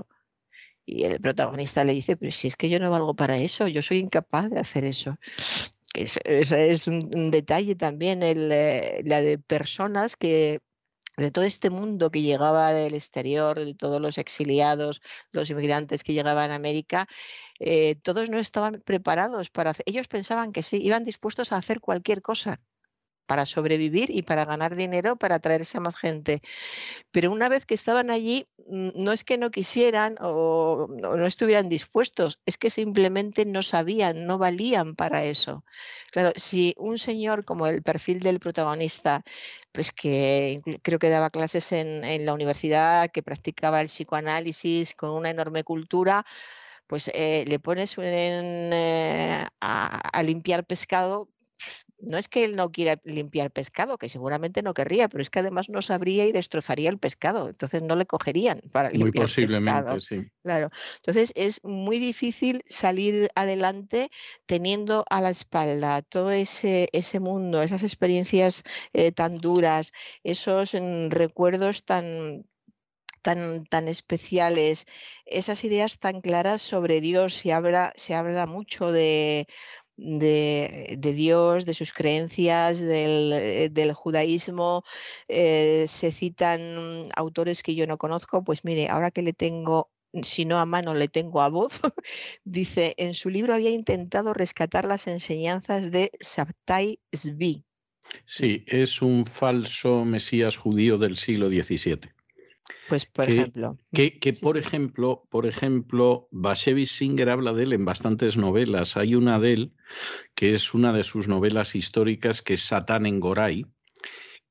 [0.86, 3.82] Y el protagonista le dice, pero si es que yo no valgo para eso, yo
[3.82, 5.16] soy incapaz de hacer eso.
[5.94, 10.60] Es, es, un, detalle también el, eh, la de personas que
[11.16, 16.12] de todo este mundo que llegaba del exterior, de todos los exiliados, los inmigrantes que
[16.12, 17.06] llegaban a América,
[17.60, 21.80] eh, todos no estaban preparados para hacer, ellos pensaban que sí, iban dispuestos a hacer
[21.80, 22.60] cualquier cosa
[23.26, 26.42] para sobrevivir y para ganar dinero, para atraerse a más gente.
[27.10, 31.68] Pero una vez que estaban allí, mm, no es que no quisieran o no estuvieran
[31.68, 35.64] dispuestos, es que simplemente no sabían, no valían para eso.
[36.12, 39.22] Claro, si un señor como el perfil del protagonista,
[39.72, 45.30] pues que creo que daba clases en, la universidad, que practicaba el psicoanálisis con una
[45.30, 46.24] enorme cultura,
[46.86, 51.28] pues eh, le pones eh, a limpiar pescado,
[52.07, 55.41] no es que él no quiera limpiar pescado, que seguramente no querría, pero es que
[55.41, 60.00] además no sabría y destrozaría el pescado, entonces no le cogerían para limpiar Muy posiblemente,
[60.00, 60.24] sí.
[60.42, 64.10] Claro, entonces es muy difícil salir adelante
[64.44, 69.92] teniendo a la espalda todo ese, ese mundo, esas experiencias eh, tan duras,
[70.23, 72.44] esos mm, recuerdos tan,
[73.23, 74.84] tan, tan especiales,
[75.24, 77.33] esas ideas tan claras sobre Dios.
[77.34, 79.47] Se habla, se habla mucho de,
[79.97, 84.84] de, Dios, de sus creencias, del, eh, judaísmo.
[85.28, 89.90] Eh, se citan autores que yo no conozco, pues mire, ahora que le tengo
[90.23, 91.73] si no a mano le tengo a voz,
[92.44, 97.64] dice, en su libro había intentado rescatar las enseñanzas de Sabtai Zvi.
[98.24, 102.12] Sí, es un falso mesías judío del siglo XVII.
[102.88, 103.78] Pues por ejemplo.
[103.92, 108.96] Que, por ejemplo, por ejemplo, Bashevis Singer habla de él en bastantes novelas.
[108.96, 109.72] Hay una de él
[110.34, 113.66] que es una de sus novelas históricas que es Satán en Goray,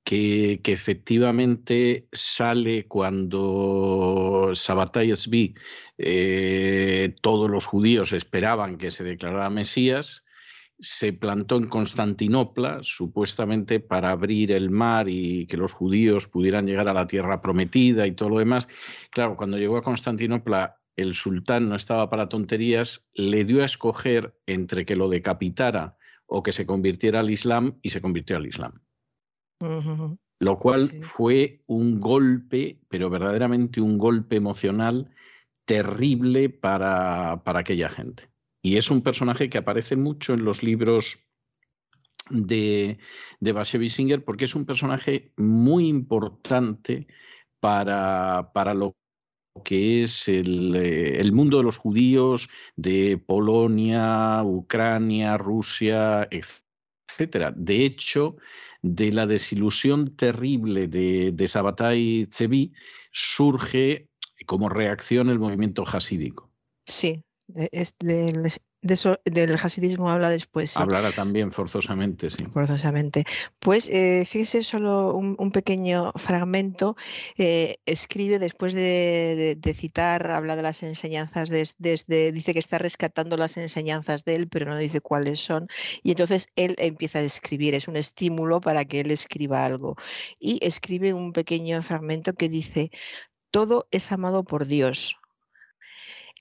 [0.03, 5.56] que, efectivamente sale cuando Sabbatai Zvi,
[5.98, 10.24] eh, todos los judíos esperaban que se declarara Mesías
[10.84, 16.90] se plantó en Constantinopla, supuestamente para abrir el mar y que los judíos pudieran llegar
[16.90, 18.68] a la tierra prometida y todo lo demás.
[19.10, 24.36] Claro, cuando llegó a Constantinopla, el sultán no estaba para tonterías, le dio a escoger
[24.45, 28.82] entre que lo decapitara o que se convirtiera al Islam y se convirtió al Islam.
[30.40, 35.10] Lo cual fue un golpe, pero verdaderamente un golpe emocional
[35.64, 38.33] terrible para, para aquella gente.
[38.64, 41.27] Y es un personaje que aparece mucho en los libros
[42.30, 42.98] de,
[43.42, 47.08] de Singer porque es un personaje muy importante
[47.59, 48.95] para, para lo
[49.66, 57.53] que es el, eh, el, mundo de los judíos de Polonia, Ucrania, Rusia, etc.
[57.56, 58.38] De hecho,
[58.82, 62.74] de la desilusión terrible de, de Sabatai Tsevi
[63.11, 64.08] surge
[64.45, 66.50] como reacción el movimiento hasídico.
[66.85, 67.24] Sí,
[67.72, 68.52] es del,
[68.84, 70.76] del hasidismo habla después.
[70.76, 72.46] Hablará también forzosamente, sí.
[72.46, 73.24] Forzosamente.
[73.60, 76.96] Pues eh, fíjese solo un, pequeño fragmento.
[77.38, 83.58] Eh, escribe después de, citar, habla de las enseñanzas desde, dice que está rescatando las
[83.58, 85.68] enseñanzas de él, pero no dice cuáles son.
[86.02, 89.96] Y entonces él empieza a escribir, es un estímulo para que él escriba algo.
[90.40, 92.92] Y escribe un pequeño fragmento que dice,
[93.52, 95.18] todo es amado por Dios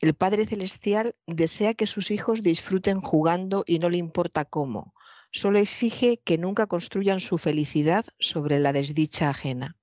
[0.03, 4.95] el Padre Celestial desea que sus hijos disfruten jugando y no le importa cómo.
[5.31, 9.77] Solo exige que nunca construyan su felicidad sobre la desdicha ajena.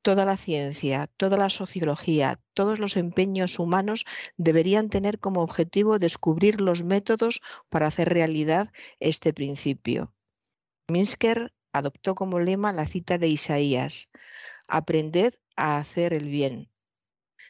[0.00, 4.06] Toda la ciencia, toda la sociología, todos los empeños humanos
[4.38, 10.14] deberían tener como objetivo descubrir los métodos para hacer realidad este principio.
[10.88, 14.08] Minsker adoptó como lema la cita de Isaías,
[14.66, 16.70] Aprended a hacer el bien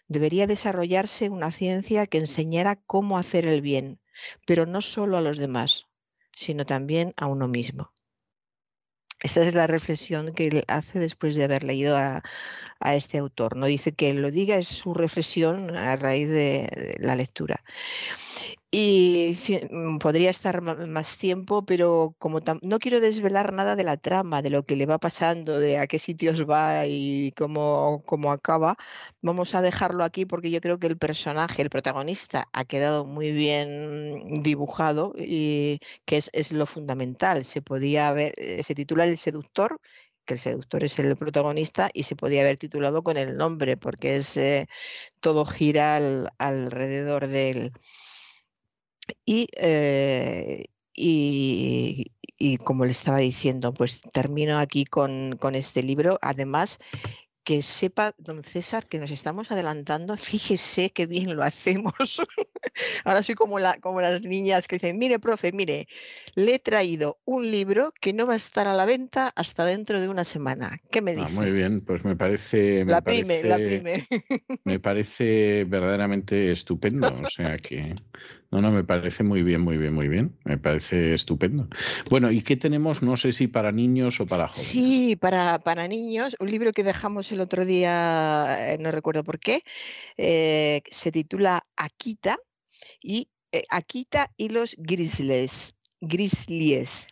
[0.08, 4.00] debería desarrollarse una ciencia que enseñara cómo hacer el bien,
[4.46, 5.86] pero no solo a los demás,
[6.32, 7.92] sino también a uno mismo.
[9.24, 12.22] Esta es la reflexión que él hace después de haber leído a,
[12.80, 13.56] este autor.
[13.56, 17.62] No dice que lo diga, es su reflexión a raíz de la lectura.
[18.76, 19.38] Y
[19.70, 24.50] mm, podría estar más tiempo, pero como no quiero desvelar nada de la trama, de
[24.50, 28.76] lo que le va pasando, de a qué sitios va y cómo, cómo acaba,
[29.22, 33.30] vamos a dejarlo aquí porque yo creo que el personaje, el protagonista, ha quedado muy
[33.30, 37.44] bien dibujado y que es, es lo fundamental.
[37.44, 39.80] Se podía ver, eh, se titula El seductor,
[40.24, 44.16] que el seductor es el protagonista y se podía haber titulado con el nombre porque
[44.16, 44.66] es eh,
[45.20, 45.96] todo gira
[46.38, 47.72] alrededor de él.
[49.26, 56.18] Eh, y, y, como le estaba diciendo, pues termino aquí con, con este libro.
[56.22, 56.78] Además,
[57.44, 60.16] que sepa, don César, que nos estamos adelantando.
[60.16, 61.94] Fíjese qué bien lo hacemos.
[63.04, 65.86] Ahora soy como, la, como las niñas que dicen, mire, profe, mire,
[66.34, 70.00] le he traído un libro que no va a estar a la venta hasta dentro
[70.00, 70.80] de una semana.
[70.90, 71.26] ¿Qué me dice?
[71.28, 72.84] Ah, muy bien, pues me parece...
[72.84, 74.06] la prime, la prime.
[74.64, 77.14] Me parece verdaderamente estupendo.
[77.22, 77.94] O sea que...
[78.54, 80.38] No, no, me parece muy bien, muy bien, muy bien.
[80.44, 81.66] Me parece estupendo.
[82.08, 83.02] Bueno, ¿y qué tenemos?
[83.02, 84.68] No sé si para niños o para jóvenes.
[84.68, 86.36] Sí, para, para niños.
[86.38, 89.62] Un libro que dejamos el otro día, eh, no recuerdo por qué,
[90.16, 92.38] eh, se titula Akita
[93.02, 95.74] y eh, Akita y los Grizzlies.
[96.00, 97.08] Grizzlies.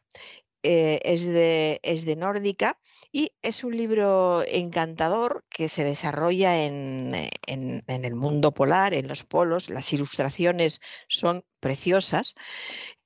[0.63, 2.79] es, de, es de Nórdica
[3.15, 7.15] Y es un libro encantador que se desarrolla en,
[7.47, 9.69] el mundo polar, en los polos.
[9.69, 12.35] Las ilustraciones son preciosas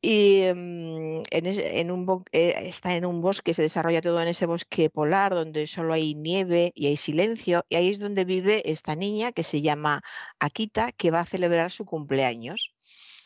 [0.01, 5.35] y mm, en, eh, está en un bosque, se desarrolla todo en ese bosque polar
[5.35, 9.43] donde solo hay nieve y hay silencio y ahí es donde vive esta niña que
[9.43, 10.03] se llama
[10.39, 12.76] Akita que va a celebrar su cumpleaños.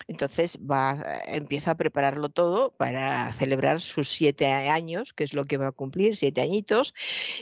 [0.08, 5.56] Entonces va, empieza a prepararlo todo para celebrar sus siete años, que es lo que
[5.56, 6.94] va a cumplir, siete añitos,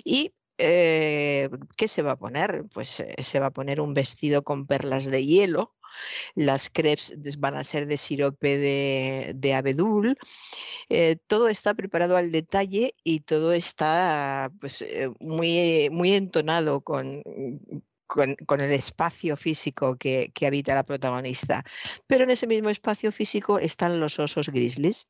[0.05, 2.65] y eh, ¿qué se va a poner?
[2.75, 5.75] Pues eh, se va a poner un vestido con perlas de hielo.
[6.35, 10.19] Las crepes van a ser de sirope de, abedul.
[10.89, 14.85] Eh, todo está preparado al detalle y todo está pues,
[15.21, 17.23] muy, muy entonado con,
[18.09, 21.65] con, el espacio físico que, habita la protagonista.
[22.07, 25.07] Pero en ese mismo espacio físico están los osos grizzlies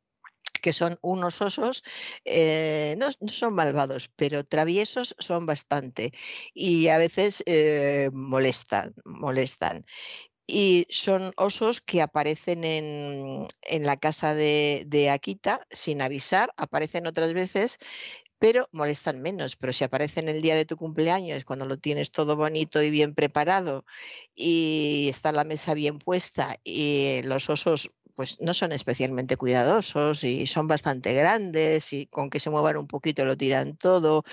[0.60, 1.84] que son unos osos,
[2.24, 6.12] eh, no, son malvados, pero traviesos son bastante
[6.52, 9.86] y a veces eh, molestan, molestan.
[10.48, 13.46] Y son osos que aparecen en,
[13.82, 17.78] la casa de, de, Akita sin avisar, aparecen otras veces
[18.38, 19.56] pero molestan menos.
[19.56, 23.14] Pero si aparecen el día de tu cumpleaños, cuando lo tienes todo bonito y bien
[23.14, 23.84] preparado
[24.34, 30.48] y está la mesa bien puesta y los osos pues no son especialmente cuidadosos y
[30.48, 34.24] son bastante grandes y con que se muevan un poquito lo tiran todo.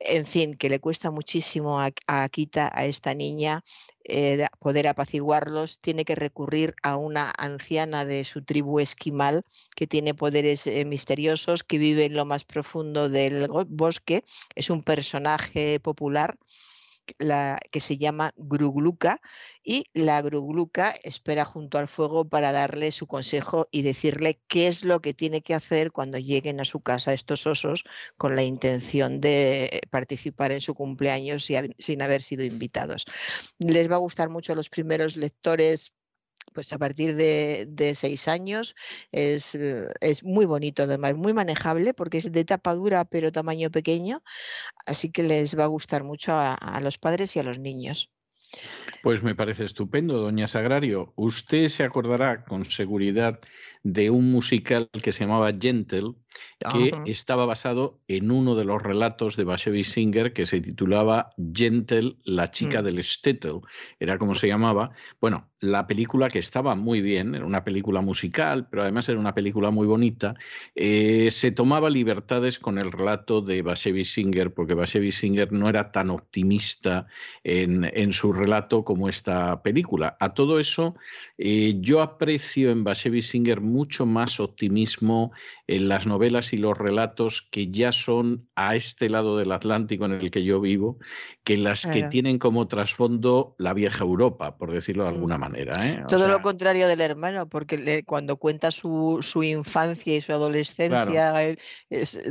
[0.00, 3.62] En fin, que le cuesta muchísimo a, a Akita, a esta niña,
[4.02, 9.44] eh, poder apaciguarlos, tiene que recurrir a una anciana de su tribu esquimal
[9.76, 14.24] que tiene poderes eh, misteriosos, que vive en lo más profundo del bosque.
[14.56, 16.36] Es un personaje popular
[17.18, 19.20] la, que se llama Grugluca
[19.62, 24.84] y la Grugluca espera junto al fuego para darle su consejo y decirle qué es
[24.84, 27.84] lo que tiene que hacer cuando lleguen a su casa estos osos
[28.16, 33.04] con la intención de participar en su cumpleaños sin haber sido invitados.
[33.58, 35.92] Les va a gustar mucho a los primeros lectores
[36.52, 38.74] pues a partir de, seis años
[39.12, 43.70] es, eh, es, muy bonito, además muy manejable porque es de tapa dura pero tamaño
[43.70, 44.22] pequeño,
[44.86, 48.10] así que les va a gustar mucho a los padres y a los niños.
[49.02, 51.12] Pues me parece estupendo, doña Sagrario.
[51.16, 53.40] Usted se acordará con seguridad
[53.82, 56.14] de un musical que se llamaba Gentle,
[56.70, 62.16] que estaba basado en uno de los relatos de Bashevis Singer que se titulaba Gentle,
[62.24, 62.84] la chica mm.
[62.84, 63.60] del Stettel,
[64.00, 64.90] era como se llamaba.
[65.20, 69.34] Bueno, la película que estaba muy bien, era una película musical, pero además era una
[69.34, 70.34] película muy bonita,
[70.74, 75.90] eh, se tomaba libertades con el relato de Bashevis Singer, porque Bashevis Singer no era
[75.90, 77.06] tan optimista
[77.42, 80.16] en, en su relato como esta película.
[80.20, 80.96] A todo eso,
[81.38, 85.32] eh, yo aprecio en Bashevis Singer mucho más optimismo
[85.66, 90.12] en las novelas y los relatos que ya son a este lado del Atlántico en
[90.12, 90.98] el que yo vivo,
[91.44, 95.40] que las que tienen como trasfondo la vieja Europa, por decirlo de alguna mm.
[95.40, 95.86] manera.
[95.86, 96.04] ¿eh?
[96.08, 101.34] Todo lo contrario del hermano, porque cuando cuenta su, infancia y su adolescencia,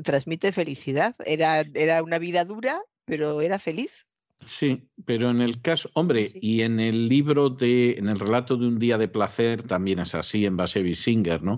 [0.03, 1.15] transmite felicidad.
[1.25, 4.06] Era, era una vida dura, pero era feliz.
[4.45, 8.67] Sí, pero en el caso, hombre, y en el libro de, en el relato de
[8.67, 11.57] un día de placer también es así en Basevi Singer, ¿no?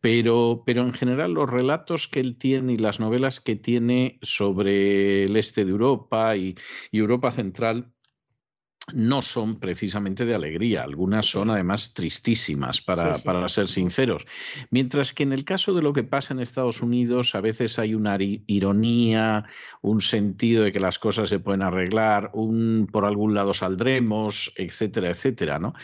[0.00, 5.24] Pero, pero en general los relatos que él tiene y las novelas que tiene sobre
[5.24, 6.56] el este de Europa y
[6.92, 7.93] Europa Central
[8.92, 14.26] no son precisamente de alegría, algunas son además tristísimas, para, para, ser sinceros.
[14.70, 17.94] Mientras que en el caso de lo que pasa en Estados Unidos, a veces hay
[17.94, 19.46] una ironía,
[19.80, 25.10] un sentido de que las cosas se pueden arreglar, un por algún lado saldremos, etcétera,
[25.10, 25.74] etcétera, ¿no?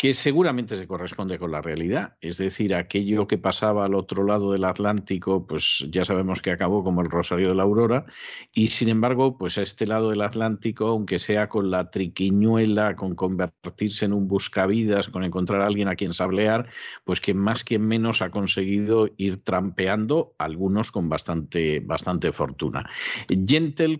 [0.00, 2.16] Que seguramente se corresponde con la realidad.
[2.22, 6.82] Es decir, aquello que pasaba al otro lado del Atlántico, pues ya sabemos que acabó
[6.82, 8.06] como el Rosario de la Aurora,
[8.54, 13.14] y sin embargo, pues a este lado del Atlántico, aunque sea con la triquiñuela, con
[13.14, 16.70] convertirse en un buscavidas, con encontrar a alguien a quien sablear,
[17.04, 22.88] pues que más que menos ha conseguido ir trampeando, algunos con bastante, bastante fortuna.
[23.28, 23.98] Gentle,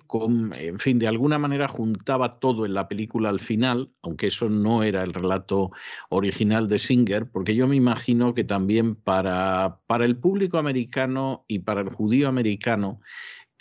[0.56, 4.82] en fin, de alguna manera juntaba todo en la película al final, aunque eso no
[4.82, 5.72] era el relato
[6.08, 11.60] original de Singer, porque yo me imagino que también para, para el público americano y
[11.60, 13.00] para el judío americano,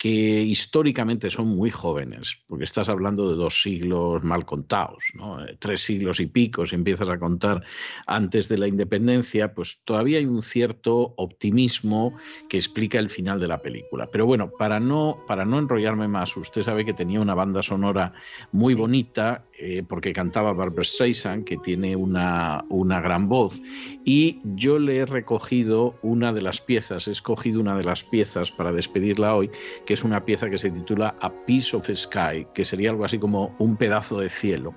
[0.00, 5.44] que históricamente son muy jóvenes, porque estás hablando de dos siglos mal contados, ¿no?
[5.44, 7.62] Eh, tres siglos y pico, si empiezas a contar
[8.06, 12.16] antes de la independencia, pues todavía hay un cierto optimismo
[12.48, 14.08] que explica el final de la película.
[14.10, 18.14] Pero bueno, para no, para no enrollarme más, usted sabe que tenía una banda sonora
[18.52, 23.60] muy bonita, eh, porque cantaba Barbara Streisand, que tiene una, una gran voz,
[24.04, 28.50] y yo le he recogido una de las piezas, he escogido una de las piezas
[28.50, 29.50] para despedirla hoy,
[29.84, 33.18] que es una pieza que se titula A Piece of Sky, que sería algo así
[33.18, 34.74] como un pedazo de cielo.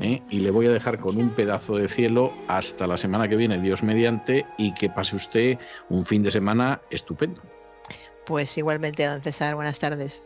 [0.00, 0.20] ¿eh?
[0.28, 3.58] Y le voy a dejar con un pedazo de cielo hasta la semana que viene,
[3.60, 5.58] Dios mediante, y que pase usted
[5.88, 7.40] un fin de semana estupendo.
[8.26, 10.22] Pues igualmente, don César, buenas tardes.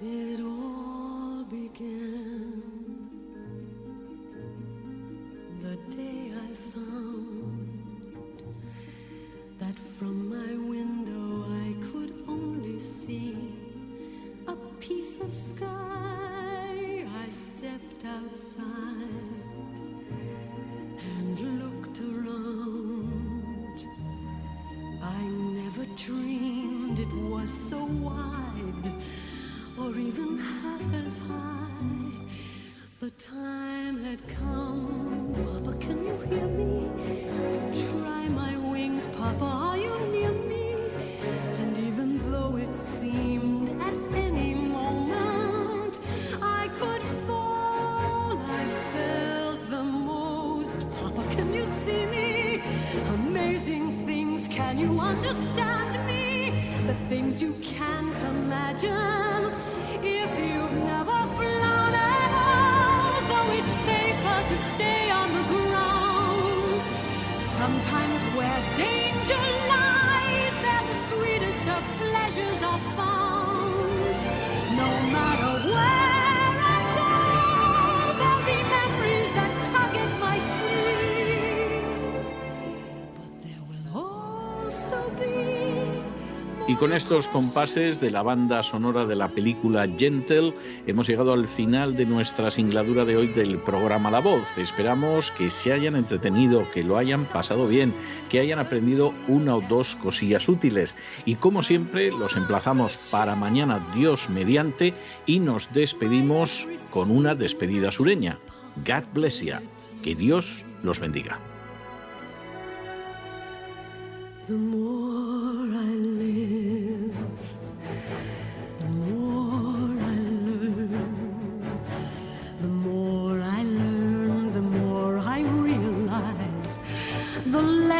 [29.80, 32.12] or even half as high.
[33.00, 36.90] The time had come, Papa, can you hear me?
[37.54, 40.74] To try my wings, Papa, are you near me?
[41.60, 46.00] And even though it seemed at any moment
[46.42, 50.78] I could fall, I felt the most.
[51.00, 52.62] Papa, can you see me?
[53.14, 56.20] Amazing things, can you understand me?
[56.86, 59.19] The things you can't imagine.
[68.80, 73.09] danger lies that the sweetest of pleasures are found.
[86.70, 90.54] Y con estos compases de la banda sonora de la película Gentle,
[90.86, 94.56] hemos llegado al final de nuestra singladura de hoy del programa La Voz.
[94.56, 97.92] Esperamos que se hayan entretenido, que lo hayan pasado bien,
[98.28, 100.94] que hayan aprendido una o dos cosillas útiles.
[101.24, 104.94] Y como siempre, los emplazamos para mañana, Dios mediante,
[105.26, 108.38] y nos despedimos con una despedida sureña.
[108.86, 109.56] God bless you.
[110.04, 111.49] Que Dios los bendiga.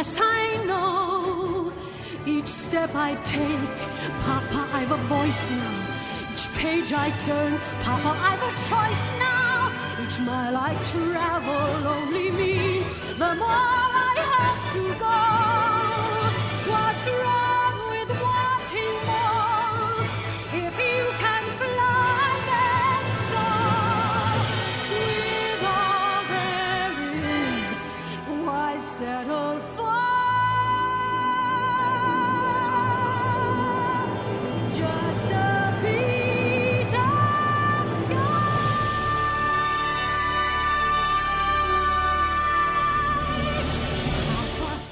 [0.01, 1.71] Less I know.
[2.25, 3.77] Each step I take,
[4.25, 5.77] Papa, I've a voice now.
[6.33, 7.51] Each page I turn,
[7.85, 9.71] Papa, I've a choice now.
[10.01, 12.87] Each mile I travel only means
[13.21, 15.80] the more I have to go
[17.03, 17.50] try.